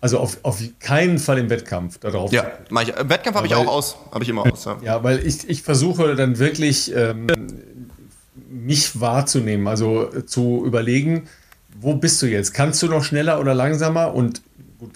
[0.01, 2.31] also auf, auf keinen Fall im Wettkampf da drauf.
[2.31, 2.95] Ja, mach ich.
[2.95, 3.97] Äh, Wettkampf habe ich auch aus.
[4.13, 4.65] Habe ich immer aus.
[4.67, 4.77] Ja.
[4.83, 7.27] Ja, weil ich, ich versuche dann wirklich ähm,
[8.49, 11.29] mich wahrzunehmen, also äh, zu überlegen,
[11.81, 12.55] wo bist du jetzt?
[12.55, 14.15] Kannst du noch schneller oder langsamer?
[14.15, 14.43] Und
[14.79, 14.93] gut,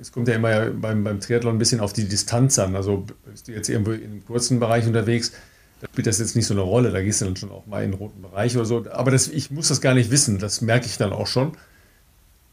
[0.00, 2.76] es kommt ja immer beim, beim Triathlon ein bisschen auf die Distanz an.
[2.76, 5.32] Also bist du jetzt irgendwo in einem kurzen Bereich unterwegs,
[5.80, 6.90] da spielt das jetzt nicht so eine Rolle.
[6.90, 8.84] Da gehst du dann schon auch mal in den roten Bereich oder so.
[8.90, 11.52] Aber das, ich muss das gar nicht wissen, das merke ich dann auch schon.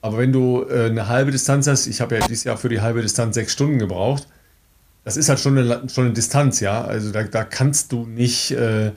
[0.01, 2.81] Aber wenn du äh, eine halbe Distanz hast, ich habe ja dieses Jahr für die
[2.81, 4.27] halbe Distanz sechs Stunden gebraucht,
[5.03, 6.83] das ist halt schon eine, schon eine Distanz, ja.
[6.83, 8.91] Also da, da kannst du nicht, äh,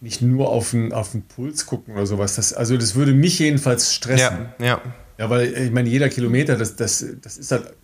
[0.00, 2.36] nicht nur auf den, auf den Puls gucken oder sowas.
[2.36, 4.48] Das, also das würde mich jedenfalls stressen.
[4.58, 4.80] ja, ja.
[5.18, 7.74] Ja, weil ich meine, jeder Kilometer, das, das, das ist halt,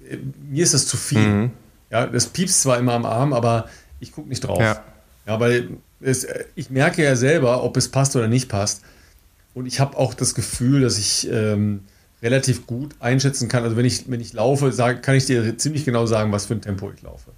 [0.48, 1.50] mir ist das zu viel.
[1.90, 3.68] Ja, das piepst zwar immer am Arm, aber
[4.00, 4.58] ich gucke nicht drauf.
[4.58, 4.82] Ja.
[5.26, 5.68] Ja, weil
[6.00, 8.80] es, ich merke ja selber, ob es passt oder nicht passt.
[9.52, 11.80] Und ich habe auch das Gefühl, dass ich ähm,
[12.22, 13.64] relativ gut einschätzen kann.
[13.64, 16.54] Also wenn ich, wenn ich laufe, sag, kann ich dir ziemlich genau sagen, was für
[16.54, 17.32] ein Tempo ich laufe.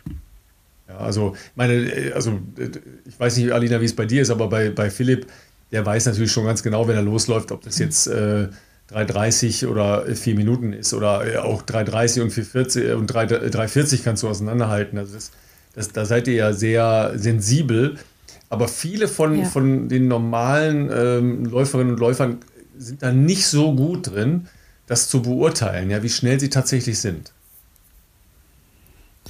[0.89, 2.70] Ja, also meine, äh, also äh,
[3.07, 5.26] ich weiß nicht, Alina, wie es bei dir ist, aber bei, bei Philipp,
[5.70, 8.49] der weiß natürlich schon ganz genau, wenn er losläuft, ob das jetzt äh,
[8.91, 14.22] 3,30 oder 4 Minuten ist oder äh, auch 3,30 und 4,40 und 3, 3,40 kannst
[14.22, 14.99] du auseinanderhalten.
[14.99, 15.30] Also das,
[15.74, 17.97] das, da seid ihr ja sehr sensibel.
[18.49, 19.45] Aber viele von, Ja.
[19.45, 22.39] von den normalen ähm, Läuferinnen und Läufern
[22.78, 24.47] sind da nicht so gut drin,
[24.86, 27.32] das zu beurteilen, ja, wie schnell sie tatsächlich sind.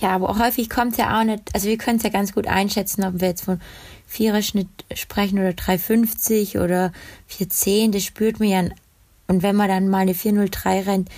[0.01, 3.05] Ja, aber häufig kommt ja auch nicht, also wir können es ja ganz gut einschätzen,
[3.05, 3.61] ob wir jetzt von
[4.07, 6.93] Viererschnitt sprechen oder 3,50 oder
[7.31, 8.63] 4,10, das spürt man ja.
[9.27, 11.09] Und wenn man dann mal eine 4,03 rennt,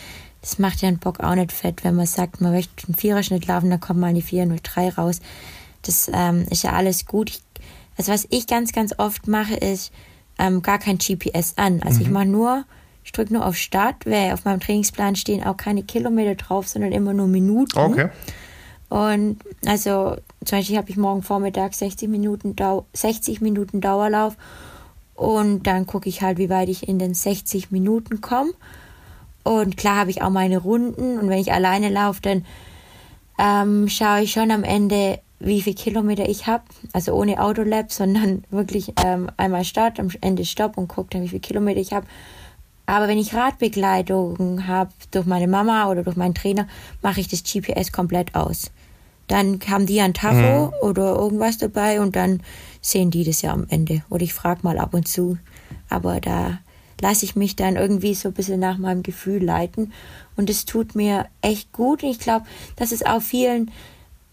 [0.41, 3.47] das macht ja einen Bock auch nicht fett, wenn man sagt, man möchte einen Viererschnitt
[3.47, 5.21] laufen, dann kommt mal eine 4,03 raus.
[5.83, 7.31] Das ähm, ist ja alles gut.
[7.31, 7.43] Ich,
[7.97, 9.93] also was ich ganz, ganz oft mache, ist
[10.39, 11.83] ähm, gar kein GPS an.
[11.83, 12.65] Also ich mache nur,
[13.05, 16.93] ich drücke nur auf Start, weil auf meinem Trainingsplan stehen auch keine Kilometer drauf, sondern
[16.93, 17.79] immer nur Minuten.
[18.91, 24.37] Und also zum Beispiel habe ich morgen Vormittag 60 Minuten, Dau 60 Minuten Dauerlauf
[25.15, 28.51] und dann gucke ich halt, wie weit ich in den 60 Minuten komme.
[29.45, 32.45] Und klar habe ich auch meine Runden und wenn ich alleine laufe, dann
[33.39, 36.65] ähm, schaue ich schon am Ende, wie viele Kilometer ich habe.
[36.93, 41.29] Also ohne Autolab, sondern wirklich ähm, einmal Start, am Ende Stopp und gucke dann, wie
[41.29, 42.09] viele Kilometer ich habe.
[42.87, 46.67] Aber wenn ich Radbegleitung habe durch meine Mama oder durch meinen Trainer,
[47.03, 48.73] mache ich das GPS komplett aus.
[49.31, 52.43] Dann haben die ein Tacho oder irgendwas dabei und dann
[52.81, 54.03] sehen die das ja am Ende.
[54.11, 55.39] Oder ich frage mal ab und zu,
[55.89, 56.59] aber da
[57.01, 59.93] lasse ich mich dann irgendwie so ein bisschen nach meinem Gefühl leiten.
[60.35, 62.03] Und es tut mir echt gut.
[62.03, 62.45] Und ich glaube,
[62.75, 63.71] dass es auch vielen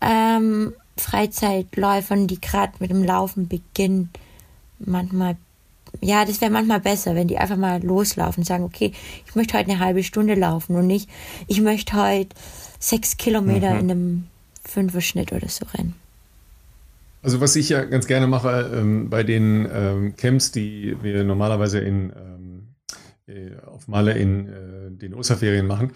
[0.01, 4.09] ähm, Freizeitläufern, die gerade mit dem Laufen beginnen,
[4.79, 5.37] manchmal,
[6.01, 8.93] ja, das wäre manchmal besser, wenn die einfach mal loslaufen und sagen, okay,
[9.27, 11.07] ich möchte heute eine halbe Stunde laufen und nicht,
[11.45, 12.35] ich möchte heute
[12.79, 13.79] sechs Kilometer mhm.
[13.79, 14.27] in einem
[14.67, 15.95] Fünferschnitt oder so rennen.
[17.23, 21.79] Also was ich ja ganz gerne mache ähm, bei den ähm, Camps, die wir normalerweise
[21.79, 22.67] in ähm,
[23.27, 24.51] äh, auf Maler in äh,
[24.91, 25.91] den Osterferien machen,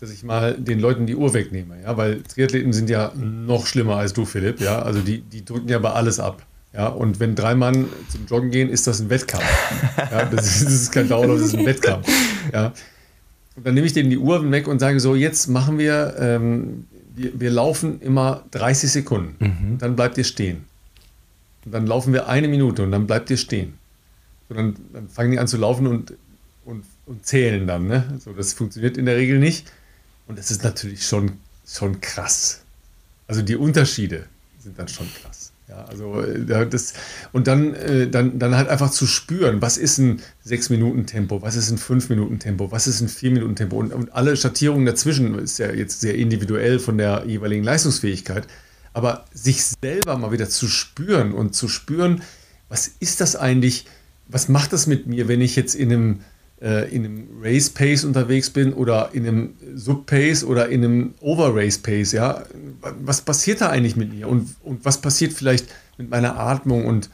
[0.00, 3.96] dass ich mal den Leuten die Uhr wegnehme, ja, weil Triathleten sind ja noch schlimmer
[3.96, 6.44] als du, Philipp, ja, also die, die drücken ja bei alles ab.
[6.72, 9.44] Ja, und wenn drei Mann zum Joggen gehen, ist das ein Wettkampf.
[10.10, 12.06] Ja, das, ist, das ist kein Dauerlauf, das ist ein Wettkampf.
[12.52, 12.74] Ja.
[13.56, 16.84] Und dann nehme ich denen die Uhr weg und sage so, jetzt machen wir, ähm,
[17.16, 19.36] wir, wir, laufen immer 30 Sekunden.
[19.38, 19.78] Mhm.
[19.78, 20.64] Dann bleibt ihr stehen.
[21.64, 23.74] Und dann laufen wir eine Minute und dann bleibt ihr stehen.
[24.48, 26.12] Und dann, dann fangen die an zu laufen und
[26.66, 27.86] und, und zählen dann.
[27.86, 28.18] Ne?
[28.22, 29.72] So, das funktioniert in der Regel nicht.
[30.26, 32.62] Und das ist natürlich schon, schon krass.
[33.28, 34.26] Also die Unterschiede
[34.58, 35.45] sind dann schon krass.
[35.68, 36.94] Ja, also äh, das,
[37.32, 41.70] und dann, äh, dann, dann halt einfach zu spüren, was ist ein 6-Minuten-Tempo, was ist
[41.70, 46.14] ein 5-Minuten-Tempo, was ist ein 4-Minuten-Tempo und, und alle Schattierungen dazwischen ist ja jetzt sehr
[46.14, 48.46] individuell von der jeweiligen Leistungsfähigkeit.
[48.92, 52.22] Aber sich selber mal wieder zu spüren und zu spüren,
[52.68, 53.86] was ist das eigentlich,
[54.28, 56.20] was macht das mit mir, wenn ich jetzt in einem
[56.60, 61.14] äh, in einem Race Pace unterwegs bin oder in einem Sub Pace oder in einem
[61.20, 62.44] Over Race Pace, ja,
[63.00, 65.66] was passiert da eigentlich mit mir und, und was passiert vielleicht
[65.98, 67.10] mit meiner Atmung und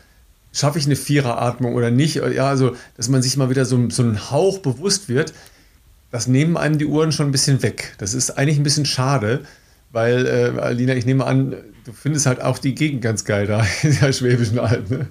[0.52, 2.16] schaffe ich eine Viereratmung oder nicht?
[2.16, 5.32] Ja, also, dass man sich mal wieder so, so einen Hauch bewusst wird,
[6.10, 7.94] das nehmen einem die Uhren schon ein bisschen weg.
[7.98, 9.40] Das ist eigentlich ein bisschen schade,
[9.90, 13.66] weil, äh, Alina, ich nehme an, du findest halt auch die Gegend ganz geil da
[13.82, 15.08] in der Schwäbischen Alb, ne?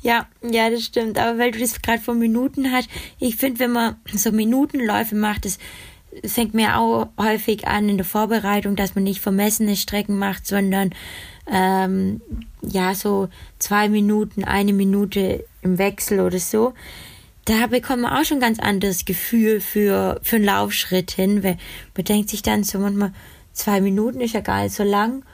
[0.00, 1.18] Ja, ja, das stimmt.
[1.18, 2.88] Aber weil du das gerade von Minuten hast,
[3.18, 5.58] ich finde, wenn man so Minutenläufe macht, das
[6.24, 10.90] fängt mir auch häufig an in der Vorbereitung, dass man nicht vermessene Strecken macht, sondern
[11.50, 12.20] ähm,
[12.60, 16.74] ja, so zwei Minuten, eine Minute im Wechsel oder so.
[17.44, 21.58] Da bekommt man auch schon ein ganz anderes Gefühl für, für einen Laufschritt hin, weil
[21.96, 23.12] man denkt sich dann so manchmal,
[23.52, 25.24] zwei Minuten ist ja gar nicht so lang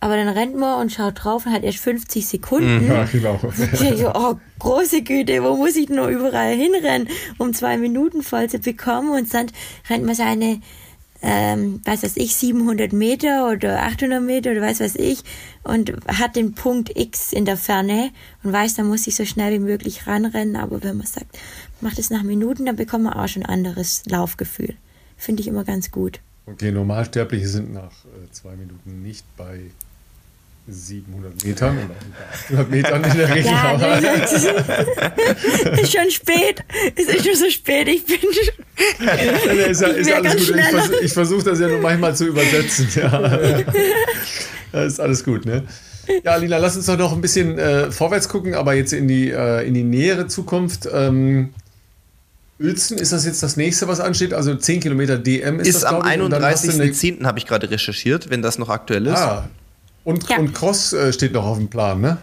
[0.00, 2.86] aber dann rennt man und schaut drauf und hat erst 50 Sekunden.
[2.86, 3.40] Ja, genau.
[3.72, 7.08] Ich so, oh, große Güte, wo muss ich nur überall hinrennen,
[7.38, 9.10] um zwei Minuten voll zu bekommen?
[9.10, 9.46] Und dann
[9.90, 10.60] rennt man seine,
[11.20, 15.24] ähm, was weiß ich, 700 Meter oder 800 Meter oder was weiß ich
[15.64, 18.10] und hat den Punkt X in der Ferne
[18.44, 20.54] und weiß, da muss ich so schnell wie möglich ranrennen.
[20.54, 21.36] Aber wenn man sagt,
[21.80, 24.76] macht es nach Minuten, dann bekommt man auch schon ein anderes Laufgefühl.
[25.16, 26.20] Finde ich immer ganz gut.
[26.46, 29.70] Okay, Normalsterbliche sind nach äh, zwei Minuten nicht bei
[30.68, 31.94] 700 Metern oder
[32.32, 33.44] 800 Metern in der Regel.
[33.46, 34.44] Ja, das
[35.80, 36.62] ist schon spät.
[36.94, 37.88] Es ist schon so spät.
[37.88, 38.18] Ich bin.
[39.00, 39.12] Ja,
[39.66, 40.56] ist, ja, ist alles gut.
[40.56, 42.88] Ich, vers ich versuche das ja nur manchmal zu übersetzen.
[42.94, 43.64] Ja.
[44.72, 45.64] Das ist alles gut, ne?
[46.24, 49.30] Ja, Lila, lass uns doch noch ein bisschen äh, vorwärts gucken, aber jetzt in die,
[49.30, 50.88] äh, in die nähere Zukunft.
[50.92, 51.50] Ähm,
[52.60, 54.34] Uelzen, ist das jetzt das nächste, was ansteht?
[54.34, 57.24] Also 10 Kilometer DM ist, ist das, am 31.10.
[57.24, 59.16] habe ich gerade recherchiert, wenn das noch aktuell ist.
[59.16, 59.48] Ah,
[60.04, 60.38] und, ja.
[60.38, 62.18] und Cross äh, steht noch auf dem Plan, ne?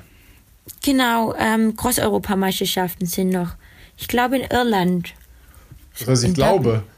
[0.84, 3.52] Genau, ähm, Cross-Europameisterschaften sind noch.
[3.97, 5.14] Ich glaube in Irland.
[6.06, 6.84] Heißt, ich glaube.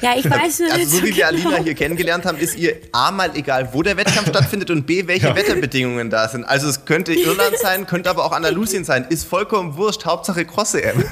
[0.00, 1.62] Ja, ich weiß nur Also so wie wir Alina genau.
[1.62, 5.28] hier kennengelernt haben, ist ihr A mal egal, wo der Wettkampf stattfindet und B, welche
[5.28, 5.36] ja.
[5.36, 6.44] Wetterbedingungen da sind.
[6.44, 9.06] Also es könnte Irland sein, könnte aber auch Andalusien sein.
[9.08, 11.04] Ist vollkommen wurscht, Hauptsache Cross-EM.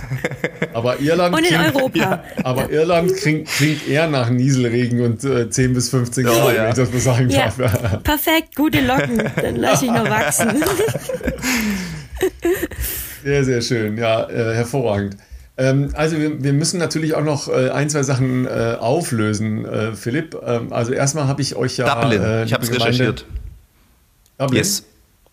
[0.78, 1.98] Aber Irland und in klingt, Europa.
[1.98, 6.50] Ja, aber Irland klingt, klingt, eher nach Nieselregen und äh, 10 bis 15 Grad, oh,
[6.50, 6.62] ja.
[6.62, 7.56] wenn ich das mal sagen darf.
[8.04, 9.22] Perfekt, gute Locken.
[9.36, 10.62] Dann lasse ich noch wachsen.
[13.24, 13.98] Sehr, sehr schön.
[13.98, 15.16] Ja, äh, hervorragend.
[15.56, 19.92] Ähm, also wir, wir, müssen natürlich auch noch äh, ein, zwei Sachen äh, auflösen, äh,
[19.94, 20.38] Philipp.
[20.46, 22.00] Ähm, also erstmal habe ich euch ja...
[22.00, 23.26] Dublin, äh, ich habe es recherchiert.
[24.38, 24.58] Dublin?
[24.58, 24.84] Yes.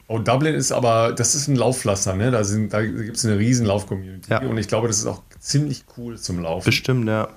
[0.08, 2.30] Oh, Dublin ist aber, das ist ein Laufpflaster, ne?
[2.30, 4.42] Da, da gibt es eine riesen Lauf-Community ja.
[4.42, 6.66] und ich glaube, das ist auch ziemlich cool zum Laufen.
[6.66, 7.30] Bestimmt, ja.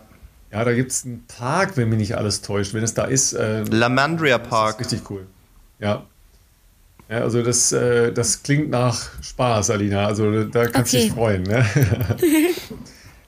[0.52, 2.72] Ja, da gibt es einen Park, wenn mich nicht alles täuscht.
[2.74, 3.34] Wenn es da ist.
[3.34, 4.80] Äh, Lamandria Park.
[4.80, 5.26] ist richtig cool.
[5.78, 6.04] Ja.
[7.10, 10.06] Ja, also das, äh, das klingt nach Spaß, Alina.
[10.06, 11.06] Also da kannst du okay.
[11.06, 11.42] dich freuen.
[11.42, 11.64] Ne?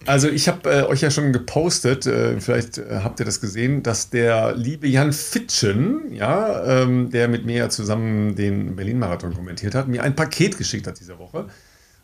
[0.06, 3.82] also ich habe äh, euch ja schon gepostet, äh, vielleicht äh, habt ihr das gesehen,
[3.82, 9.74] dass der liebe Jan Fitschen, ja, ähm, der mit mir ja zusammen den Berlin-Marathon kommentiert
[9.74, 11.46] hat, mir ein Paket geschickt hat diese Woche.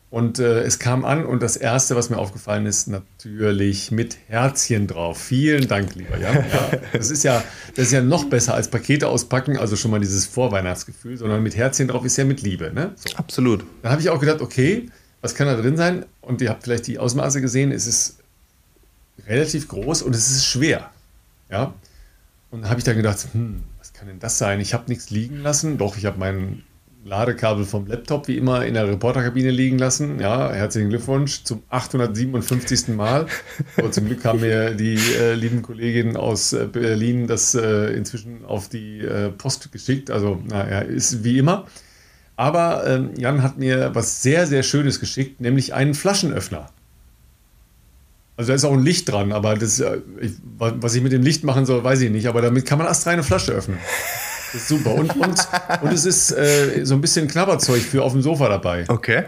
[0.09, 4.87] Und äh, es kam an und das Erste, was mir aufgefallen ist, natürlich mit Herzchen
[4.87, 5.17] drauf.
[5.17, 6.35] Vielen Dank, lieber Jan.
[6.49, 7.43] Ja, das, ist ja,
[7.75, 11.57] das ist ja noch besser als Pakete auspacken, also schon mal dieses Vorweihnachtsgefühl, sondern mit
[11.57, 12.71] Herzchen drauf ist ja mit Liebe.
[12.73, 12.93] Ne?
[12.95, 13.17] So.
[13.17, 13.65] Absolut.
[13.81, 14.89] Dann habe ich auch gedacht, okay,
[15.21, 16.05] was kann da drin sein?
[16.21, 18.17] Und ihr habt vielleicht die Ausmaße gesehen, es ist
[19.27, 20.89] relativ groß und es ist schwer.
[21.49, 21.73] Ja.
[22.51, 24.59] Und da habe ich dann gedacht, hm, was kann denn das sein?
[24.59, 25.77] Ich habe nichts liegen lassen.
[25.77, 26.63] Doch, ich habe mein
[27.07, 30.19] Ladekabel vom Laptop wie immer in der Reporterkabine liegen lassen.
[30.19, 32.89] Ja, herzlichen Glückwunsch zum 857.
[32.89, 33.27] Mal.
[33.77, 38.45] Aber zum Glück haben mir die äh, lieben Kolleginnen aus äh, Berlin das äh, inzwischen
[38.45, 40.11] auf die äh, Post geschickt.
[40.11, 41.65] Also, naja, ist wie immer.
[42.37, 46.67] Aber ähm, Jan hat mir was sehr, sehr Schönes geschickt, nämlich einen Flaschenöffner.
[48.37, 51.23] Also da ist auch ein Licht dran, aber das, äh, ich, was ich mit dem
[51.23, 52.27] Licht machen soll, weiß ich nicht.
[52.27, 53.79] Aber damit kann man erst eine Flasche öffnen.
[54.53, 54.93] Das ist super.
[54.93, 55.47] Und, und,
[55.81, 58.85] und es ist äh, so ein bisschen Knabberzeug für auf dem Sofa dabei.
[58.87, 59.23] Okay.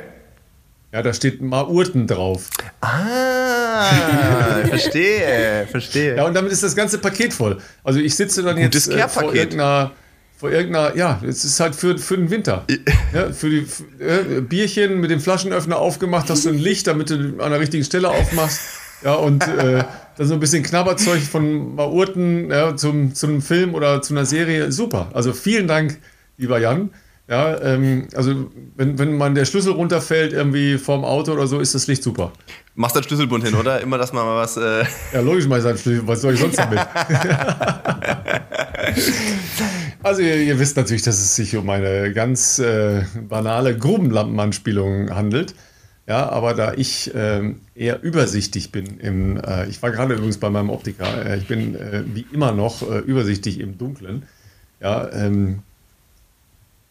[0.91, 2.49] Ja, da steht Maurten drauf.
[2.81, 6.15] Ah, verstehe, verstehe.
[6.15, 7.57] Ja, und damit ist das ganze Paket voll.
[7.83, 9.91] Also ich sitze dann Gutes jetzt äh, vor irgendeiner,
[10.39, 12.65] vor irgendeiner, ja, es ist halt für, für den Winter.
[13.13, 17.09] Ja, für die f- äh, Bierchen mit dem Flaschenöffner aufgemacht, hast du ein Licht, damit
[17.09, 18.61] du an der richtigen Stelle aufmachst.
[19.03, 19.83] Ja, und äh,
[20.17, 24.25] dann so ein bisschen Knabberzeug von Maurten ja, zum, zu einem Film oder zu einer
[24.25, 24.71] Serie.
[24.71, 25.09] Super.
[25.13, 25.97] Also vielen Dank,
[26.37, 26.89] lieber Jan.
[27.27, 31.75] Ja, ähm, also wenn, wenn man der Schlüssel runterfällt irgendwie vorm Auto oder so, ist
[31.75, 32.31] das Licht super.
[32.75, 33.81] Machst dann Schlüsselbund hin, oder?
[33.81, 34.57] Immer, dass man mal was.
[34.57, 34.83] Äh,
[35.13, 36.01] Ja, logisch mal sein Schlüssel.
[36.07, 36.79] Was soll ich sonst damit?
[40.03, 45.55] also ihr, ihr wisst natürlich, dass es sich um eine ganz äh, banale Grubenlampenanspielung handelt.
[46.07, 50.49] Ja, aber da ich ähm, eher übersichtig bin im, äh, ich war gerade übrigens bei
[50.49, 54.23] meinem Optiker, äh, ich bin äh, wie immer noch äh, übersichtig im Dunklen.
[54.81, 55.59] Ja, ähm,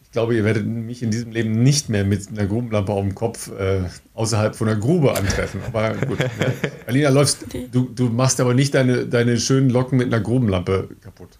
[0.09, 3.13] ich glaube, ihr werdet mich in diesem Leben nicht mehr mit einer Grubenlampe auf dem
[3.13, 3.81] Kopf äh,
[4.15, 5.61] außerhalb von der Grube antreffen.
[5.67, 6.17] Aber gut.
[6.17, 6.27] Ne?
[6.87, 11.37] Alina, läufst, du, du machst aber nicht deine, deine schönen Locken mit einer Grubenlampe kaputt.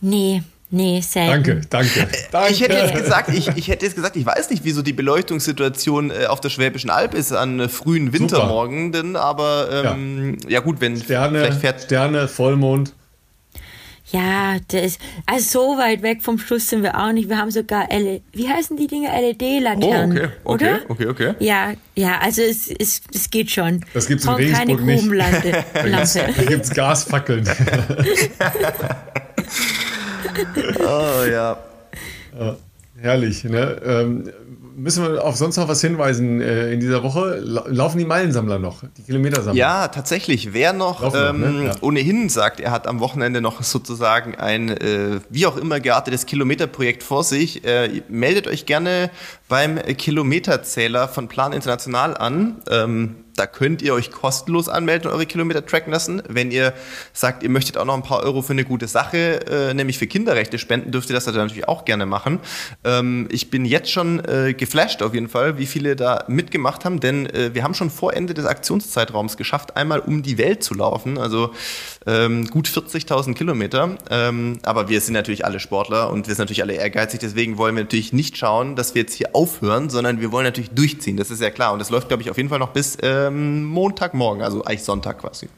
[0.00, 1.44] Nee, nee, selten.
[1.44, 2.08] Danke, danke.
[2.30, 2.52] danke.
[2.52, 6.10] ich hätte jetzt gesagt, ich, ich hätte jetzt gesagt, ich weiß nicht, wieso die Beleuchtungssituation
[6.10, 10.60] äh, auf der Schwäbischen Alb ist an äh, frühen Wintermorgen, aber ähm, ja.
[10.60, 12.94] gut, wenn Sterne, vielleicht fährt Sterne, Vollmond.
[14.10, 17.28] Ja, das also so weit weg vom Schluss sind wir auch nicht.
[17.28, 19.08] Wir haben sogar LED, wie heißen die Dinge?
[19.08, 20.80] LED-Laternen, Oh, okay, okay, oder?
[20.88, 21.34] okay, okay.
[21.40, 23.84] Ja, ja, also es, es, es geht schon.
[23.92, 25.54] Das gibt's in Brauchen keine Regensburg nicht.
[25.84, 26.32] Lampe.
[26.36, 27.44] Da gibt es Gasfackeln.
[30.80, 31.58] Oh ja.
[33.00, 33.44] Herrlich.
[33.44, 33.80] Ne?
[33.84, 34.32] Ähm,
[34.78, 37.40] müssen wir auf sonst noch was hinweisen äh, in dieser Woche?
[37.42, 38.82] La laufen die Meilensammler noch?
[38.96, 39.58] Die Kilometersammler?
[39.58, 40.52] Ja, tatsächlich.
[40.52, 41.66] Wer noch, noch, ähm, ne?
[41.66, 41.74] Ja.
[41.80, 47.02] ohnehin sagt, er hat am Wochenende noch sozusagen ein äh, wie auch immer geartetes Kilometerprojekt
[47.02, 49.10] vor sich, äh, meldet euch gerne
[49.48, 52.62] beim Kilometerzähler von Plan International an.
[52.70, 56.22] Ähm, da könnt ihr euch kostenlos anmelden und eure Kilometer tracken lassen.
[56.28, 56.74] Wenn ihr
[57.12, 60.08] sagt, ihr möchtet auch noch ein paar Euro für eine gute Sache, äh, nämlich für
[60.08, 62.40] Kinderrechte spenden, dürft ihr das natürlich auch gerne machen.
[62.84, 66.98] Ähm, ich bin jetzt schon äh, geflasht auf jeden Fall, wie viele da mitgemacht haben,
[66.98, 70.74] denn äh, wir haben schon vor Ende des Aktionszeitraums geschafft, einmal um die Welt zu
[70.74, 71.16] laufen.
[71.16, 71.54] Also
[72.08, 73.98] ähm, gut 40.000 Kilometer.
[74.10, 77.20] Ähm, aber wir sind natürlich alle Sportler und wir sind natürlich alle ehrgeizig.
[77.20, 80.70] Deswegen wollen wir natürlich nicht schauen, dass wir jetzt hier aufhören, sondern wir wollen natürlich
[80.70, 81.18] durchziehen.
[81.18, 81.74] Das ist ja klar.
[81.74, 85.18] Und das läuft, glaube ich, auf jeden Fall noch bis ähm, Montagmorgen, also eigentlich Sonntag
[85.18, 85.48] quasi.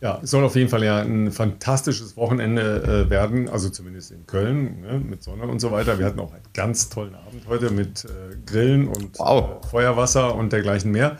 [0.00, 4.26] Ja, es soll auf jeden Fall ja ein fantastisches Wochenende äh, werden, also zumindest in
[4.26, 5.98] Köln, ne, mit Sonne und so weiter.
[5.98, 9.64] Wir hatten auch einen ganz tollen Abend heute mit äh, Grillen und Wow.
[9.64, 11.18] äh, Feuerwasser und dergleichen mehr.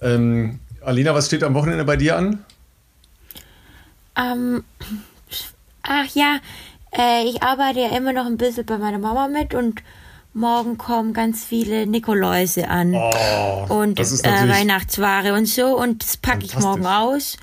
[0.00, 2.44] Ähm, Alina, was steht am Wochenende bei dir an?
[4.16, 4.64] Ähm,
[5.82, 6.38] ach ja,
[6.96, 9.82] äh, ich arbeite ja immer noch ein bisschen bei meiner Mama mit und
[10.32, 12.94] morgen kommen ganz viele Nikoläuse an.
[12.94, 17.36] Oh, und das ist äh, Weihnachtsware und so und das packe ich morgen aus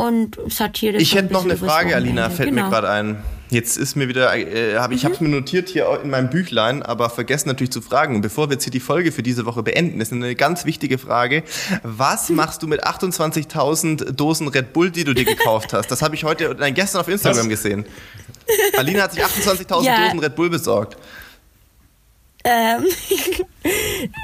[0.00, 2.64] und sortiere das Ich hätte noch eine Frage, Alina, fällt genau.
[2.64, 3.22] mir gerade ein.
[3.50, 6.82] Jetzt ist mir wieder, äh, hab, ich habe es mir notiert hier in meinem Büchlein,
[6.82, 8.14] aber vergessen natürlich zu fragen.
[8.14, 10.96] Und bevor wir jetzt hier die Folge für diese Woche beenden, ist eine ganz wichtige
[10.96, 11.42] Frage.
[11.82, 15.90] Was machst du mit 28.000 Dosen Red Bull, die du dir gekauft hast?
[15.90, 17.48] Das habe ich heute, nein, gestern auf Instagram Was?
[17.48, 17.84] gesehen.
[18.78, 20.04] Alina hat sich 28.000 Ja.
[20.06, 20.96] Dosen Red Bull besorgt.
[22.44, 22.84] Ähm,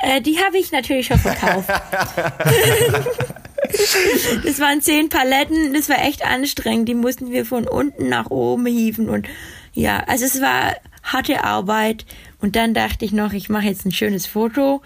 [0.03, 1.69] äh, die habe ich natürlich schon verkauft.
[4.45, 6.89] das waren zehn Paletten, das war echt anstrengend.
[6.89, 9.27] Die mussten wir von unten nach oben hieven und
[9.73, 12.05] ja, also es war harte Arbeit.
[12.41, 14.83] Und dann dachte ich noch, ich mache jetzt ein schönes Foto.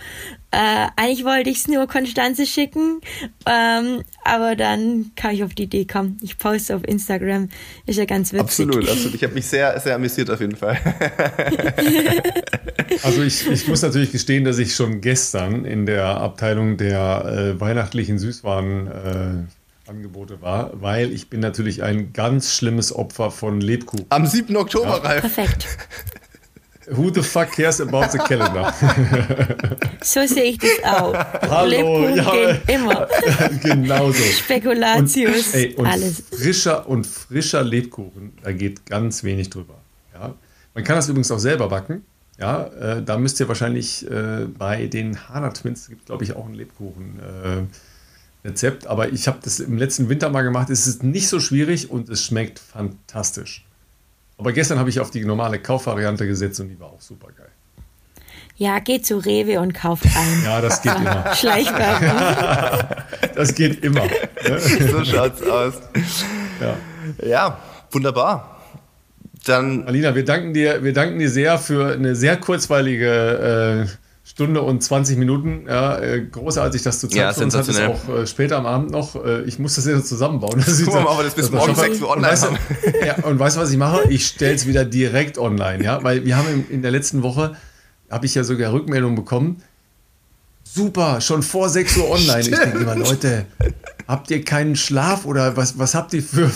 [0.53, 3.01] Äh, eigentlich wollte ich es nur Konstanze schicken,
[3.47, 7.49] ähm, aber dann kam ich auf die Idee, komm, ich poste auf Instagram.
[7.87, 8.41] Ist ja ganz witzig.
[8.67, 9.15] Absolut, absolut.
[9.15, 10.77] Ich habe mich sehr, sehr amüsiert auf jeden Fall.
[13.03, 17.61] Also ich, ich muss natürlich gestehen, dass ich schon gestern in der Abteilung der äh,
[17.61, 19.47] weihnachtlichen Süßwarenangebote
[19.87, 24.07] äh, Angebote war, weil ich bin natürlich ein ganz schlimmes Opfer von Lebkuchen.
[24.09, 24.57] Am 7.
[24.57, 25.21] Oktober, Ralf.
[25.21, 25.67] Perfekt.
[26.91, 28.73] Who the fuck cares about the calendar?
[30.03, 31.13] So sehe ich das auch.
[31.43, 33.07] Hallo, Lebkuchen ja, immer.
[33.63, 34.23] genau so.
[34.23, 36.23] Spekulatius, Und, ey, und alles.
[36.33, 39.75] frischer und frischer Lebkuchen, da geht ganz wenig drüber.
[40.15, 40.35] Ja?
[40.75, 42.05] Man kann das übrigens auch selber backen.
[42.39, 46.47] Ja, äh, da müsst ihr wahrscheinlich äh, bei den Hana Twins gibt glaube ich auch
[46.47, 47.63] ein Lebkuchen äh,
[48.87, 50.71] aber ich habe das im letzten Winter mal gemacht.
[50.71, 53.67] Es ist nicht so schwierig und es schmeckt fantastisch.
[54.41, 57.51] Aber gestern habe ich auf die normale Kaufvariante gesetzt und die war auch super geil.
[58.57, 60.45] Ja, geht zu Rewe und kauft ein.
[60.45, 61.35] Ja, das geht immer.
[61.35, 62.97] Schleichwerbung.
[63.35, 64.03] Das geht immer.
[64.91, 65.75] So schaut's aus.
[66.61, 66.77] Ja.
[67.27, 67.59] Ja,
[67.91, 68.61] wunderbar.
[69.45, 74.00] Dann Alina, wir danken dir, wir danken dir sehr für eine sehr kurzweilige äh,
[74.41, 75.67] Stunde und 20 Minuten.
[75.69, 78.91] Ja, äh, großartig, dass du Zeit Ja, für uns hattest, auch äh, später am Abend
[78.91, 79.23] noch.
[79.23, 80.59] Äh, ich muss das jetzt zusammenbauen.
[80.67, 83.17] Das wir mal, ob wir das bis morgen 6 Uhr und online weißt, du- ja,
[83.25, 84.09] und weißt du, was ich mache?
[84.09, 87.55] Ich stelle es wieder direkt online, ja, weil wir haben in, in der letzten Woche,
[88.11, 89.63] habe ich ja sogar Rückmeldungen bekommen,
[90.65, 92.41] super, schon vor 6 Uhr online.
[92.41, 93.45] Ich denke immer, Leute,
[94.09, 96.51] habt ihr keinen Schlaf oder was, was habt ihr für,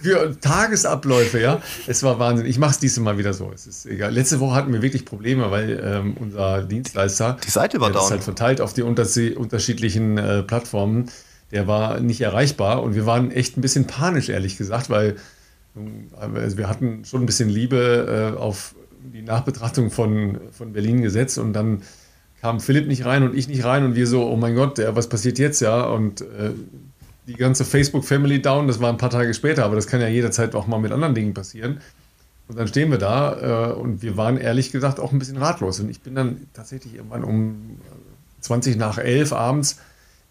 [0.00, 1.62] für Tagesabläufe, ja?
[1.86, 2.46] Es war Wahnsinn.
[2.46, 3.50] Ich mache es dieses Mal wieder so.
[3.54, 4.12] Es ist egal.
[4.12, 8.10] Letzte Woche hatten wir wirklich Probleme, weil ähm, unser Dienstleister, Die Seite war der down.
[8.10, 11.10] halt verteilt auf die unterschied- unterschiedlichen äh, Plattformen,
[11.52, 15.16] der war nicht erreichbar und wir waren echt ein bisschen panisch, ehrlich gesagt, weil
[15.76, 18.74] ähm, also wir hatten schon ein bisschen Liebe äh, auf
[19.12, 21.82] die Nachbetrachtung von, von Berlin gesetzt und dann
[22.40, 24.94] kam Philipp nicht rein und ich nicht rein und wir so, oh mein Gott, ja,
[24.96, 25.82] was passiert jetzt, ja?
[25.84, 26.50] Und äh,
[27.26, 30.54] die ganze Facebook-Family down, das war ein paar Tage später, aber das kann ja jederzeit
[30.54, 31.80] auch mal mit anderen Dingen passieren.
[32.48, 35.80] Und dann stehen wir da äh, und wir waren ehrlich gesagt auch ein bisschen ratlos.
[35.80, 37.78] Und ich bin dann tatsächlich irgendwann um
[38.40, 39.78] 20 nach 11 abends,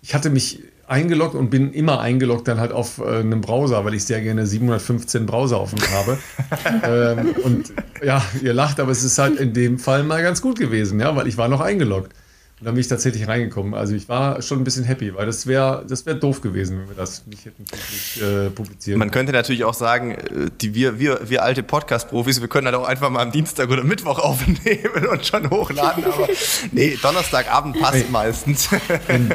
[0.01, 3.93] ich hatte mich eingeloggt und bin immer eingeloggt dann halt auf äh, einem Browser, weil
[3.93, 6.17] ich sehr gerne 715 Browser offen habe.
[6.83, 10.59] ähm, und ja, ihr lacht, aber es ist halt in dem Fall mal ganz gut
[10.59, 12.11] gewesen, ja, weil ich war noch eingeloggt.
[12.63, 13.73] Und dann bin ich tatsächlich reingekommen.
[13.73, 16.87] Also ich war schon ein bisschen happy, weil das wäre das wär doof gewesen, wenn
[16.87, 17.65] wir das nicht hätten
[18.23, 18.97] äh, publiziert.
[18.97, 22.77] Man könnte natürlich auch sagen, äh, die, wir, wir, wir alte Podcast-Profis, wir können halt
[22.77, 26.29] auch einfach mal am Dienstag oder Mittwoch aufnehmen und schon hochladen, aber
[26.71, 28.05] nee, Donnerstagabend passt Hey.
[28.09, 28.69] meistens.
[29.09, 29.29] Ein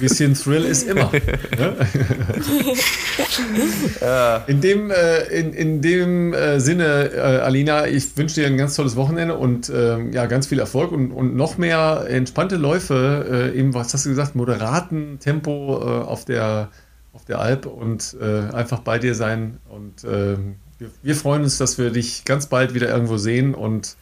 [0.00, 1.12] bisschen Thrill ist immer.
[1.56, 1.76] Ne?
[4.48, 9.36] In dem, äh, in, in dem Sinne, Alina, ich wünsche dir ein ganz tolles Wochenende
[9.36, 13.92] und ähm, ja, ganz viel Erfolg und, und noch mehr entspannte Läufe äh, im, was
[13.92, 16.70] hast du gesagt, moderaten Tempo äh, auf, der,
[17.12, 19.58] auf der Alp und äh, einfach bei dir sein.
[19.68, 23.96] Und ähm, wir, wir freuen uns, dass wir dich ganz bald wieder irgendwo sehen und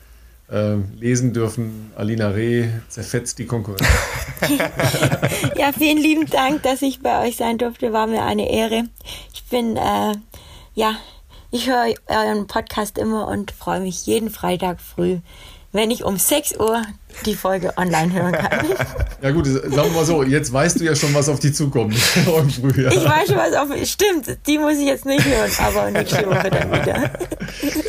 [0.48, 1.90] äh, lesen dürfen.
[1.96, 3.82] Alina Reh zerfetzt die Konkurrenz.
[5.56, 7.92] Ja, vielen lieben Dank, dass ich bei euch sein durfte.
[7.92, 8.84] War mir eine Ehre.
[9.32, 10.14] Ich bin, äh,
[10.74, 10.96] ja,
[11.50, 15.18] ich höre euren Podcast immer und freue mich jeden Freitag früh,
[15.70, 16.82] wenn ich um 6 Uhr
[17.26, 18.66] die Folge online hören kann.
[19.22, 21.94] Ja gut, sagen wir mal so, jetzt weißt du ja schon, was auf die zukommt
[22.26, 22.92] im Frühjahr.
[22.92, 26.50] Ich weiß schon, was auf Stimmt, die muss ich jetzt nicht hören, aber nächste Woche
[26.50, 27.10] dann wieder.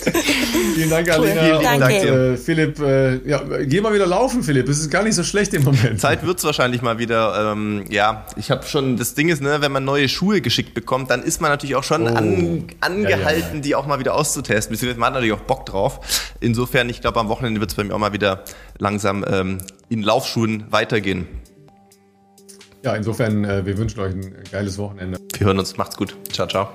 [0.75, 1.41] Vielen Dank, Alina.
[1.43, 1.93] Vielen und, Dank.
[1.93, 4.67] äh, Philipp, äh, ja, geh mal wieder laufen, Philipp.
[4.69, 5.99] Es ist gar nicht so schlecht im Moment.
[5.99, 7.51] Zeit wird's wahrscheinlich mal wieder.
[7.53, 11.09] Ähm, ja, ich habe schon, das Ding ist, ne, wenn man neue Schuhe geschickt bekommt,
[11.09, 12.07] dann ist man natürlich auch schon Oh.
[12.07, 13.59] an, angehalten, Ja, ja, ja.
[13.61, 14.73] die auch mal wieder auszutesten.
[14.73, 15.99] Beziehungsweise man hat natürlich auch Bock drauf.
[16.41, 18.43] Insofern, ich glaube, am Wochenende wird's bei mir auch mal wieder
[19.13, 19.57] langsam ähm,
[19.89, 21.27] in Laufschuhen weitergehen.
[22.83, 25.17] Ja, insofern, äh, wir wünschen euch ein geiles Wochenende.
[25.37, 25.77] Wir hören uns.
[25.77, 26.15] Macht's gut.
[26.31, 26.69] Ciao, ciao.